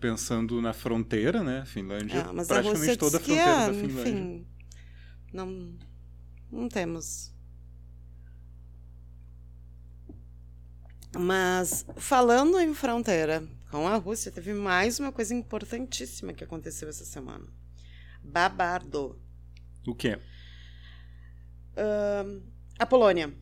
pensando 0.00 0.60
na 0.60 0.72
fronteira, 0.72 1.44
né? 1.44 1.64
Finlândia. 1.64 2.18
É, 2.18 2.32
mas 2.32 2.48
praticamente 2.48 2.90
a 2.90 2.96
toda 2.96 3.18
a 3.18 3.20
fronteira 3.20 3.50
é, 3.50 3.66
da 3.68 3.74
Finlândia. 3.74 4.10
Enfim, 4.10 4.46
não 5.32 5.78
não 6.50 6.68
temos. 6.68 7.32
Mas 11.16 11.86
falando 11.96 12.58
em 12.60 12.74
fronteira 12.74 13.42
com 13.70 13.86
a 13.86 13.96
Rússia, 13.96 14.30
teve 14.30 14.52
mais 14.52 14.98
uma 14.98 15.12
coisa 15.12 15.34
importantíssima 15.34 16.32
que 16.32 16.44
aconteceu 16.44 16.88
essa 16.88 17.04
semana. 17.04 17.46
Babado. 18.22 19.18
O 19.86 19.94
quê? 19.94 20.18
Uh, 21.76 22.42
a 22.78 22.86
Polônia. 22.86 23.32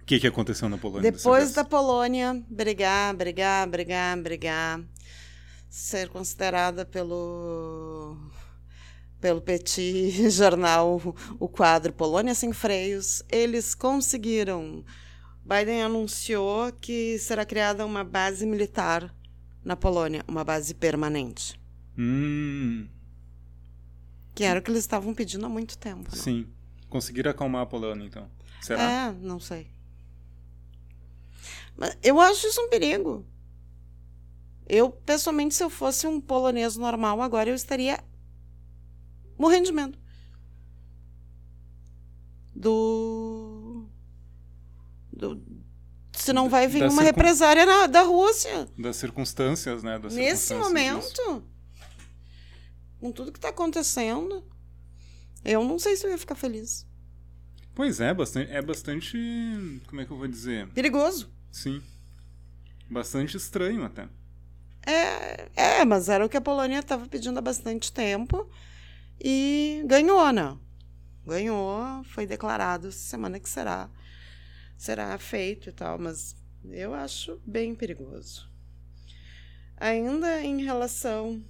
O 0.00 0.04
que, 0.06 0.20
que 0.20 0.26
aconteceu 0.26 0.68
na 0.68 0.78
Polônia? 0.78 1.10
Depois 1.10 1.52
da 1.52 1.64
Polônia 1.64 2.44
brigar, 2.48 3.14
brigar, 3.14 3.68
brigar, 3.68 4.16
brigar, 4.22 4.80
ser 5.68 6.08
considerada 6.08 6.84
pelo 6.84 8.16
pelo 9.20 9.40
Petit 9.40 10.30
jornal 10.30 11.00
o 11.40 11.48
quadro 11.48 11.92
Polônia 11.92 12.34
sem 12.34 12.52
freios, 12.52 13.22
eles 13.28 13.74
conseguiram. 13.74 14.84
Biden 15.46 15.80
anunciou 15.80 16.72
que 16.72 17.16
será 17.20 17.46
criada 17.46 17.86
uma 17.86 18.02
base 18.02 18.44
militar 18.44 19.14
na 19.64 19.76
Polônia, 19.76 20.24
uma 20.26 20.42
base 20.42 20.74
permanente. 20.74 21.58
Hum. 21.96 22.88
Que 24.34 24.42
era 24.42 24.58
o 24.58 24.62
que 24.62 24.72
eles 24.72 24.82
estavam 24.82 25.14
pedindo 25.14 25.46
há 25.46 25.48
muito 25.48 25.78
tempo. 25.78 26.10
Não? 26.12 26.20
Sim. 26.20 26.48
Conseguiram 26.90 27.30
acalmar 27.30 27.62
a 27.62 27.66
Polônia, 27.66 28.04
então. 28.04 28.28
Será? 28.60 28.82
É, 28.82 29.12
não 29.12 29.38
sei. 29.38 29.68
Mas 31.76 31.96
eu 32.02 32.20
acho 32.20 32.48
isso 32.48 32.60
um 32.60 32.68
perigo. 32.68 33.24
Eu, 34.68 34.90
pessoalmente, 34.90 35.54
se 35.54 35.62
eu 35.62 35.70
fosse 35.70 36.08
um 36.08 36.20
polonês 36.20 36.76
normal 36.76 37.22
agora, 37.22 37.50
eu 37.50 37.54
estaria 37.54 38.02
morrendo 39.38 39.66
de 39.66 39.72
medo. 39.72 39.98
Do, 42.52 43.55
do 45.16 45.42
se 46.12 46.32
não 46.32 46.48
vai 46.48 46.66
vir 46.66 46.82
uma 46.82 46.90
circun- 46.90 47.04
represária 47.04 47.66
na- 47.66 47.86
da 47.86 48.02
Rússia. 48.02 48.68
Das 48.78 48.96
circunstâncias, 48.96 49.82
né? 49.82 49.98
Das 49.98 50.14
Nesse 50.14 50.46
circunstâncias 50.46 51.10
disso. 51.10 51.22
momento, 51.30 51.44
com 53.00 53.12
tudo 53.12 53.30
que 53.32 53.38
tá 53.40 53.50
acontecendo, 53.50 54.42
eu 55.44 55.62
não 55.64 55.78
sei 55.78 55.94
se 55.96 56.06
eu 56.06 56.10
ia 56.10 56.18
ficar 56.18 56.34
feliz. 56.34 56.86
Pois 57.74 58.00
é, 58.00 58.14
bastante, 58.14 58.50
é 58.50 58.62
bastante. 58.62 59.18
Como 59.86 60.00
é 60.00 60.06
que 60.06 60.10
eu 60.10 60.16
vou 60.16 60.26
dizer? 60.26 60.66
Perigoso. 60.68 61.30
Sim. 61.52 61.82
Bastante 62.90 63.36
estranho 63.36 63.84
até. 63.84 64.08
É, 64.86 65.48
é, 65.80 65.84
mas 65.84 66.08
era 66.08 66.24
o 66.24 66.28
que 66.28 66.36
a 66.36 66.40
Polônia 66.40 66.78
estava 66.78 67.06
pedindo 67.08 67.38
há 67.38 67.42
bastante 67.42 67.92
tempo 67.92 68.48
e 69.20 69.82
ganhou, 69.86 70.32
né? 70.32 70.56
Ganhou, 71.26 72.02
foi 72.04 72.24
declarado 72.26 72.90
semana 72.92 73.38
que 73.40 73.48
será 73.48 73.90
será 74.76 75.16
feito 75.18 75.68
e 75.68 75.72
tal, 75.72 75.98
mas 75.98 76.36
eu 76.70 76.94
acho 76.94 77.40
bem 77.46 77.74
perigoso. 77.74 78.50
Ainda 79.76 80.42
em 80.42 80.64
relação 80.64 81.42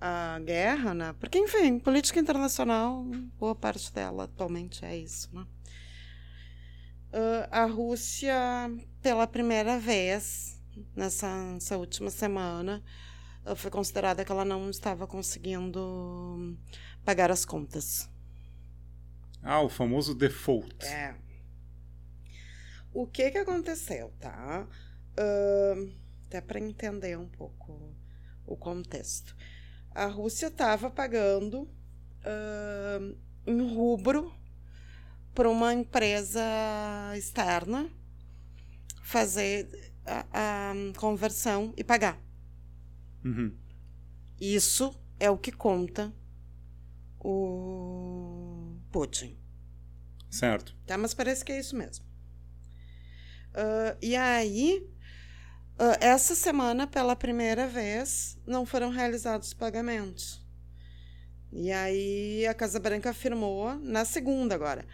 ah, 0.00 0.36
à 0.36 0.38
guerra, 0.38 0.94
né? 0.94 1.14
Porque, 1.18 1.38
enfim, 1.38 1.78
política 1.78 2.18
internacional, 2.18 3.04
boa 3.38 3.54
parte 3.54 3.92
dela 3.92 4.24
atualmente 4.24 4.84
é 4.84 4.96
isso, 4.96 5.28
né? 5.32 5.46
Ah, 7.12 7.62
a 7.62 7.64
Rússia, 7.66 8.34
pela 9.02 9.26
primeira 9.26 9.78
vez, 9.78 10.58
nessa, 10.96 11.52
nessa 11.52 11.76
última 11.76 12.10
semana, 12.10 12.82
ela 13.44 13.56
foi 13.56 13.70
considerada 13.70 14.24
que 14.24 14.32
ela 14.32 14.44
não 14.44 14.70
estava 14.70 15.06
conseguindo 15.06 16.56
pagar 17.04 17.30
as 17.30 17.44
contas. 17.44 18.08
Ah, 19.42 19.60
o 19.62 19.68
famoso 19.68 20.14
default. 20.14 20.84
É. 20.84 21.14
O 22.92 23.06
que 23.06 23.30
que 23.30 23.38
aconteceu, 23.38 24.12
tá? 24.18 24.66
Ahn, 25.16 25.92
até 26.26 26.40
para 26.40 26.60
entender 26.60 27.16
um 27.18 27.28
pouco 27.28 27.94
o 28.46 28.56
contexto. 28.56 29.36
A 29.92 30.06
Rússia 30.06 30.48
estava 30.48 30.90
pagando 30.90 31.68
ahn, 32.24 33.14
em 33.46 33.74
rubro 33.74 34.32
para 35.34 35.48
uma 35.48 35.72
empresa 35.72 36.42
externa 37.16 37.88
fazer 39.02 39.92
a, 40.04 40.70
a 40.70 40.74
conversão 40.98 41.72
e 41.76 41.84
pagar. 41.84 42.20
Uhum. 43.24 43.56
Isso 44.40 44.94
é 45.18 45.30
o 45.30 45.38
que 45.38 45.52
conta 45.52 46.12
o 47.18 48.49
Putin. 48.90 49.36
Certo. 50.30 50.76
Tá? 50.86 50.96
Mas 50.96 51.14
parece 51.14 51.44
que 51.44 51.52
é 51.52 51.58
isso 51.58 51.76
mesmo. 51.76 52.04
Ah, 53.54 53.96
e 54.00 54.14
aí, 54.16 54.88
ah, 55.78 55.96
essa 56.00 56.34
semana, 56.34 56.86
pela 56.86 57.16
primeira 57.16 57.66
vez, 57.66 58.38
não 58.46 58.64
foram 58.64 58.90
realizados 58.90 59.48
os 59.48 59.54
pagamentos. 59.54 60.40
E 61.52 61.72
aí, 61.72 62.46
a 62.46 62.54
Casa 62.54 62.78
Branca 62.78 63.10
afirmou, 63.10 63.74
na 63.80 64.04
segunda 64.04 64.54
agora, 64.54 64.86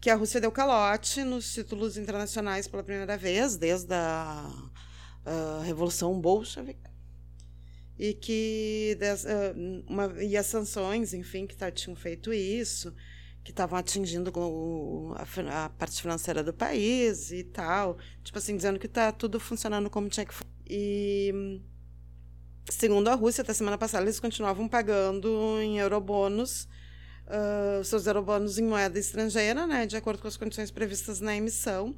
que 0.00 0.08
a 0.08 0.14
Rússia 0.14 0.40
deu 0.40 0.52
calote 0.52 1.24
nos 1.24 1.52
títulos 1.52 1.96
internacionais 1.96 2.68
pela 2.68 2.84
primeira 2.84 3.16
vez, 3.16 3.56
desde 3.56 3.92
a, 3.94 4.48
ah, 5.26 5.62
Revolução 5.64 6.20
Bolchevique. 6.20 6.84
E 7.98 8.12
que 8.14 8.96
des- 8.98 9.26
ah, 9.26 9.54
uma- 9.88 10.22
e 10.22 10.36
as 10.36 10.46
sanções, 10.46 11.14
enfim, 11.14 11.46
que 11.46 11.56
tá- 11.56 11.70
tinham 11.70 11.96
feito 11.96 12.32
isso, 12.32 12.94
que 13.44 13.50
estavam 13.50 13.78
atingindo 13.78 14.32
o- 14.36 15.14
a, 15.16 15.66
a 15.66 15.68
parte 15.68 16.00
financeira 16.00 16.42
do 16.42 16.52
país 16.52 17.30
e 17.30 17.44
tal. 17.44 17.98
Tipo 18.22 18.38
assim, 18.38 18.56
dizendo 18.56 18.78
que 18.78 18.86
está 18.86 19.12
tudo 19.12 19.38
funcionando 19.38 19.90
como 19.90 20.08
tinha 20.08 20.24
que 20.26 20.32
funcionar. 20.34 20.54
E, 20.66 21.60
segundo 22.70 23.08
a 23.08 23.14
Rússia, 23.14 23.42
até 23.42 23.52
semana 23.52 23.76
passada, 23.78 24.04
eles 24.04 24.18
continuavam 24.18 24.66
pagando 24.68 25.60
em 25.60 25.78
eurobônus, 25.78 26.66
os 27.80 27.88
seus 27.88 28.06
eurobônus 28.06 28.58
em 28.58 28.64
moeda 28.64 28.98
estrangeira, 28.98 29.66
né, 29.66 29.86
de 29.86 29.96
acordo 29.96 30.20
com 30.22 30.28
as 30.28 30.36
condições 30.36 30.70
previstas 30.70 31.20
na 31.20 31.36
emissão, 31.36 31.94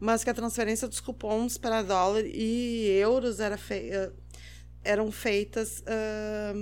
mas 0.00 0.24
que 0.24 0.30
a 0.30 0.34
transferência 0.34 0.88
dos 0.88 1.00
cupons 1.00 1.56
para 1.58 1.82
dólar 1.82 2.24
e 2.26 2.86
euros 2.98 3.40
era 3.40 3.56
fei- 3.58 3.92
ah, 3.94 4.12
eram 4.84 5.10
feitas. 5.12 5.82
ah, 5.86 6.54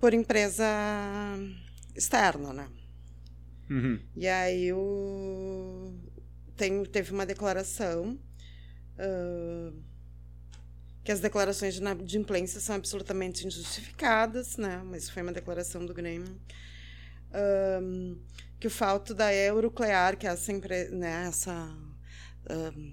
por 0.00 0.14
empresa 0.14 0.66
externa, 1.94 2.52
né? 2.52 2.68
Uhum. 3.68 4.00
E 4.16 4.26
aí 4.26 4.72
o... 4.72 5.94
Tem, 6.56 6.84
teve 6.84 7.12
uma 7.12 7.24
declaração 7.24 8.18
ah, 8.98 9.72
que 11.02 11.10
as 11.10 11.20
declarações 11.20 11.74
de 11.74 11.80
inadimplência 11.80 12.60
são 12.60 12.76
absolutamente 12.76 13.46
injustificadas, 13.46 14.56
né? 14.58 14.82
Mas 14.84 15.08
foi 15.08 15.22
uma 15.22 15.32
declaração 15.32 15.86
do 15.86 15.94
Grêmio. 15.94 16.38
Ahm, 17.32 18.18
que 18.58 18.66
o 18.66 18.70
fato 18.70 19.14
da 19.14 19.32
Euroclear, 19.32 20.18
que 20.18 20.26
é 20.26 20.30
essa 20.30 20.52
empresa, 20.52 20.94
né, 20.94 21.26
essa 21.26 21.52
ahm, 22.48 22.92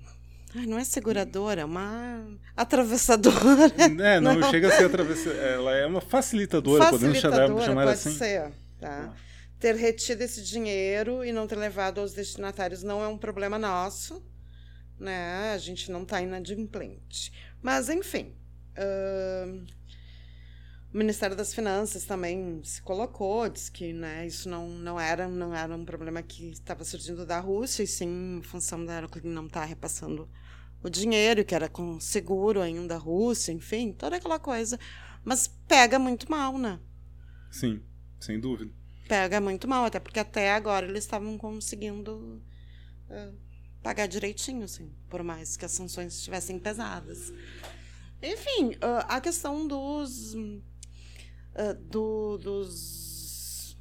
ai, 0.58 0.66
não 0.66 0.78
é 0.78 0.84
seguradora, 0.84 1.62
é 1.62 1.66
uma 1.66 2.26
atravessadora. 2.56 3.72
É, 3.78 4.20
não, 4.20 4.36
Não. 4.36 4.50
chega 4.50 4.68
a 4.68 4.72
ser 4.72 4.86
atravessa. 4.86 5.30
Ela 5.30 5.76
é 5.76 5.86
uma 5.86 6.02
facilitadora, 6.02 6.90
podemos 6.90 7.18
chamar, 7.20 7.38
Facilitadora, 7.38 7.74
pode 7.76 7.90
assim. 7.90 8.12
ser, 8.12 8.52
tá? 8.80 9.14
Ter 9.60 9.76
retido 9.76 10.22
esse 10.22 10.44
dinheiro 10.44 11.24
e 11.24 11.32
não 11.32 11.48
ter 11.48 11.56
levado 11.56 12.00
aos 12.00 12.14
destinatários 12.14 12.84
não 12.84 13.04
é 13.04 13.08
um 13.08 13.18
problema 13.18 13.58
nosso, 13.58 14.24
né? 15.00 15.54
A 15.54 15.58
gente 15.58 15.92
não 15.92 16.04
está 16.04 16.22
inadimplente. 16.22 17.32
Mas, 17.62 17.90
enfim, 17.90 18.34
ahn, 18.78 19.66
o 20.94 20.98
Ministério 20.98 21.36
das 21.36 21.54
Finanças 21.54 22.06
também 22.06 22.62
se 22.64 22.82
colocou, 22.82 23.50
disse 23.50 23.72
que 23.72 23.92
né, 23.94 24.26
isso 24.26 24.48
não, 24.48 24.70
não, 24.70 25.00
era, 25.00 25.28
não 25.28 25.54
era 25.54 25.76
um 25.76 25.84
problema 25.84 26.24
que 26.24 26.52
estava 26.52 26.84
surgindo 26.84 27.26
da 27.26 27.40
Rússia, 27.40 27.84
e 27.84 27.88
sim 27.88 28.38
em 28.38 28.42
função 28.42 28.86
da 28.86 28.94
Aeroclin 28.94 29.30
não 29.30 29.48
estar 29.48 29.66
repassando 29.66 30.30
o 30.84 30.90
dinheiro, 30.90 31.44
que 31.44 31.56
era 31.56 31.68
com 31.68 32.00
seguro 32.00 32.62
ainda 32.62 32.96
da 32.96 32.98
Rússia, 32.98 33.52
enfim, 33.52 33.92
toda 33.92 34.18
aquela 34.18 34.40
coisa. 34.40 34.80
Mas 35.24 35.48
pega 35.68 36.00
muito 36.00 36.30
mal, 36.30 36.58
né? 36.58 36.80
Sim, 37.52 37.82
sem 38.20 38.40
dúvida. 38.40 38.72
Pega 39.08 39.40
muito 39.42 39.68
mal, 39.68 39.86
até 39.86 40.00
porque 40.00 40.20
até 40.20 40.54
agora 40.54 40.86
eles 40.86 41.04
estavam 41.04 41.38
conseguindo 41.38 42.42
eh, 43.10 43.32
pagar 43.82 44.08
direitinho, 44.08 44.66
assim, 44.66 44.92
por 45.10 45.24
mais 45.24 45.56
que 45.56 45.66
as 45.66 45.72
sanções 45.72 46.14
estivessem 46.14 46.60
pesadas. 46.60 47.32
Enfim, 48.22 48.76
ah, 48.82 49.16
a 49.16 49.22
questão 49.22 49.68
dos. 49.68 50.36
ah, 51.56 51.74
do, 51.74 52.38
dos. 52.38 53.78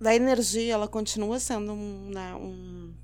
da 0.00 0.14
energia, 0.14 0.74
ela 0.74 0.88
continua 0.88 1.40
sendo 1.40 1.72
um, 1.72 2.10
né, 2.10 2.34
um, 2.34 2.94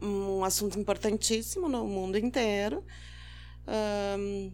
um 0.00 0.44
assunto 0.44 0.78
importantíssimo 0.78 1.68
no 1.68 1.86
mundo 1.86 2.18
inteiro. 2.18 2.84
Ahn, 3.66 4.52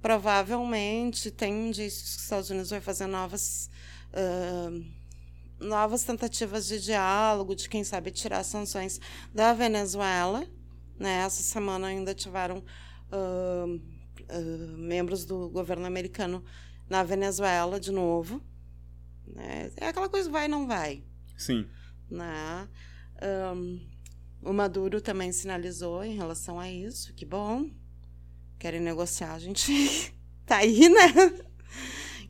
provavelmente 0.00 1.30
tem 1.30 1.68
indícios 1.68 2.10
que 2.10 2.16
os 2.16 2.22
Estados 2.24 2.50
Unidos 2.50 2.70
vai 2.70 2.80
fazer 2.80 3.06
novas 3.06 3.70
ahn, 4.12 4.84
novas 5.60 6.02
tentativas 6.02 6.66
de 6.66 6.80
diálogo, 6.80 7.54
de 7.54 7.68
quem 7.68 7.84
sabe 7.84 8.10
tirar 8.10 8.42
sanções 8.44 9.00
da 9.32 9.52
Venezuela. 9.52 10.44
Né? 10.98 11.22
Essa 11.24 11.42
semana 11.42 11.86
ainda 11.86 12.14
tiveram 12.14 12.64
ahn, 13.10 13.80
ahn, 14.28 14.76
membros 14.76 15.24
do 15.24 15.48
governo 15.48 15.86
americano 15.86 16.44
na 16.90 17.02
Venezuela 17.02 17.78
de 17.78 17.92
novo. 17.92 18.42
Né? 19.26 19.70
É 19.76 19.86
aquela 19.88 20.08
coisa 20.08 20.28
vai 20.28 20.48
não 20.48 20.66
vai. 20.66 21.04
Sim. 21.36 21.66
Né? 22.10 22.68
Ahn, 23.20 23.91
o 24.42 24.52
Maduro 24.52 25.00
também 25.00 25.32
sinalizou 25.32 26.04
em 26.04 26.16
relação 26.16 26.58
a 26.58 26.70
isso, 26.70 27.14
que 27.14 27.24
bom. 27.24 27.70
Querem 28.58 28.80
negociar, 28.80 29.34
a 29.34 29.38
gente 29.38 30.14
tá 30.44 30.56
aí, 30.56 30.88
né? 30.88 31.44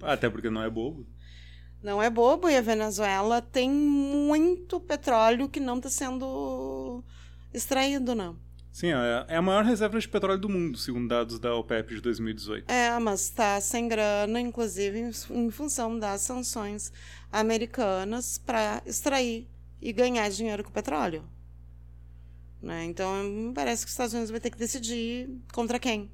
Até 0.01 0.29
porque 0.29 0.51
não 0.51 0.63
é 0.63 0.71
bobo. 0.71 1.07
Não 1.83 2.03
é 2.03 2.09
bobo 2.09 2.49
e 2.49 2.57
a 2.57 2.61
Venezuela 2.61 3.43
tem 3.43 3.69
muito 3.71 4.79
petróleo 4.79 5.49
que 5.49 5.59
não 5.59 5.79
está 5.79 5.91
sendo 5.91 7.03
extraído, 7.53 8.15
não. 8.15 8.39
Sim, 8.71 8.93
é 8.93 9.27
é 9.29 9.37
a 9.37 9.43
maior 9.43 9.65
reserva 9.65 9.99
de 9.99 10.09
petróleo 10.09 10.41
do 10.41 10.49
mundo, 10.49 10.79
segundo 10.79 11.09
dados 11.09 11.39
da 11.39 11.55
OPEP 11.55 11.97
de 11.97 12.01
2018. 12.01 12.71
É, 12.71 12.99
mas 12.99 13.25
está 13.25 13.61
sem 13.61 13.87
grana, 13.87 14.41
inclusive 14.41 14.99
em, 14.99 15.11
em 15.31 15.51
função 15.51 15.99
das 15.99 16.23
sanções 16.23 16.93
americanas 17.31 18.39
para 18.39 18.83
extrair 18.87 19.47
e 19.81 19.93
ganhar 19.93 20.29
dinheiro 20.31 20.65
com 20.65 20.71
o 20.71 20.73
petróleo. 20.73 21.25
Né? 22.63 22.85
Então, 22.85 23.53
parece 23.55 23.85
que 23.85 23.89
os 23.89 23.93
Estados 23.93 24.13
Unidos 24.15 24.31
vai 24.31 24.41
ter 24.41 24.51
que 24.51 24.59
decidir 24.59 25.29
contra 25.53 25.79
quem. 25.81 26.11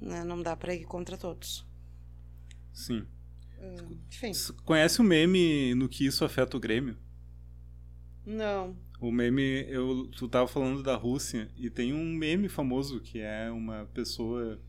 Né? 0.00 0.24
Não 0.24 0.42
dá 0.42 0.56
para 0.56 0.74
ir 0.74 0.84
contra 0.84 1.16
todos. 1.16 1.64
Sim. 2.72 3.06
Enfim. 4.08 4.30
S- 4.30 4.52
Conhece 4.64 5.00
o 5.00 5.04
meme 5.04 5.74
no 5.74 5.88
que 5.88 6.04
isso 6.06 6.24
afeta 6.24 6.56
o 6.56 6.60
Grêmio? 6.60 6.96
Não. 8.24 8.76
O 9.00 9.10
meme, 9.10 9.64
eu, 9.68 10.06
tu 10.16 10.28
tava 10.28 10.46
falando 10.46 10.82
da 10.82 10.94
Rússia, 10.94 11.50
e 11.56 11.68
tem 11.68 11.92
um 11.92 12.04
meme 12.14 12.48
famoso 12.48 13.00
que 13.00 13.18
é 13.20 13.50
uma 13.50 13.84
pessoa 13.92 14.60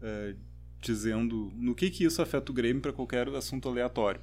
uh, 0.00 0.38
dizendo 0.80 1.50
no 1.56 1.74
que 1.74 1.90
que 1.90 2.04
isso 2.04 2.20
afeta 2.20 2.52
o 2.52 2.54
Grêmio 2.54 2.82
para 2.82 2.92
qualquer 2.92 3.28
assunto 3.30 3.68
aleatório. 3.68 4.20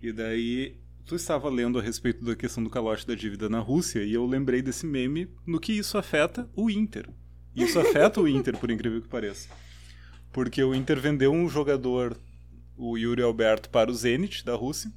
E 0.00 0.10
daí 0.12 0.76
tu 1.04 1.14
estava 1.14 1.48
lendo 1.48 1.78
a 1.78 1.82
respeito 1.82 2.24
da 2.24 2.34
questão 2.34 2.62
do 2.62 2.70
calote 2.70 3.06
da 3.06 3.14
dívida 3.14 3.48
na 3.48 3.58
Rússia 3.58 4.02
e 4.02 4.12
eu 4.12 4.26
lembrei 4.26 4.62
desse 4.62 4.86
meme 4.86 5.28
no 5.46 5.60
que 5.60 5.72
isso 5.72 5.98
afeta 5.98 6.48
o 6.54 6.70
Inter. 6.70 7.08
Isso 7.54 7.78
afeta 7.78 8.20
o 8.20 8.28
Inter, 8.28 8.56
por 8.56 8.70
incrível 8.70 9.02
que 9.02 9.08
pareça. 9.08 9.48
Porque 10.32 10.62
o 10.62 10.74
Inter 10.74 10.98
vendeu 10.98 11.32
um 11.32 11.48
jogador, 11.48 12.16
o 12.76 12.96
Yuri 12.96 13.22
Alberto, 13.22 13.68
para 13.68 13.90
o 13.90 13.94
Zenit 13.94 14.44
da 14.44 14.54
Rússia 14.54 14.90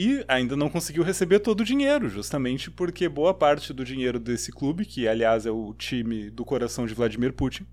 e 0.00 0.24
ainda 0.28 0.54
não 0.56 0.70
conseguiu 0.70 1.02
receber 1.02 1.40
todo 1.40 1.62
o 1.62 1.64
dinheiro, 1.64 2.08
justamente 2.08 2.70
porque 2.70 3.08
boa 3.08 3.34
parte 3.34 3.72
do 3.72 3.84
dinheiro 3.84 4.20
desse 4.20 4.52
clube, 4.52 4.84
que 4.84 5.08
aliás 5.08 5.44
é 5.44 5.50
o 5.50 5.74
time 5.74 6.30
do 6.30 6.44
coração 6.44 6.86
de 6.86 6.94
Vladimir 6.94 7.32
Putin, 7.32 7.66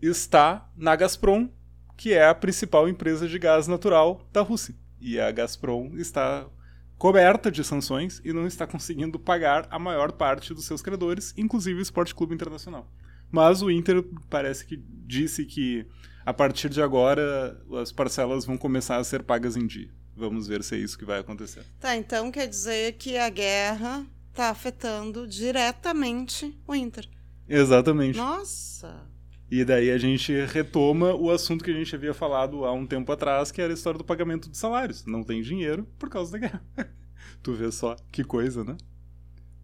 está 0.00 0.66
na 0.74 0.96
Gazprom, 0.96 1.50
que 1.94 2.14
é 2.14 2.26
a 2.26 2.34
principal 2.34 2.88
empresa 2.88 3.28
de 3.28 3.38
gás 3.38 3.68
natural 3.68 4.26
da 4.32 4.40
Rússia. 4.40 4.74
E 5.00 5.20
a 5.20 5.30
Gazprom 5.30 5.96
está 5.96 6.46
coberta 6.98 7.50
de 7.50 7.62
sanções 7.62 8.20
e 8.24 8.32
não 8.32 8.46
está 8.46 8.66
conseguindo 8.66 9.18
pagar 9.18 9.66
a 9.70 9.78
maior 9.78 10.12
parte 10.12 10.54
dos 10.54 10.64
seus 10.64 10.80
credores, 10.80 11.34
inclusive 11.36 11.78
o 11.78 11.82
Esporte 11.82 12.14
Clube 12.14 12.34
Internacional. 12.34 12.90
Mas 13.30 13.60
o 13.60 13.70
Inter 13.70 14.04
parece 14.30 14.64
que 14.64 14.76
disse 14.76 15.44
que 15.44 15.86
a 16.24 16.32
partir 16.32 16.68
de 16.68 16.80
agora 16.80 17.60
as 17.80 17.92
parcelas 17.92 18.44
vão 18.44 18.56
começar 18.56 18.96
a 18.96 19.04
ser 19.04 19.22
pagas 19.22 19.56
em 19.56 19.66
dia. 19.66 19.90
Vamos 20.16 20.46
ver 20.46 20.64
se 20.64 20.74
é 20.74 20.78
isso 20.78 20.98
que 20.98 21.04
vai 21.04 21.20
acontecer. 21.20 21.64
Tá, 21.78 21.94
então 21.94 22.30
quer 22.30 22.46
dizer 22.46 22.94
que 22.94 23.18
a 23.18 23.28
guerra 23.28 24.06
está 24.30 24.48
afetando 24.48 25.26
diretamente 25.26 26.58
o 26.66 26.74
Inter. 26.74 27.08
Exatamente. 27.48 28.16
Nossa! 28.16 29.06
E 29.50 29.64
daí 29.64 29.90
a 29.90 29.98
gente 29.98 30.32
retoma 30.46 31.14
o 31.14 31.30
assunto 31.30 31.64
que 31.64 31.70
a 31.70 31.74
gente 31.74 31.94
havia 31.94 32.12
falado 32.12 32.64
há 32.64 32.72
um 32.72 32.86
tempo 32.86 33.12
atrás, 33.12 33.52
que 33.52 33.62
era 33.62 33.72
a 33.72 33.74
história 33.74 33.98
do 33.98 34.04
pagamento 34.04 34.50
de 34.50 34.56
salários. 34.56 35.04
Não 35.04 35.22
tem 35.22 35.40
dinheiro 35.40 35.86
por 35.98 36.08
causa 36.08 36.32
da 36.32 36.38
guerra. 36.38 36.64
tu 37.42 37.52
vê 37.52 37.70
só 37.70 37.94
que 38.10 38.24
coisa, 38.24 38.64
né? 38.64 38.76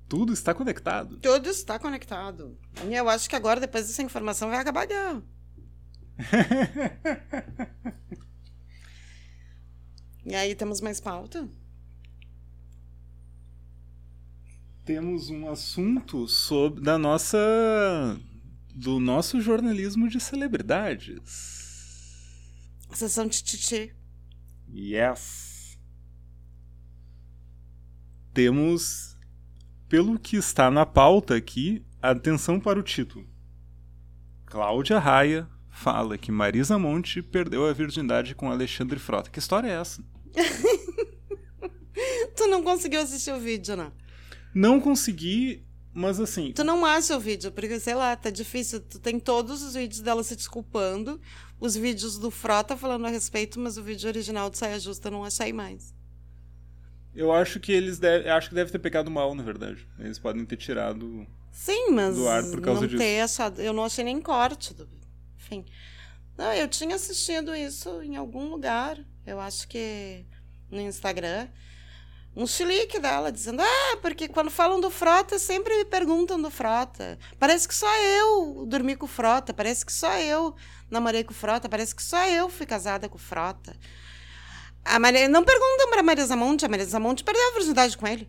Tudo 0.09 0.33
está 0.33 0.55
conectado. 0.55 1.18
Tudo 1.18 1.49
está 1.49 1.78
conectado. 1.78 2.57
E 2.87 2.95
eu 2.95 3.09
acho 3.09 3.28
que 3.28 3.35
agora, 3.35 3.59
depois 3.59 3.87
dessa 3.87 4.03
informação, 4.03 4.51
vai 4.51 4.59
acabar 4.59 4.83
a 4.83 4.87
guerra. 4.87 5.22
E 10.24 10.37
aí 10.37 10.55
temos 10.55 10.80
mais 10.80 11.01
pauta? 11.01 11.49
Temos 14.85 15.30
um 15.30 15.49
assunto 15.51 16.28
sobre 16.28 16.80
da 16.80 16.97
nossa 16.97 17.39
do 18.74 18.98
nosso 18.98 19.40
jornalismo 19.40 20.08
de 20.08 20.18
celebridades. 20.18 21.20
Sessão 22.92 23.26
de 23.26 23.42
titi. 23.42 23.94
Yes. 24.72 25.78
Temos 28.32 29.18
pelo 29.88 30.18
que 30.18 30.36
está 30.36 30.70
na 30.70 30.86
pauta 30.86 31.36
aqui, 31.36 31.84
atenção 32.00 32.58
para 32.58 32.78
o 32.78 32.82
título. 32.82 33.28
Cláudia 34.46 34.98
Raia 34.98 35.46
fala 35.70 36.16
que 36.16 36.32
Marisa 36.32 36.78
Monte 36.78 37.20
perdeu 37.20 37.66
a 37.66 37.72
virgindade 37.74 38.34
com 38.34 38.50
Alexandre 38.50 38.98
Frota. 38.98 39.30
Que 39.30 39.38
história 39.38 39.68
é 39.68 39.80
essa? 39.80 40.02
tu 42.36 42.46
não 42.46 42.62
conseguiu 42.62 43.02
assistir 43.02 43.32
o 43.32 43.40
vídeo, 43.40 43.76
né? 43.76 43.92
Não 44.54 44.80
consegui, 44.80 45.62
mas 45.95 46.18
assim. 46.18 46.53
Tu 46.53 46.64
não 46.64 46.84
acha 46.84 47.16
o 47.16 47.20
vídeo, 47.20 47.53
porque 47.53 47.78
sei 47.78 47.95
lá, 47.95 48.16
tá 48.16 48.30
difícil. 48.30 48.80
Tu 48.80 48.99
tem 48.99 49.18
todos 49.20 49.62
os 49.62 49.74
vídeos 49.74 50.01
dela 50.01 50.22
se 50.24 50.34
desculpando, 50.36 51.20
os 51.61 51.76
vídeos 51.76 52.18
do 52.18 52.30
Frota 52.30 52.76
falando 52.76 53.07
a 53.07 53.11
respeito, 53.11 53.61
mas 53.61 53.76
o 53.76 53.82
vídeo 53.82 54.09
original 54.09 54.51
de 54.51 54.59
Saia 54.59 54.78
Justa 54.80 55.09
eu 55.09 55.12
não 55.12 55.24
achei 55.24 55.53
mais. 55.53 55.95
Eu 57.14 57.30
acho 57.30 57.61
que 57.61 57.70
eles 57.72 57.99
deve, 57.99 58.28
acho 58.28 58.49
que 58.49 58.55
deve 58.55 58.70
ter 58.70 58.78
pegado 58.78 59.11
mal, 59.11 59.34
na 59.34 59.43
verdade. 59.43 59.86
Eles 59.99 60.18
podem 60.18 60.45
ter 60.47 60.57
tirado 60.57 61.26
Sim, 61.51 61.90
mas 61.90 62.16
do 62.16 62.26
ar 62.26 62.43
por 62.45 62.61
causa 62.62 62.80
não 62.80 62.88
disso. 62.88 62.99
ter 62.99 63.20
achado, 63.20 63.61
eu 63.61 63.74
não 63.74 63.84
achei 63.84 64.03
nem 64.03 64.20
corte 64.20 64.72
do 64.72 64.88
enfim. 65.36 65.64
Não, 66.38 66.53
eu 66.55 66.66
tinha 66.66 66.97
assistido 66.97 67.55
isso 67.55 68.01
em 68.03 68.16
algum 68.16 68.49
lugar, 68.49 68.99
eu 69.26 69.38
acho 69.38 69.68
que 69.68 70.24
no 70.70 70.80
Instagram, 70.80 71.49
um 72.35 72.47
chilique 72.47 72.99
dela, 72.99 73.30
dizendo: 73.30 73.62
Ah, 73.62 73.97
porque 74.01 74.26
quando 74.26 74.51
falam 74.51 74.80
do 74.80 74.91
Frota, 74.91 75.39
sempre 75.39 75.76
me 75.76 75.85
perguntam 75.85 76.41
do 76.41 76.51
Frota. 76.51 77.18
Parece 77.39 77.68
que 77.68 77.74
só 77.74 77.95
eu 77.99 78.64
dormi 78.66 78.97
com 78.97 79.05
o 79.05 79.09
Frota, 79.09 79.53
parece 79.53 79.85
que 79.85 79.93
só 79.93 80.12
eu 80.18 80.55
namorei 80.91 81.24
com 81.24 81.33
o 81.33 81.37
Frota, 81.37 81.68
parece 81.68 81.95
que 81.95 82.03
só 82.03 82.26
eu 82.26 82.49
fui 82.49 82.66
casada 82.66 83.09
com 83.09 83.16
o 83.16 83.20
Frota. 83.20 83.76
A 84.85 84.99
Maria, 84.99 85.28
não 85.28 85.45
perguntam 85.45 85.91
para 85.91 86.01
a 86.01 86.03
Maria 86.03 86.37
Monte, 86.37 86.64
a 86.64 86.68
Maria 86.68 87.01
Monte 87.01 87.22
perdeu 87.22 87.51
a 87.51 87.55
virgindade 87.55 87.97
com 87.97 88.07
ele. 88.07 88.28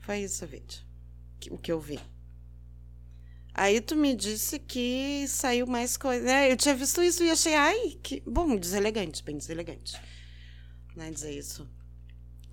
Foi 0.00 0.18
isso 0.18 0.44
o 0.44 0.48
vídeo, 0.48 0.80
o 1.50 1.58
que 1.58 1.70
eu 1.70 1.80
vi. 1.80 2.00
Aí 3.52 3.80
tu 3.80 3.96
me 3.96 4.14
disse 4.14 4.58
que 4.58 5.26
saiu 5.26 5.66
mais 5.66 5.96
coisa. 5.96 6.30
É, 6.30 6.52
eu 6.52 6.56
tinha 6.56 6.74
visto 6.74 7.02
isso 7.02 7.24
e 7.24 7.30
achei, 7.30 7.54
ai, 7.54 7.98
que. 8.02 8.20
Bom, 8.20 8.54
deselegante, 8.56 9.22
bem 9.24 9.36
deselegante. 9.36 10.00
Né, 10.94 11.10
dizer 11.10 11.32
isso 11.32 11.68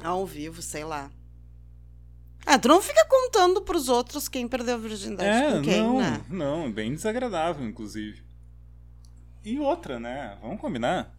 ao 0.03 0.25
vivo, 0.25 0.61
sei 0.61 0.83
lá. 0.83 1.09
Ah, 2.45 2.59
tu 2.59 2.67
não 2.67 2.81
fica 2.81 3.05
contando 3.05 3.61
pros 3.61 3.87
outros 3.87 4.27
quem 4.27 4.47
perdeu 4.47 4.75
a 4.75 4.77
virgindade 4.77 5.29
é, 5.29 5.51
com 5.51 5.61
quem, 5.61 5.81
não, 5.81 5.99
né? 5.99 6.21
Não, 6.29 6.71
bem 6.71 6.93
desagradável, 6.93 7.65
inclusive. 7.65 8.21
E 9.43 9.59
outra, 9.59 9.99
né? 9.99 10.37
Vamos 10.41 10.59
combinar. 10.59 11.13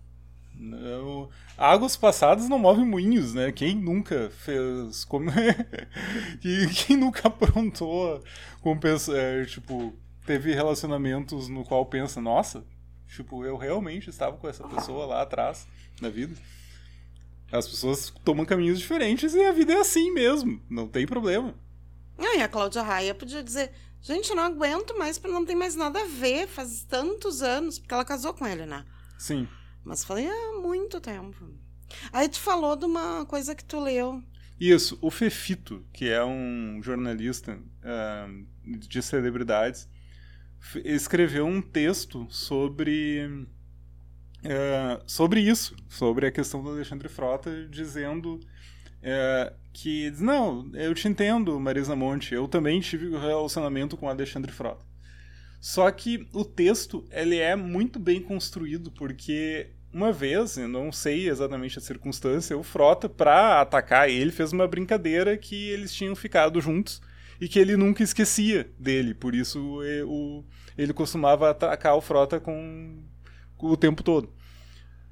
Águas 1.56 1.96
passadas 1.96 2.48
não 2.48 2.58
movem 2.58 2.84
moinhos, 2.84 3.34
né? 3.34 3.50
Quem 3.52 3.74
nunca 3.74 4.30
fez. 4.30 5.04
Como... 5.04 5.30
quem 6.86 6.96
nunca 6.96 7.28
aprontou 7.28 8.22
com 8.60 8.78
é, 9.14 9.44
tipo, 9.44 9.94
teve 10.24 10.54
relacionamentos 10.54 11.48
no 11.48 11.64
qual 11.64 11.84
pensa, 11.86 12.20
nossa, 12.20 12.64
tipo, 13.08 13.44
eu 13.44 13.56
realmente 13.56 14.10
estava 14.10 14.36
com 14.36 14.48
essa 14.48 14.66
pessoa 14.68 15.06
lá 15.06 15.22
atrás 15.22 15.66
na 16.00 16.08
vida. 16.08 16.34
As 17.54 17.68
pessoas 17.68 18.12
tomam 18.24 18.44
caminhos 18.44 18.80
diferentes 18.80 19.32
e 19.32 19.40
a 19.44 19.52
vida 19.52 19.74
é 19.74 19.78
assim 19.78 20.10
mesmo, 20.10 20.60
não 20.68 20.88
tem 20.88 21.06
problema. 21.06 21.54
Ah, 22.18 22.34
e 22.36 22.42
a 22.42 22.48
Cláudia 22.48 22.82
Raia 22.82 23.14
podia 23.14 23.44
dizer, 23.44 23.70
gente, 24.02 24.30
eu 24.30 24.34
não 24.34 24.42
aguento 24.42 24.98
mais 24.98 25.18
porque 25.18 25.32
não 25.32 25.44
tem 25.44 25.54
mais 25.54 25.76
nada 25.76 26.00
a 26.00 26.04
ver, 26.04 26.48
faz 26.48 26.82
tantos 26.82 27.42
anos, 27.42 27.78
porque 27.78 27.94
ela 27.94 28.04
casou 28.04 28.34
com 28.34 28.44
ele, 28.44 28.66
né? 28.66 28.84
Sim. 29.16 29.46
Mas 29.84 30.04
falei, 30.04 30.26
há 30.26 30.60
muito 30.60 31.00
tempo. 31.00 31.48
Aí 32.12 32.28
tu 32.28 32.40
falou 32.40 32.74
de 32.74 32.86
uma 32.86 33.24
coisa 33.24 33.54
que 33.54 33.64
tu 33.64 33.78
leu. 33.78 34.20
Isso, 34.58 34.98
o 35.00 35.08
Fefito, 35.08 35.86
que 35.92 36.08
é 36.08 36.24
um 36.24 36.80
jornalista 36.82 37.56
uh, 37.56 38.46
de 38.64 39.00
celebridades, 39.00 39.88
escreveu 40.84 41.46
um 41.46 41.62
texto 41.62 42.26
sobre 42.30 43.46
uh, 44.44 45.02
sobre 45.06 45.40
isso, 45.40 45.74
sobre 45.88 46.26
a 46.26 46.32
questão 46.32 46.62
do 46.62 46.70
Alexandre 46.70 47.08
Frota, 47.08 47.66
dizendo 47.70 48.34
uh, 48.34 49.54
que 49.72 50.10
não, 50.18 50.70
eu 50.74 50.94
te 50.94 51.08
entendo, 51.08 51.58
Marisa 51.58 51.96
Monte, 51.96 52.34
eu 52.34 52.46
também 52.46 52.80
tive 52.80 53.08
um 53.08 53.18
relacionamento 53.18 53.96
com 53.96 54.08
Alexandre 54.08 54.52
Frota. 54.52 54.84
Só 55.60 55.90
que 55.90 56.28
o 56.32 56.44
texto 56.44 57.06
ele 57.10 57.38
é 57.38 57.56
muito 57.56 57.98
bem 57.98 58.20
construído 58.20 58.90
porque 58.90 59.70
uma 59.92 60.12
vez, 60.12 60.58
eu 60.58 60.68
não 60.68 60.90
sei 60.90 61.28
exatamente 61.28 61.78
a 61.78 61.82
circunstância, 61.82 62.58
o 62.58 62.62
Frota 62.62 63.08
para 63.08 63.60
atacar 63.60 64.10
ele 64.10 64.32
fez 64.32 64.52
uma 64.52 64.66
brincadeira 64.66 65.38
que 65.38 65.70
eles 65.70 65.94
tinham 65.94 66.14
ficado 66.16 66.60
juntos 66.60 67.00
e 67.40 67.48
que 67.48 67.58
ele 67.58 67.76
nunca 67.76 68.02
esquecia 68.02 68.68
dele, 68.78 69.14
por 69.14 69.34
isso 69.34 69.80
ele 70.76 70.92
costumava 70.92 71.50
atacar 71.50 71.96
o 71.96 72.00
Frota 72.00 72.38
com 72.38 73.02
o 73.72 73.76
tempo 73.76 74.02
todo. 74.02 74.26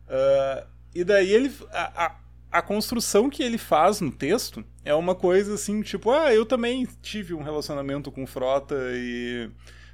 Uh, 0.06 0.66
e 0.94 1.04
daí 1.04 1.32
ele 1.32 1.52
a, 1.72 2.06
a, 2.06 2.16
a 2.58 2.62
construção 2.62 3.30
que 3.30 3.42
ele 3.42 3.58
faz 3.58 4.00
no 4.00 4.12
texto 4.12 4.64
é 4.84 4.94
uma 4.94 5.14
coisa 5.14 5.54
assim, 5.54 5.80
tipo, 5.80 6.10
ah, 6.10 6.34
eu 6.34 6.44
também 6.44 6.86
tive 7.00 7.32
um 7.34 7.42
relacionamento 7.42 8.10
com 8.12 8.26
Frota 8.26 8.76
e 8.92 9.50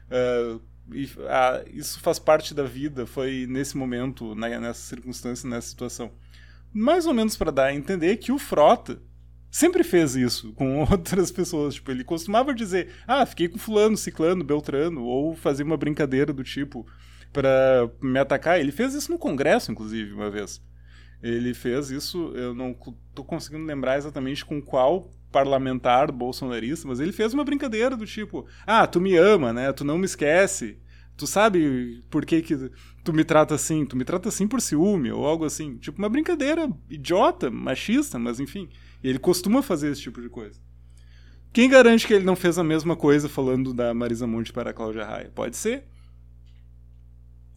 Uh, 0.08 0.60
e, 0.92 1.08
ah, 1.28 1.62
isso 1.72 2.00
faz 2.00 2.18
parte 2.18 2.54
da 2.54 2.62
vida, 2.62 3.06
foi 3.06 3.46
nesse 3.48 3.76
momento, 3.76 4.34
né, 4.34 4.58
nessa 4.58 4.80
circunstância, 4.80 5.48
nessa 5.48 5.68
situação. 5.68 6.10
Mais 6.72 7.06
ou 7.06 7.14
menos 7.14 7.36
para 7.36 7.52
dar 7.52 7.66
a 7.66 7.74
entender 7.74 8.16
que 8.16 8.32
o 8.32 8.38
Frota 8.38 9.00
sempre 9.50 9.84
fez 9.84 10.16
isso 10.16 10.52
com 10.54 10.80
outras 10.90 11.30
pessoas. 11.30 11.74
Tipo, 11.74 11.90
ele 11.90 12.04
costumava 12.04 12.54
dizer, 12.54 12.90
ah, 13.06 13.24
fiquei 13.26 13.48
com 13.48 13.58
fulano, 13.58 13.96
ciclano, 13.96 14.44
beltrano, 14.44 15.04
ou 15.04 15.36
fazia 15.36 15.64
uma 15.64 15.76
brincadeira 15.76 16.32
do 16.32 16.42
tipo 16.42 16.86
para 17.32 17.90
me 18.02 18.18
atacar. 18.18 18.60
Ele 18.60 18.72
fez 18.72 18.94
isso 18.94 19.10
no 19.10 19.18
Congresso, 19.18 19.70
inclusive, 19.70 20.12
uma 20.12 20.30
vez. 20.30 20.62
Ele 21.22 21.52
fez 21.52 21.90
isso, 21.90 22.32
eu 22.34 22.54
não 22.54 22.74
tô 23.14 23.24
conseguindo 23.24 23.64
lembrar 23.64 23.98
exatamente 23.98 24.44
com 24.44 24.62
qual 24.62 25.10
parlamentar 25.32 26.10
bolsonarista, 26.12 26.86
mas 26.86 27.00
ele 27.00 27.12
fez 27.12 27.34
uma 27.34 27.44
brincadeira 27.44 27.96
do 27.96 28.06
tipo: 28.06 28.46
"Ah, 28.66 28.86
tu 28.86 29.00
me 29.00 29.16
ama, 29.16 29.52
né? 29.52 29.72
Tu 29.72 29.84
não 29.84 29.98
me 29.98 30.04
esquece. 30.04 30.78
Tu 31.16 31.26
sabe 31.26 32.04
por 32.08 32.24
que 32.24 32.40
que 32.40 32.70
tu 33.02 33.12
me 33.12 33.24
trata 33.24 33.54
assim? 33.54 33.84
Tu 33.84 33.96
me 33.96 34.04
trata 34.04 34.28
assim 34.28 34.46
por 34.46 34.60
ciúme 34.60 35.10
ou 35.10 35.26
algo 35.26 35.44
assim". 35.44 35.76
Tipo 35.78 35.98
uma 35.98 36.08
brincadeira 36.08 36.70
idiota, 36.88 37.50
machista, 37.50 38.18
mas 38.18 38.38
enfim, 38.38 38.68
ele 39.02 39.18
costuma 39.18 39.60
fazer 39.60 39.90
esse 39.90 40.00
tipo 40.00 40.22
de 40.22 40.28
coisa. 40.28 40.60
Quem 41.52 41.68
garante 41.68 42.06
que 42.06 42.14
ele 42.14 42.24
não 42.24 42.36
fez 42.36 42.58
a 42.58 42.64
mesma 42.64 42.94
coisa 42.94 43.28
falando 43.28 43.74
da 43.74 43.92
Marisa 43.92 44.26
Monte 44.26 44.52
para 44.52 44.70
a 44.70 44.72
Cláudia 44.72 45.04
Raia? 45.04 45.32
Pode 45.34 45.56
ser? 45.56 45.84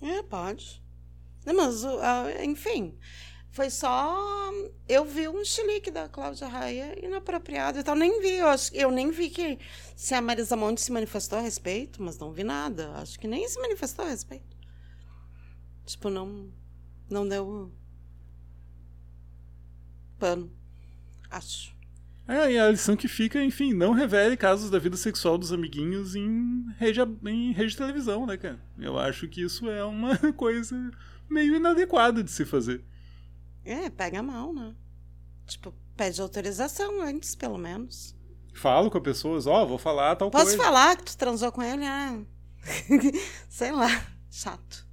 É, 0.01 0.23
pode. 0.23 0.81
Mas, 1.45 1.83
enfim, 2.43 2.97
foi 3.51 3.69
só. 3.69 4.51
Eu 4.87 5.05
vi 5.05 5.27
um 5.27 5.43
chilique 5.43 5.91
da 5.91 6.07
Cláudia 6.09 6.47
Raia 6.47 6.97
inapropriado 7.05 7.79
e 7.79 7.83
tal. 7.83 7.95
Nem 7.95 8.21
vi. 8.21 8.33
Eu, 8.37 8.47
acho, 8.47 8.73
eu 8.75 8.91
nem 8.91 9.11
vi 9.11 9.29
que 9.29 9.59
se 9.95 10.13
a 10.13 10.21
Marisa 10.21 10.55
Monte 10.55 10.81
se 10.81 10.91
manifestou 10.91 11.39
a 11.39 11.41
respeito, 11.41 12.01
mas 12.01 12.17
não 12.17 12.31
vi 12.31 12.43
nada. 12.43 12.91
Acho 12.93 13.19
que 13.19 13.27
nem 13.27 13.47
se 13.47 13.59
manifestou 13.59 14.05
a 14.05 14.09
respeito. 14.09 14.57
Tipo, 15.85 16.09
não. 16.09 16.51
Não 17.09 17.27
deu. 17.27 17.71
pano. 20.17 20.51
Acho. 21.29 21.75
É, 22.27 22.51
e 22.51 22.57
a 22.59 22.69
lição 22.69 22.95
que 22.95 23.07
fica, 23.07 23.43
enfim, 23.43 23.73
não 23.73 23.93
revele 23.93 24.37
casos 24.37 24.69
da 24.69 24.79
vida 24.79 24.95
sexual 24.95 25.37
dos 25.37 25.51
amiguinhos 25.51 26.15
em 26.15 26.65
rede, 26.77 26.99
em 27.25 27.51
rede 27.51 27.71
de 27.71 27.77
televisão, 27.77 28.25
né, 28.25 28.37
cara? 28.37 28.59
Eu 28.77 28.97
acho 28.97 29.27
que 29.27 29.41
isso 29.41 29.69
é 29.69 29.83
uma 29.83 30.17
coisa 30.33 30.91
meio 31.29 31.55
inadequada 31.55 32.23
de 32.23 32.31
se 32.31 32.45
fazer. 32.45 32.83
É, 33.65 33.89
pega 33.89 34.23
mal, 34.23 34.53
né? 34.53 34.73
Tipo, 35.45 35.73
pede 35.95 36.21
autorização 36.21 37.01
antes, 37.01 37.35
pelo 37.35 37.57
menos. 37.57 38.15
Falo 38.53 38.89
com 38.89 38.97
as 38.97 39.03
pessoas, 39.03 39.47
ó, 39.47 39.63
oh, 39.63 39.67
vou 39.67 39.77
falar 39.77 40.15
tal 40.15 40.29
Posso 40.29 40.45
coisa. 40.45 40.57
Posso 40.57 40.69
falar 40.69 40.95
que 40.97 41.03
tu 41.03 41.17
transou 41.17 41.51
com 41.51 41.63
ele? 41.63 41.85
Ah. 41.85 42.19
Sei 43.49 43.71
lá, 43.71 43.89
chato. 44.29 44.85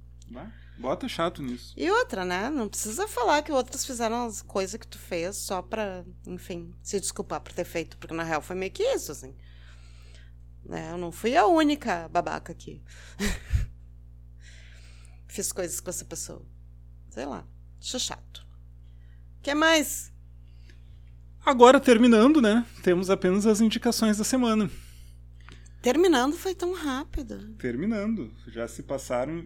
Bota 0.79 1.07
chato 1.07 1.41
nisso. 1.41 1.73
E 1.75 1.91
outra, 1.91 2.23
né? 2.23 2.49
Não 2.49 2.69
precisa 2.69 3.07
falar 3.07 3.43
que 3.43 3.51
outros 3.51 3.85
fizeram 3.85 4.25
as 4.25 4.41
coisas 4.41 4.79
que 4.79 4.87
tu 4.87 4.97
fez 4.97 5.35
só 5.35 5.61
pra, 5.61 6.05
enfim, 6.25 6.73
se 6.81 6.99
desculpar 6.99 7.41
por 7.41 7.53
ter 7.53 7.65
feito, 7.65 7.97
porque 7.97 8.13
na 8.13 8.23
real 8.23 8.41
foi 8.41 8.55
meio 8.55 8.71
que 8.71 8.83
isso, 8.83 9.11
assim. 9.11 9.35
Né? 10.63 10.91
Eu 10.91 10.97
não 10.97 11.11
fui 11.11 11.35
a 11.35 11.45
única 11.45 12.07
babaca 12.07 12.51
aqui. 12.51 12.81
Fiz 15.27 15.51
coisas 15.51 15.79
com 15.79 15.89
essa 15.89 16.05
pessoa. 16.05 16.45
Sei 17.09 17.25
lá, 17.25 17.45
acho 17.79 17.99
chato 17.99 18.49
que 19.41 19.55
mais? 19.55 20.11
Agora, 21.45 21.79
terminando, 21.79 22.41
né? 22.41 22.65
Temos 22.83 23.09
apenas 23.09 23.47
as 23.47 23.61
indicações 23.61 24.17
da 24.17 24.23
semana. 24.23 24.69
Terminando 25.81 26.35
foi 26.35 26.53
tão 26.53 26.73
rápido. 26.73 27.53
Terminando. 27.57 28.33
Já 28.47 28.67
se 28.67 28.83
passaram 28.83 29.45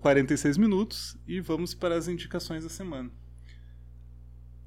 46 0.00 0.56
minutos 0.56 1.16
e 1.26 1.40
vamos 1.40 1.74
para 1.74 1.96
as 1.96 2.08
indicações 2.08 2.64
da 2.64 2.70
semana. 2.70 3.10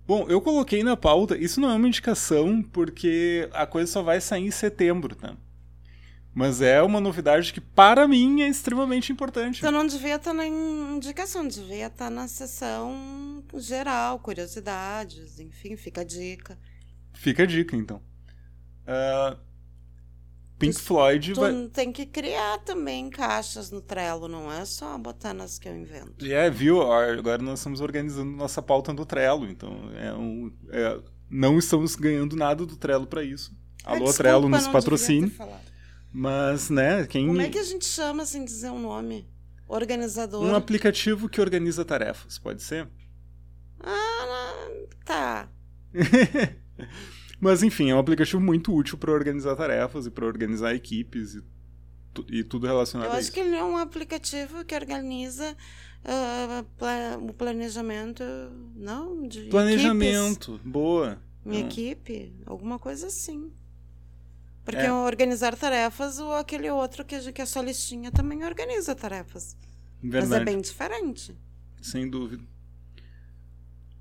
Bom, 0.06 0.28
eu 0.28 0.41
coloquei 0.41 0.84
na 0.84 0.98
pauta, 0.98 1.38
isso 1.38 1.62
não 1.62 1.72
é 1.72 1.76
uma 1.76 1.88
indicação 1.88 2.62
porque 2.62 3.50
a 3.54 3.66
coisa 3.66 3.91
só 3.91 4.04
vai 4.04 4.20
sair 4.20 4.46
em 4.46 4.52
setembro, 4.52 5.16
tá? 5.16 5.36
Mas 6.36 6.62
é 6.62 6.82
uma 6.82 7.00
novidade 7.00 7.54
que, 7.54 7.62
para 7.62 8.08
mim, 8.08 8.41
é 8.41 8.48
extremamente 8.48 9.12
importante. 9.12 9.60
Então 9.60 9.72
não 9.72 9.86
devia 9.86 10.16
estar 10.16 10.34
na 10.34 10.46
indicação, 10.46 11.48
devia 11.48 11.88
estar 11.88 12.10
na 12.10 12.28
sessão 12.28 13.44
geral, 13.56 14.20
curiosidades, 14.20 15.39
enfim, 15.39 15.78
fica 15.78 16.02
a 16.02 16.04
dica. 16.04 16.58
Fica 17.14 17.44
a 17.44 17.46
dica, 17.46 17.78
então. 17.78 18.02
Uh, 18.82 19.38
Pink 20.68 20.82
Floyd 20.82 21.34
tu 21.34 21.41
vai... 21.41 21.68
tem 21.74 21.91
que 21.91 22.05
criar 22.05 22.59
também 22.59 23.09
caixas 23.09 23.72
no 23.72 23.82
Trello, 23.82 24.28
não 24.28 24.51
é 24.51 24.66
só 24.66 24.97
botar 24.97 25.34
nas 25.34 25.59
que 25.59 25.68
eu 25.68 25.76
invento. 25.76 26.26
É, 26.26 26.49
viu? 26.49 26.82
Agora 26.82 27.41
nós 27.41 27.59
estamos 27.59 27.82
organizando 27.82 28.32
nossa 28.32 28.61
pauta 28.61 28.93
no 28.93 29.05
Trello, 29.05 29.45
então 29.45 29.91
é 29.95 30.14
um, 30.14 30.51
é, 30.70 30.99
não 31.30 31.57
estamos 31.57 31.95
ganhando 31.95 32.36
nada 32.36 32.66
do 32.66 32.76
Trello 32.76 33.07
para 33.07 33.24
isso. 33.24 33.55
Alô, 33.84 34.05
Desculpa, 34.05 34.18
Trello, 34.18 34.49
nos 34.49 34.68
patrocine. 34.68 35.36
Mas, 36.11 36.70
né, 36.70 37.05
quem. 37.07 37.28
Como 37.28 37.41
é 37.41 37.49
que 37.49 37.57
a 37.57 37.64
gente 37.64 37.86
chama 37.86 38.26
sem 38.26 38.45
dizer 38.45 38.70
um 38.70 38.80
nome? 38.80 39.28
Organizador. 39.68 40.43
Um 40.43 40.55
aplicativo 40.55 41.28
que 41.28 41.41
organiza 41.41 41.84
tarefas, 41.84 42.38
pode 42.38 42.61
ser? 42.61 42.88
Ah, 43.80 44.68
tá. 45.03 45.49
Mas, 47.44 47.62
enfim, 47.62 47.89
é 47.89 47.96
um 47.96 48.00
aplicativo 48.00 48.41
muito 48.41 48.74
útil 48.74 48.98
para 48.98 49.12
organizar 49.12 49.54
tarefas 49.58 50.06
e 50.06 50.10
para 50.10 50.26
organizar 50.26 50.74
equipes 50.74 51.36
e, 51.36 51.44
e 52.30 52.41
tudo 52.41 52.66
relacionado 52.66 53.10
Eu 53.10 53.14
a 53.14 53.18
acho 53.18 53.34
que 53.34 53.41
ele 53.41 53.54
é 53.54 53.62
um 53.62 53.76
aplicativo 53.76 54.64
que 54.64 54.74
organiza 54.74 55.54
uh, 56.06 57.28
o 57.30 57.34
planejamento, 57.34 58.24
não? 58.74 59.28
De 59.28 59.41
planejamento, 59.50 60.54
equipes. 60.54 60.72
boa. 60.72 61.22
Minha 61.44 61.60
então... 61.60 61.72
equipe, 61.72 62.34
alguma 62.46 62.80
coisa 62.80 63.08
assim. 63.08 63.52
Porque 64.64 64.80
é. 64.80 64.94
organizar 64.94 65.54
tarefas, 65.58 66.20
ou 66.20 66.32
aquele 66.36 66.70
outro 66.70 67.04
que, 67.04 67.34
que 67.34 67.41
é 67.41 67.46
só 67.46 67.62
listinha 67.62 68.10
também 68.10 68.46
organiza 68.46 68.96
tarefas. 68.96 69.58
Verdade. 70.02 70.30
Mas 70.30 70.41
é 70.41 70.46
bem 70.46 70.62
diferente. 70.62 71.38
Sem 71.82 72.10
dúvida. 72.10 72.53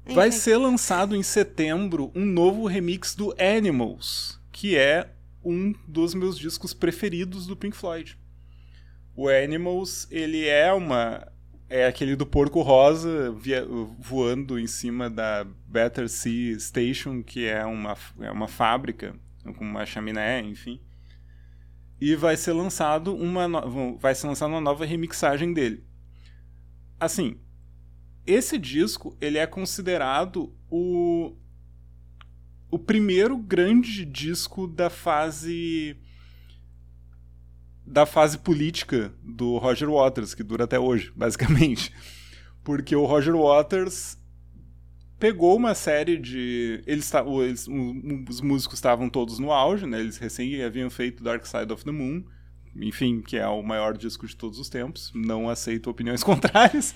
Enfim. 0.04 0.14
Vai 0.14 0.32
ser 0.32 0.56
lançado 0.56 1.14
em 1.14 1.22
setembro 1.22 2.10
um 2.14 2.24
novo 2.24 2.66
remix 2.66 3.14
do 3.14 3.34
Animals, 3.38 4.40
que 4.50 4.76
é 4.76 5.12
um 5.44 5.72
dos 5.86 6.14
meus 6.14 6.38
discos 6.38 6.74
preferidos 6.74 7.46
do 7.46 7.56
Pink 7.56 7.76
Floyd. 7.76 8.18
O 9.14 9.28
Animals, 9.28 10.08
ele 10.10 10.46
é 10.46 10.72
uma 10.72 11.32
é 11.72 11.86
aquele 11.86 12.14
do 12.14 12.26
porco 12.26 12.60
rosa 12.60 13.32
via, 13.32 13.66
voando 13.98 14.58
em 14.58 14.66
cima 14.66 15.08
da 15.08 15.46
Battersea 15.66 16.58
Station, 16.60 17.22
que 17.22 17.46
é 17.46 17.64
uma, 17.64 17.96
é 18.20 18.30
uma 18.30 18.46
fábrica 18.46 19.14
com 19.56 19.64
uma 19.64 19.86
chaminé, 19.86 20.42
enfim. 20.42 20.78
E 21.98 22.14
vai 22.14 22.36
ser 22.36 22.52
lançado 22.52 23.14
uma 23.14 23.48
no... 23.48 23.96
vai 23.96 24.14
ser 24.14 24.26
lançada 24.26 24.52
uma 24.52 24.60
nova 24.60 24.84
remixagem 24.84 25.54
dele. 25.54 25.82
Assim, 27.00 27.38
esse 28.26 28.58
disco 28.58 29.16
ele 29.20 29.38
é 29.38 29.46
considerado 29.46 30.52
o 30.70 31.34
o 32.70 32.78
primeiro 32.78 33.36
grande 33.36 34.02
disco 34.02 34.66
da 34.66 34.88
fase 34.88 35.94
da 37.86 38.06
fase 38.06 38.38
política 38.38 39.12
do 39.22 39.58
Roger 39.58 39.90
Waters, 39.90 40.34
que 40.34 40.42
dura 40.42 40.64
até 40.64 40.78
hoje, 40.78 41.12
basicamente. 41.16 41.92
Porque 42.64 42.96
o 42.96 43.04
Roger 43.04 43.36
Waters 43.36 44.16
pegou 45.18 45.56
uma 45.56 45.74
série 45.74 46.16
de. 46.16 46.82
Eles, 46.86 47.12
eles 47.44 47.68
os 48.28 48.40
músicos 48.40 48.78
estavam 48.78 49.10
todos 49.10 49.38
no 49.38 49.52
auge, 49.52 49.86
né? 49.86 50.00
Eles 50.00 50.16
recém 50.16 50.62
haviam 50.62 50.88
feito 50.88 51.22
Dark 51.22 51.44
Side 51.44 51.72
of 51.72 51.84
the 51.84 51.92
Moon, 51.92 52.24
enfim, 52.76 53.20
que 53.20 53.36
é 53.36 53.46
o 53.46 53.62
maior 53.62 53.96
disco 53.96 54.26
de 54.26 54.36
todos 54.36 54.58
os 54.58 54.68
tempos. 54.68 55.12
Não 55.14 55.48
aceito 55.48 55.90
opiniões 55.90 56.22
contrárias. 56.24 56.94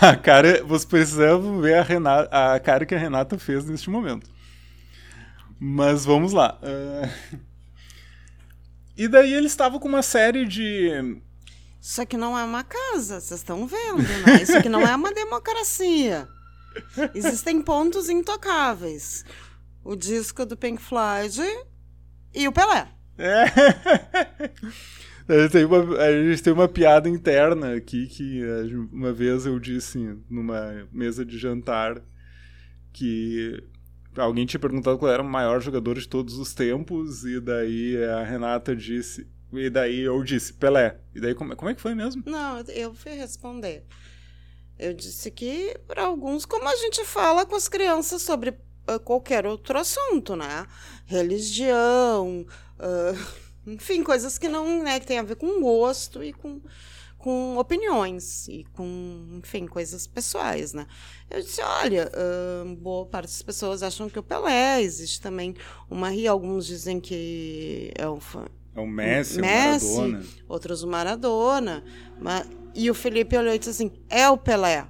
a 0.00 0.16
cara, 0.16 0.62
vocês 0.64 0.84
precisam 0.84 1.60
ver 1.60 1.74
a, 1.74 1.82
Renata, 1.82 2.54
a 2.54 2.60
cara 2.60 2.86
que 2.86 2.94
a 2.94 2.98
Renata 2.98 3.38
fez 3.38 3.64
neste 3.64 3.90
momento. 3.90 4.30
Mas 5.58 6.04
vamos 6.04 6.32
lá. 6.32 6.58
Uh... 6.62 7.36
E 8.96 9.08
daí 9.08 9.32
eles 9.34 9.52
estavam 9.52 9.78
com 9.78 9.88
uma 9.88 10.02
série 10.02 10.46
de 10.46 11.20
isso 11.86 12.02
aqui 12.02 12.16
não 12.16 12.36
é 12.36 12.42
uma 12.42 12.64
casa, 12.64 13.20
vocês 13.20 13.38
estão 13.38 13.64
vendo, 13.64 13.98
né? 14.26 14.42
Isso 14.42 14.56
aqui 14.56 14.68
não 14.68 14.80
é 14.82 14.96
uma 14.96 15.12
democracia. 15.12 16.28
Existem 17.14 17.62
pontos 17.62 18.08
intocáveis. 18.08 19.24
O 19.84 19.94
disco 19.94 20.44
do 20.44 20.56
Pink 20.56 20.82
Floyd 20.82 21.40
e 22.36 22.46
o 22.46 22.52
Pelé. 22.52 22.88
É. 23.18 23.44
A 25.28 25.40
gente, 25.40 25.50
tem 25.50 25.64
uma, 25.64 25.98
a 25.98 26.22
gente 26.22 26.40
tem 26.40 26.52
uma 26.52 26.68
piada 26.68 27.08
interna 27.08 27.74
aqui 27.74 28.06
que 28.06 28.40
uma 28.92 29.12
vez 29.12 29.44
eu 29.44 29.58
disse 29.58 30.16
numa 30.30 30.88
mesa 30.92 31.24
de 31.24 31.36
jantar 31.36 32.00
que 32.92 33.60
alguém 34.16 34.46
tinha 34.46 34.60
perguntado 34.60 34.96
qual 34.96 35.10
era 35.10 35.20
o 35.20 35.28
maior 35.28 35.60
jogador 35.60 35.98
de 35.98 36.08
todos 36.08 36.38
os 36.38 36.54
tempos 36.54 37.24
e 37.24 37.40
daí 37.40 38.00
a 38.04 38.22
Renata 38.22 38.76
disse 38.76 39.26
e 39.52 39.70
daí 39.70 40.00
eu 40.00 40.22
disse, 40.22 40.52
Pelé. 40.52 40.98
E 41.14 41.20
daí 41.20 41.34
como, 41.34 41.56
como 41.56 41.70
é 41.70 41.74
que 41.74 41.80
foi 41.80 41.94
mesmo? 41.94 42.22
Não, 42.26 42.60
eu 42.68 42.94
fui 42.94 43.12
responder. 43.12 43.84
Eu 44.78 44.92
disse 44.92 45.30
que, 45.30 45.76
para 45.86 46.04
alguns, 46.04 46.44
como 46.44 46.68
a 46.68 46.76
gente 46.76 47.04
fala 47.04 47.46
com 47.46 47.56
as 47.56 47.68
crianças 47.68 48.22
sobre 48.22 48.54
qualquer 49.04 49.46
outro 49.46 49.78
assunto, 49.78 50.36
né? 50.36 50.66
Religião, 51.06 52.46
uh, 52.78 53.26
enfim, 53.66 54.02
coisas 54.02 54.38
que 54.38 54.48
não, 54.48 54.82
né, 54.82 55.00
que 55.00 55.06
tem 55.06 55.18
a 55.18 55.22
ver 55.22 55.36
com 55.36 55.60
gosto 55.60 56.22
e 56.22 56.32
com, 56.32 56.60
com 57.18 57.56
opiniões 57.58 58.46
e 58.48 58.64
com, 58.72 59.40
enfim, 59.42 59.66
coisas 59.66 60.06
pessoais, 60.06 60.72
né? 60.72 60.86
Eu 61.28 61.42
disse, 61.42 61.60
olha, 61.60 62.10
uh, 62.14 62.76
boa 62.76 63.06
parte 63.06 63.28
das 63.28 63.42
pessoas 63.42 63.82
acham 63.82 64.08
que 64.08 64.18
o 64.18 64.22
Pelé, 64.22 64.82
existe 64.82 65.20
também 65.20 65.54
o 65.90 65.94
Marie, 65.94 66.28
alguns 66.28 66.66
dizem 66.66 67.00
que 67.00 67.92
é 67.96 68.06
o... 68.06 68.18
É 68.74 68.80
o 68.80 68.86
Messi, 68.86 69.40
Messi 69.40 69.86
o 69.86 69.96
Maradona. 69.96 70.24
outros 70.46 70.82
o 70.82 70.86
Maradona. 70.86 71.84
Mas, 72.20 72.46
e 72.74 72.90
o 72.90 72.94
Felipe 72.94 73.34
olhou 73.34 73.54
e 73.54 73.58
disse 73.58 73.70
assim, 73.70 73.90
é 74.10 74.28
o 74.28 74.36
Pelé. 74.36 74.86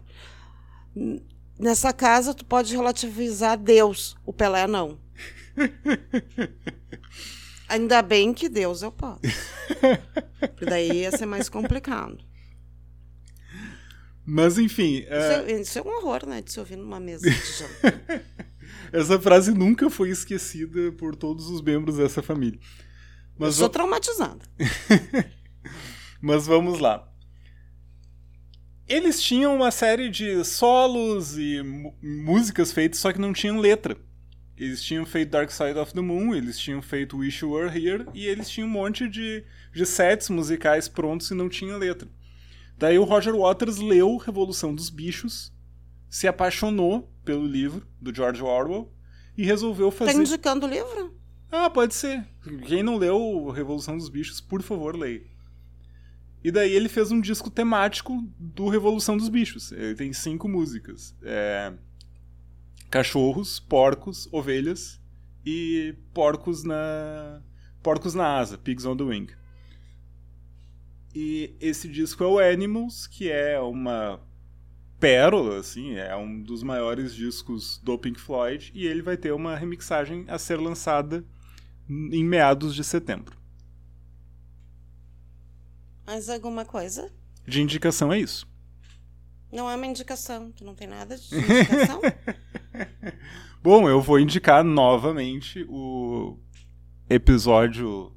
Nessa 1.58 1.92
casa 1.92 2.34
tu 2.34 2.44
pode 2.44 2.74
relativizar 2.74 3.56
Deus, 3.56 4.16
o 4.24 4.32
Pelé 4.32 4.66
não. 4.66 4.98
Ainda 7.68 8.02
bem 8.02 8.32
que 8.32 8.48
Deus 8.48 8.82
eu 8.82 8.92
posso. 8.92 9.20
Porque 10.38 10.64
daí 10.64 11.00
ia 11.00 11.10
ser 11.10 11.26
mais 11.26 11.48
complicado. 11.48 12.18
Mas 14.24 14.58
enfim. 14.58 14.98
Isso, 14.98 15.10
é, 15.10 15.60
isso 15.60 15.78
é 15.78 15.82
um 15.82 15.88
horror, 15.88 16.26
né? 16.26 16.42
De 16.42 16.52
se 16.52 16.58
ouvir 16.58 16.76
numa 16.76 16.98
mesa 16.98 17.30
de 17.30 17.36
jantar. 17.36 18.24
Essa 18.92 19.20
frase 19.20 19.52
nunca 19.52 19.88
foi 19.88 20.10
esquecida 20.10 20.92
por 20.92 21.14
todos 21.14 21.48
os 21.48 21.62
membros 21.62 21.96
dessa 21.96 22.22
família. 22.22 22.58
Mas 23.38 23.48
eu 23.48 23.60
sou 23.60 23.68
traumatizada. 23.68 24.44
Mas 26.20 26.46
vamos 26.46 26.80
lá. 26.80 27.08
Eles 28.88 29.20
tinham 29.20 29.56
uma 29.56 29.72
série 29.72 30.08
de 30.08 30.44
solos 30.44 31.36
e 31.36 31.60
músicas 32.00 32.70
feitas, 32.70 33.00
só 33.00 33.12
que 33.12 33.20
não 33.20 33.32
tinham 33.32 33.58
letra. 33.58 33.96
Eles 34.56 34.82
tinham 34.82 35.04
feito 35.04 35.30
Dark 35.30 35.50
Side 35.50 35.78
of 35.78 35.92
the 35.92 36.00
Moon, 36.00 36.34
eles 36.34 36.56
tinham 36.58 36.80
feito 36.80 37.18
Wish 37.18 37.44
You 37.44 37.50
Were 37.50 37.68
Here, 37.68 38.06
e 38.14 38.26
eles 38.26 38.48
tinham 38.48 38.68
um 38.68 38.72
monte 38.72 39.08
de, 39.08 39.44
de 39.74 39.84
sets 39.84 40.30
musicais 40.30 40.88
prontos 40.88 41.30
e 41.30 41.34
não 41.34 41.48
tinha 41.48 41.76
letra. 41.76 42.08
Daí 42.78 42.98
o 42.98 43.04
Roger 43.04 43.36
Waters 43.36 43.78
leu 43.78 44.16
Revolução 44.16 44.74
dos 44.74 44.88
Bichos, 44.88 45.52
se 46.08 46.28
apaixonou 46.28 47.10
pelo 47.24 47.44
livro 47.44 47.86
do 48.00 48.14
George 48.14 48.42
Orwell 48.42 48.90
e 49.36 49.44
resolveu 49.44 49.90
fazer. 49.90 50.12
Tá 50.12 50.18
indicando 50.18 50.64
o 50.64 50.70
livro? 50.70 51.14
Ah, 51.50 51.68
pode 51.68 51.94
ser. 51.94 52.24
Quem 52.66 52.82
não 52.82 52.96
leu 52.96 53.50
Revolução 53.50 53.98
dos 53.98 54.08
Bichos, 54.08 54.40
por 54.40 54.62
favor, 54.62 54.96
leia. 54.96 55.22
E 56.46 56.52
daí 56.52 56.72
ele 56.72 56.88
fez 56.88 57.10
um 57.10 57.20
disco 57.20 57.50
temático 57.50 58.24
do 58.38 58.68
Revolução 58.68 59.16
dos 59.16 59.28
Bichos. 59.28 59.72
Ele 59.72 59.96
tem 59.96 60.12
cinco 60.12 60.48
músicas. 60.48 61.12
É 61.20 61.72
cachorros, 62.88 63.58
porcos, 63.58 64.28
ovelhas 64.30 65.00
e 65.44 65.96
porcos 66.14 66.62
na 66.62 67.42
porcos 67.82 68.14
na 68.14 68.38
asa, 68.38 68.56
pigs 68.56 68.86
on 68.86 68.96
the 68.96 69.02
wing. 69.02 69.26
E 71.12 71.56
esse 71.60 71.88
disco 71.88 72.22
é 72.22 72.26
o 72.28 72.38
Animals, 72.38 73.08
que 73.08 73.28
é 73.28 73.58
uma 73.58 74.20
pérola, 75.00 75.58
assim, 75.58 75.96
é 75.96 76.14
um 76.14 76.40
dos 76.40 76.62
maiores 76.62 77.12
discos 77.12 77.80
do 77.82 77.98
Pink 77.98 78.20
Floyd 78.20 78.70
e 78.72 78.86
ele 78.86 79.02
vai 79.02 79.16
ter 79.16 79.32
uma 79.32 79.56
remixagem 79.56 80.24
a 80.28 80.38
ser 80.38 80.60
lançada 80.60 81.24
em 81.90 82.24
meados 82.24 82.72
de 82.72 82.84
setembro. 82.84 83.36
Mais 86.06 86.28
alguma 86.28 86.64
coisa? 86.64 87.12
De 87.46 87.60
indicação 87.60 88.12
é 88.12 88.20
isso. 88.20 88.46
Não 89.52 89.68
é 89.68 89.74
uma 89.74 89.86
indicação, 89.86 90.52
tu 90.52 90.64
não 90.64 90.74
tem 90.74 90.86
nada 90.86 91.16
de 91.16 91.34
indicação? 91.34 92.00
Bom, 93.62 93.88
eu 93.88 94.00
vou 94.00 94.20
indicar 94.20 94.62
novamente 94.62 95.66
o 95.68 96.38
episódio, 97.10 98.12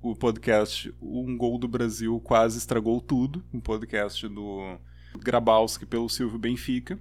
o 0.00 0.16
podcast 0.16 0.92
Um 1.00 1.36
Gol 1.36 1.58
do 1.58 1.68
Brasil 1.68 2.18
Quase 2.20 2.58
Estragou 2.58 3.00
Tudo, 3.00 3.44
um 3.52 3.60
podcast 3.60 4.26
do 4.26 4.78
Grabowski 5.18 5.86
pelo 5.86 6.08
Silvio 6.08 6.38
Benfica, 6.38 6.98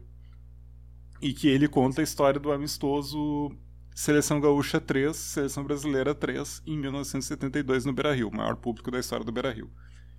e 1.22 1.34
que 1.34 1.48
ele 1.48 1.68
conta 1.68 2.02
a 2.02 2.04
história 2.04 2.40
do 2.40 2.52
amistoso 2.52 3.52
Seleção 3.96 4.40
Gaúcha 4.40 4.80
3, 4.80 5.16
Seleção 5.16 5.64
Brasileira 5.64 6.14
3, 6.14 6.62
em 6.68 6.78
1972 6.78 7.86
no 7.86 7.94
Beira-Rio, 7.94 8.28
o 8.28 8.36
maior 8.36 8.56
público 8.58 8.92
da 8.92 9.00
história 9.00 9.26
do 9.26 9.32
Beira-Rio. 9.32 9.72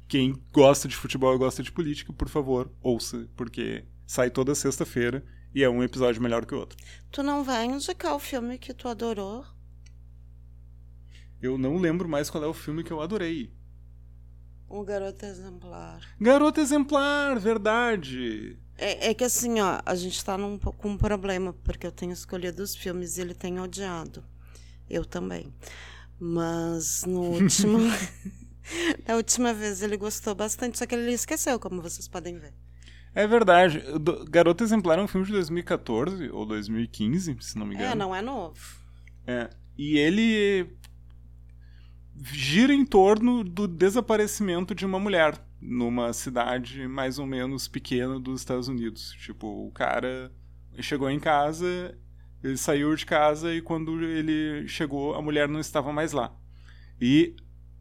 Quem 0.09 0.41
gosta 0.53 0.87
de 0.87 0.97
futebol 0.97 1.35
e 1.35 1.39
gosta 1.39 1.63
de 1.63 1.73
política, 1.73 2.13
por 2.13 2.29
favor, 2.29 2.71
ouça, 2.81 3.29
porque 3.37 3.85
sai 4.07 4.31
toda 4.31 4.55
sexta-feira 4.55 5.25
e 5.55 5.65
é 5.65 5.69
um 5.69 5.83
episódio 5.83 6.23
melhor 6.23 6.47
que 6.47 6.55
o 6.55 6.59
outro. 6.59 6.79
Tu 7.11 7.23
não 7.23 7.43
vai 7.43 7.65
indicar 7.65 8.15
o 8.15 8.19
filme 8.21 8.59
que 8.59 8.73
tu 8.73 8.89
adorou? 8.89 9.45
Eu 11.43 11.59
não 11.59 11.77
lembro 11.77 12.09
mais 12.09 12.31
qual 12.31 12.45
é 12.45 12.47
o 12.47 12.55
filme 12.55 12.85
que 12.85 12.93
eu 12.93 13.01
adorei. 13.01 13.53
O 14.69 14.85
Garoto 14.85 15.25
Exemplar. 15.25 16.01
Garoto 16.21 16.61
Exemplar, 16.61 17.39
verdade. 17.39 18.59
É, 18.77 19.11
é 19.11 19.15
que 19.15 19.25
assim, 19.25 19.61
ó, 19.61 19.81
a 19.85 19.95
gente 19.95 20.23
tá 20.25 20.37
num, 20.37 20.59
com 20.59 20.91
um 20.91 20.99
problema, 20.99 21.53
porque 21.65 21.87
eu 21.87 21.93
tenho 21.93 22.13
escolhido 22.13 22.63
os 22.63 22.75
filmes 22.75 23.17
e 23.17 23.23
ele 23.23 23.35
tem 23.35 23.61
odiado. 23.61 24.25
Eu 24.89 25.05
também. 25.05 25.53
Mas 26.19 27.05
no 27.05 27.23
último. 27.43 27.79
Da 29.05 29.17
última 29.17 29.53
vez 29.53 29.83
ele 29.83 29.97
gostou 29.97 30.35
bastante, 30.35 30.79
só 30.79 30.87
que 30.87 30.95
ele 30.95 31.13
esqueceu, 31.13 31.59
como 31.59 31.83
vocês 31.83 32.09
podem 32.09 32.39
ver. 32.39 32.53
É 33.15 33.27
verdade. 33.27 33.83
Garoto 34.29 34.63
Exemplar 34.63 34.99
é 34.99 35.03
um 35.03 35.09
filme 35.09 35.27
de 35.27 35.33
2014 35.33 36.29
ou 36.31 36.45
2015, 36.45 37.37
se 37.41 37.59
não 37.59 37.67
me 37.67 37.75
engano. 37.75 37.93
É, 37.93 37.95
não 37.95 38.15
é 38.15 38.21
novo. 38.21 38.61
É. 39.27 39.49
E 39.79 39.97
ele 39.97 40.77
gira 42.23 42.73
em 42.73 42.85
torno 42.85 43.43
do 43.43 43.67
desaparecimento 43.67 44.75
de 44.75 44.85
uma 44.85 44.99
mulher 44.99 45.43
numa 45.61 46.13
cidade 46.13 46.87
mais 46.87 47.19
ou 47.19 47.27
menos 47.27 47.69
pequena 47.69 48.21
dos 48.21 48.41
Estados 48.41 48.69
Unidos. 48.69 49.13
Tipo, 49.19 49.67
o 49.67 49.71
cara 49.71 50.31
chegou 50.81 51.11
em 51.11 51.19
casa, 51.19 51.97
ele 52.43 52.57
saiu 52.57 52.95
de 52.95 53.07
casa 53.07 53.53
e 53.55 53.63
quando 53.63 54.03
ele 54.03 54.69
chegou, 54.69 55.15
a 55.15 55.23
mulher 55.23 55.49
não 55.49 55.61
estava 55.61 55.93
mais 55.93 56.13
lá. 56.13 56.35
E 57.01 57.35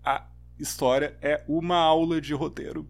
a 0.04 0.26
história 0.60 1.18
é 1.22 1.43
uma 1.47 1.78
aula 1.78 2.20
de 2.20 2.34
roteiro. 2.34 2.89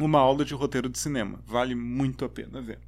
Uma 0.00 0.18
aula 0.18 0.44
de 0.44 0.54
roteiro 0.54 0.88
de 0.88 0.98
cinema. 0.98 1.42
Vale 1.46 1.74
muito 1.74 2.24
a 2.24 2.28
pena 2.28 2.60
ver. 2.60 2.80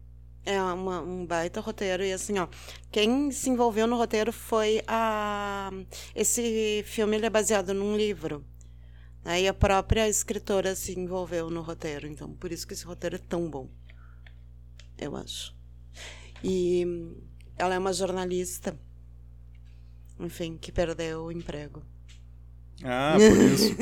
É 0.46 0.60
uma, 0.62 1.00
um 1.00 1.24
baita 1.24 1.60
roteiro. 1.60 2.02
E 2.02 2.12
assim, 2.12 2.38
ó, 2.38 2.48
quem 2.90 3.30
se 3.30 3.48
envolveu 3.50 3.86
no 3.86 3.96
roteiro 3.96 4.32
foi 4.32 4.82
a. 4.86 5.70
Esse 6.14 6.82
filme 6.86 7.16
ele 7.16 7.26
é 7.26 7.30
baseado 7.30 7.72
num 7.72 7.96
livro. 7.96 8.44
Aí 9.24 9.48
a 9.48 9.54
própria 9.54 10.06
escritora 10.08 10.74
se 10.74 10.98
envolveu 10.98 11.48
no 11.48 11.62
roteiro. 11.62 12.06
Então, 12.06 12.34
por 12.34 12.52
isso 12.52 12.66
que 12.66 12.74
esse 12.74 12.84
roteiro 12.84 13.16
é 13.16 13.18
tão 13.18 13.48
bom. 13.48 13.70
Eu 14.98 15.16
acho. 15.16 15.54
E 16.42 16.84
ela 17.56 17.74
é 17.74 17.78
uma 17.78 17.92
jornalista, 17.92 18.78
enfim, 20.20 20.58
que 20.58 20.70
perdeu 20.70 21.24
o 21.24 21.32
emprego. 21.32 21.82
Ah, 22.82 23.16
por 23.16 23.44
isso. 23.44 23.76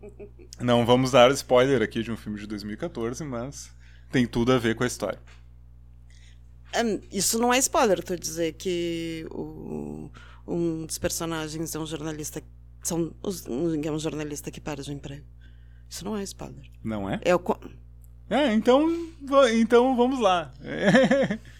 Não 0.60 0.86
vamos 0.86 1.10
dar 1.10 1.30
spoiler 1.32 1.82
aqui 1.82 2.02
de 2.02 2.10
um 2.10 2.16
filme 2.16 2.38
de 2.38 2.46
2014, 2.46 3.24
mas 3.24 3.70
tem 4.10 4.26
tudo 4.26 4.52
a 4.52 4.58
ver 4.58 4.74
com 4.74 4.84
a 4.84 4.86
história. 4.86 5.20
isso 7.12 7.38
não 7.38 7.52
é 7.52 7.58
spoiler, 7.58 8.02
tu 8.02 8.16
dizer 8.16 8.52
que 8.54 9.26
o, 9.30 10.10
um 10.46 10.86
dos 10.86 10.98
personagens 10.98 11.74
é 11.74 11.78
um 11.78 11.86
jornalista. 11.86 12.42
São 12.82 13.14
é 13.84 13.90
um 13.90 13.98
jornalista 13.98 14.50
que 14.50 14.60
perde 14.60 14.90
o 14.90 14.92
emprego. 14.92 15.26
Isso 15.88 16.04
não 16.04 16.16
é 16.16 16.22
spoiler. 16.22 16.70
Não 16.82 17.08
é? 17.08 17.20
É, 17.22 17.34
o, 17.34 17.40
é 18.28 18.52
então, 18.54 18.88
então 19.52 19.96
vamos 19.96 20.20
lá. 20.20 20.52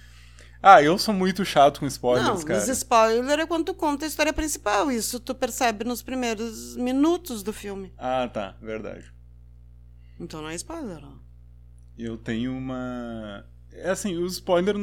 Ah, 0.63 0.83
eu 0.83 0.99
sou 0.99 1.15
muito 1.15 1.43
chato 1.45 1.81
com 1.81 1.87
spoilers, 1.87 2.27
não, 2.27 2.43
cara. 2.43 2.61
Não, 2.61 2.67
mas 2.67 2.77
spoiler 2.77 3.39
é 3.39 3.47
quando 3.47 3.65
tu 3.65 3.75
conta 3.75 4.05
a 4.05 4.09
história 4.09 4.33
principal. 4.33 4.91
Isso 4.91 5.19
tu 5.19 5.35
percebe 5.35 5.85
nos 5.85 6.03
primeiros 6.03 6.77
minutos 6.77 7.43
do 7.43 7.53
filme. 7.53 7.93
Ah, 7.97 8.29
tá. 8.29 8.57
Verdade. 8.61 9.11
Então 10.19 10.43
não 10.43 10.51
é 10.51 10.55
spoiler, 10.55 11.03
ó. 11.03 11.15
Eu 11.99 12.19
tenho 12.19 12.53
uma... 12.53 13.47
É 13.73 13.91
assim, 13.91 14.17
o 14.17 14.27
spoiler... 14.27 14.77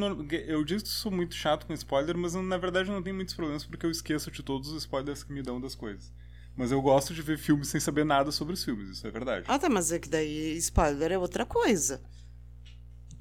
Eu 0.48 0.64
digo 0.64 0.82
que 0.82 0.90
sou 0.90 1.12
muito 1.12 1.36
chato 1.36 1.68
com 1.68 1.74
spoiler, 1.74 2.18
mas 2.18 2.34
na 2.34 2.58
verdade 2.58 2.90
não 2.90 3.04
tenho 3.04 3.16
muitos 3.16 3.36
problemas 3.36 3.64
porque 3.64 3.86
eu 3.86 3.92
esqueço 3.92 4.32
de 4.32 4.42
todos 4.42 4.70
os 4.70 4.84
spoilers 4.84 5.24
que 5.24 5.32
me 5.32 5.44
dão 5.44 5.62
das 5.62 5.76
coisas. 5.76 6.12
Mas 6.56 6.72
eu 6.72 6.82
gosto 6.82 7.14
de 7.14 7.22
ver 7.22 7.38
filmes 7.38 7.68
sem 7.68 7.80
saber 7.80 8.04
nada 8.04 8.32
sobre 8.32 8.56
os 8.56 8.64
filmes, 8.64 8.90
isso 8.90 9.06
é 9.06 9.12
verdade. 9.12 9.46
Ah, 9.48 9.60
tá, 9.60 9.70
mas 9.70 9.92
é 9.92 10.00
que 10.00 10.10
daí 10.10 10.58
spoiler 10.58 11.12
é 11.12 11.18
outra 11.18 11.46
coisa 11.46 12.02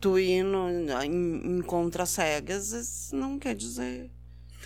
tu 0.00 0.18
ir 0.18 0.42
no, 0.42 0.68
em, 1.02 1.58
em 1.58 1.62
contra 1.62 2.06
cegas 2.06 3.10
não 3.12 3.38
quer 3.38 3.54
dizer. 3.54 4.10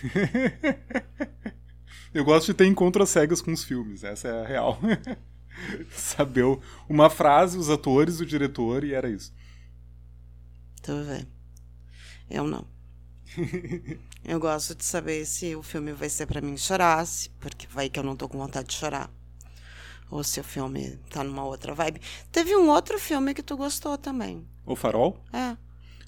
Eu 2.13 2.25
gosto 2.25 2.47
de 2.47 2.53
ter 2.53 2.65
encontros 2.65 3.09
cegas 3.09 3.41
com 3.41 3.53
os 3.53 3.63
filmes, 3.63 4.03
essa 4.03 4.27
é 4.27 4.41
a 4.43 4.45
real. 4.45 4.77
Saber 5.91 6.43
uma 6.89 7.09
frase, 7.09 7.57
os 7.57 7.69
atores, 7.69 8.19
o 8.19 8.25
diretor, 8.25 8.83
e 8.83 8.93
era 8.93 9.09
isso. 9.09 9.33
Tu 10.81 11.03
vê. 11.03 11.25
Eu 12.29 12.45
não. 12.45 12.65
eu 14.25 14.39
gosto 14.39 14.75
de 14.75 14.83
saber 14.83 15.25
se 15.25 15.55
o 15.55 15.63
filme 15.63 15.93
vai 15.93 16.09
ser 16.09 16.25
para 16.25 16.41
mim 16.41 16.57
chorar, 16.57 17.05
porque 17.39 17.67
vai 17.67 17.89
que 17.89 17.99
eu 17.99 18.03
não 18.03 18.15
tô 18.15 18.27
com 18.27 18.37
vontade 18.37 18.69
de 18.69 18.75
chorar. 18.75 19.09
Ou 20.09 20.23
se 20.23 20.39
o 20.39 20.43
filme 20.43 20.97
tá 21.09 21.23
numa 21.23 21.45
outra 21.45 21.73
vibe. 21.73 22.01
Teve 22.31 22.55
um 22.57 22.69
outro 22.69 22.99
filme 22.99 23.33
que 23.33 23.43
tu 23.43 23.55
gostou 23.55 23.97
também. 23.97 24.45
O 24.65 24.75
Farol? 24.75 25.23
É. 25.33 25.57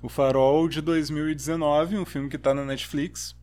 O 0.02 0.10
Farol 0.10 0.68
de 0.68 0.82
2019, 0.82 1.98
um 1.98 2.06
filme 2.06 2.30
que 2.30 2.38
tá 2.38 2.54
na 2.54 2.66
Netflix. 2.66 3.36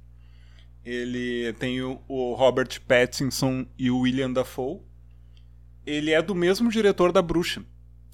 Ele 0.85 1.53
tem 1.55 1.83
o, 1.83 2.01
o 2.09 2.35
Robert 2.35 2.81
Pattinson 2.87 3.67
e 3.79 3.91
o 3.91 4.01
William 4.01 4.33
Dafoe. 4.33 4.81
Ele 5.87 6.13
é 6.13 6.23
do 6.23 6.35
mesmo 6.35 6.71
diretor 6.71 7.13
da 7.13 7.23
Bruxa, 7.23 7.65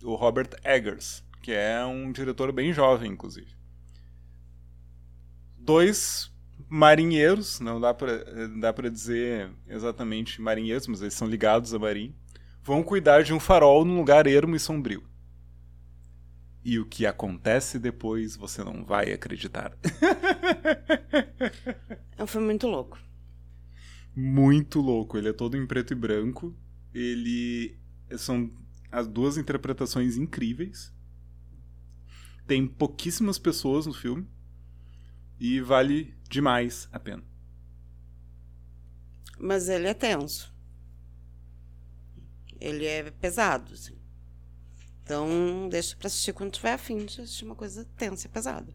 o 0.03 0.14
Robert 0.14 0.51
Eggers, 0.64 1.24
que 1.42 1.53
é 1.53 1.84
um 1.84 2.11
diretor 2.12 2.53
bem 2.53 2.72
jovem, 2.72 3.12
inclusive. 3.12 3.55
Dois 5.59 6.30
marinheiros, 6.68 7.61
não 7.61 7.80
dá 7.80 7.92
pra, 7.92 8.12
dá 8.61 8.72
pra 8.72 8.88
dizer 8.88 9.51
exatamente 9.68 10.40
marinheiros, 10.40 10.86
mas 10.86 11.01
eles 11.01 11.14
são 11.14 11.28
ligados 11.28 11.74
a 11.74 11.78
marinho, 11.78 12.14
vão 12.62 12.82
cuidar 12.82 13.22
de 13.22 13.32
um 13.32 13.40
farol 13.40 13.84
num 13.84 13.97
lugar 13.97 14.26
ermo 14.26 14.57
e 14.57 14.61
sombrio. 14.61 15.03
E 16.68 16.80
o 16.80 16.84
que 16.84 17.06
acontece 17.06 17.78
depois 17.78 18.34
você 18.34 18.64
não 18.64 18.84
vai 18.84 19.12
acreditar. 19.12 19.78
É 22.18 22.24
um 22.24 22.26
filme 22.26 22.46
muito 22.46 22.66
louco. 22.66 22.98
Muito 24.16 24.80
louco. 24.80 25.16
Ele 25.16 25.28
é 25.28 25.32
todo 25.32 25.56
em 25.56 25.64
preto 25.64 25.92
e 25.92 25.94
branco. 25.94 26.56
Ele. 26.92 27.78
São 28.18 28.50
as 28.90 29.06
duas 29.06 29.36
interpretações 29.36 30.16
incríveis. 30.16 30.92
Tem 32.48 32.66
pouquíssimas 32.66 33.38
pessoas 33.38 33.86
no 33.86 33.94
filme. 33.94 34.26
E 35.38 35.60
vale 35.60 36.16
demais 36.28 36.88
a 36.90 36.98
pena. 36.98 37.22
Mas 39.38 39.68
ele 39.68 39.86
é 39.86 39.94
tenso. 39.94 40.52
Ele 42.58 42.86
é 42.86 43.08
pesado, 43.08 43.72
assim. 43.72 43.95
Então, 45.07 45.68
deixa 45.70 45.94
pra 45.96 46.09
assistir 46.09 46.32
quando 46.32 46.50
tiver 46.50 46.72
afim 46.72 46.98
de 46.98 47.20
assistir 47.20 47.44
uma 47.44 47.54
coisa 47.54 47.86
tensa 47.96 48.26
e 48.26 48.28
pesada. 48.28 48.74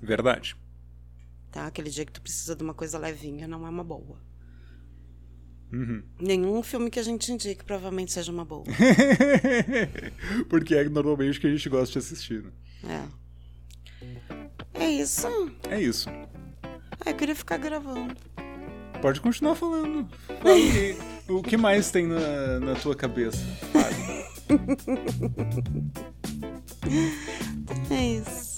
Verdade. 0.00 0.54
Tá? 1.50 1.66
Aquele 1.66 1.90
dia 1.90 2.06
que 2.06 2.12
tu 2.12 2.22
precisa 2.22 2.54
de 2.54 2.62
uma 2.62 2.72
coisa 2.72 2.96
levinha 2.96 3.48
não 3.48 3.66
é 3.66 3.68
uma 3.68 3.82
boa. 3.82 4.16
Uhum. 5.72 6.04
Nenhum 6.20 6.62
filme 6.62 6.88
que 6.88 7.00
a 7.00 7.02
gente 7.02 7.32
indique 7.32 7.64
provavelmente 7.64 8.12
seja 8.12 8.30
uma 8.30 8.44
boa. 8.44 8.62
Porque 10.48 10.76
é 10.76 10.88
normalmente 10.88 11.38
o 11.38 11.40
que 11.40 11.48
a 11.48 11.50
gente 11.50 11.68
gosta 11.68 11.94
de 11.94 11.98
assistir. 11.98 12.44
Né? 12.84 13.08
É. 14.72 14.84
É 14.84 14.88
isso. 14.88 15.26
É 15.68 15.82
isso. 15.82 16.08
Ah, 17.00 17.10
eu 17.10 17.14
queria 17.16 17.34
ficar 17.34 17.56
gravando. 17.56 18.14
Pode 19.02 19.20
continuar 19.20 19.56
falando. 19.56 20.08
Fala 20.40 20.54
aí. 20.54 20.96
o 21.28 21.42
que 21.42 21.56
mais 21.56 21.90
tem 21.90 22.06
na, 22.06 22.60
na 22.60 22.74
tua 22.76 22.94
cabeça? 22.94 23.38
É 27.90 28.04
isso. 28.04 28.54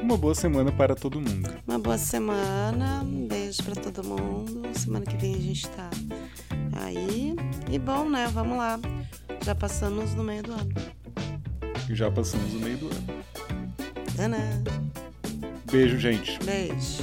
Uma 0.00 0.16
boa 0.16 0.34
semana 0.34 0.72
para 0.72 0.94
todo 0.94 1.20
mundo. 1.20 1.48
Uma 1.66 1.78
boa 1.78 1.96
semana. 1.96 3.02
Um 3.02 3.28
beijo 3.28 3.62
para 3.62 3.76
todo 3.76 4.04
mundo. 4.04 4.62
Semana 4.76 5.06
que 5.06 5.16
vem 5.16 5.34
a 5.34 5.38
gente 5.38 5.68
tá 5.68 5.90
aí. 6.72 7.36
E 7.70 7.78
bom, 7.78 8.08
né? 8.08 8.28
Vamos 8.32 8.58
lá. 8.58 8.78
Já 9.44 9.54
passamos 9.54 10.14
no 10.14 10.24
meio 10.24 10.42
do 10.42 10.52
ano. 10.52 10.74
Já 11.90 12.10
passamos 12.10 12.52
no 12.52 12.60
meio 12.60 12.78
do 12.78 12.86
ano. 12.86 13.24
Tana. 14.16 14.62
Beijo, 15.70 15.98
gente. 15.98 16.38
Beijo. 16.44 17.02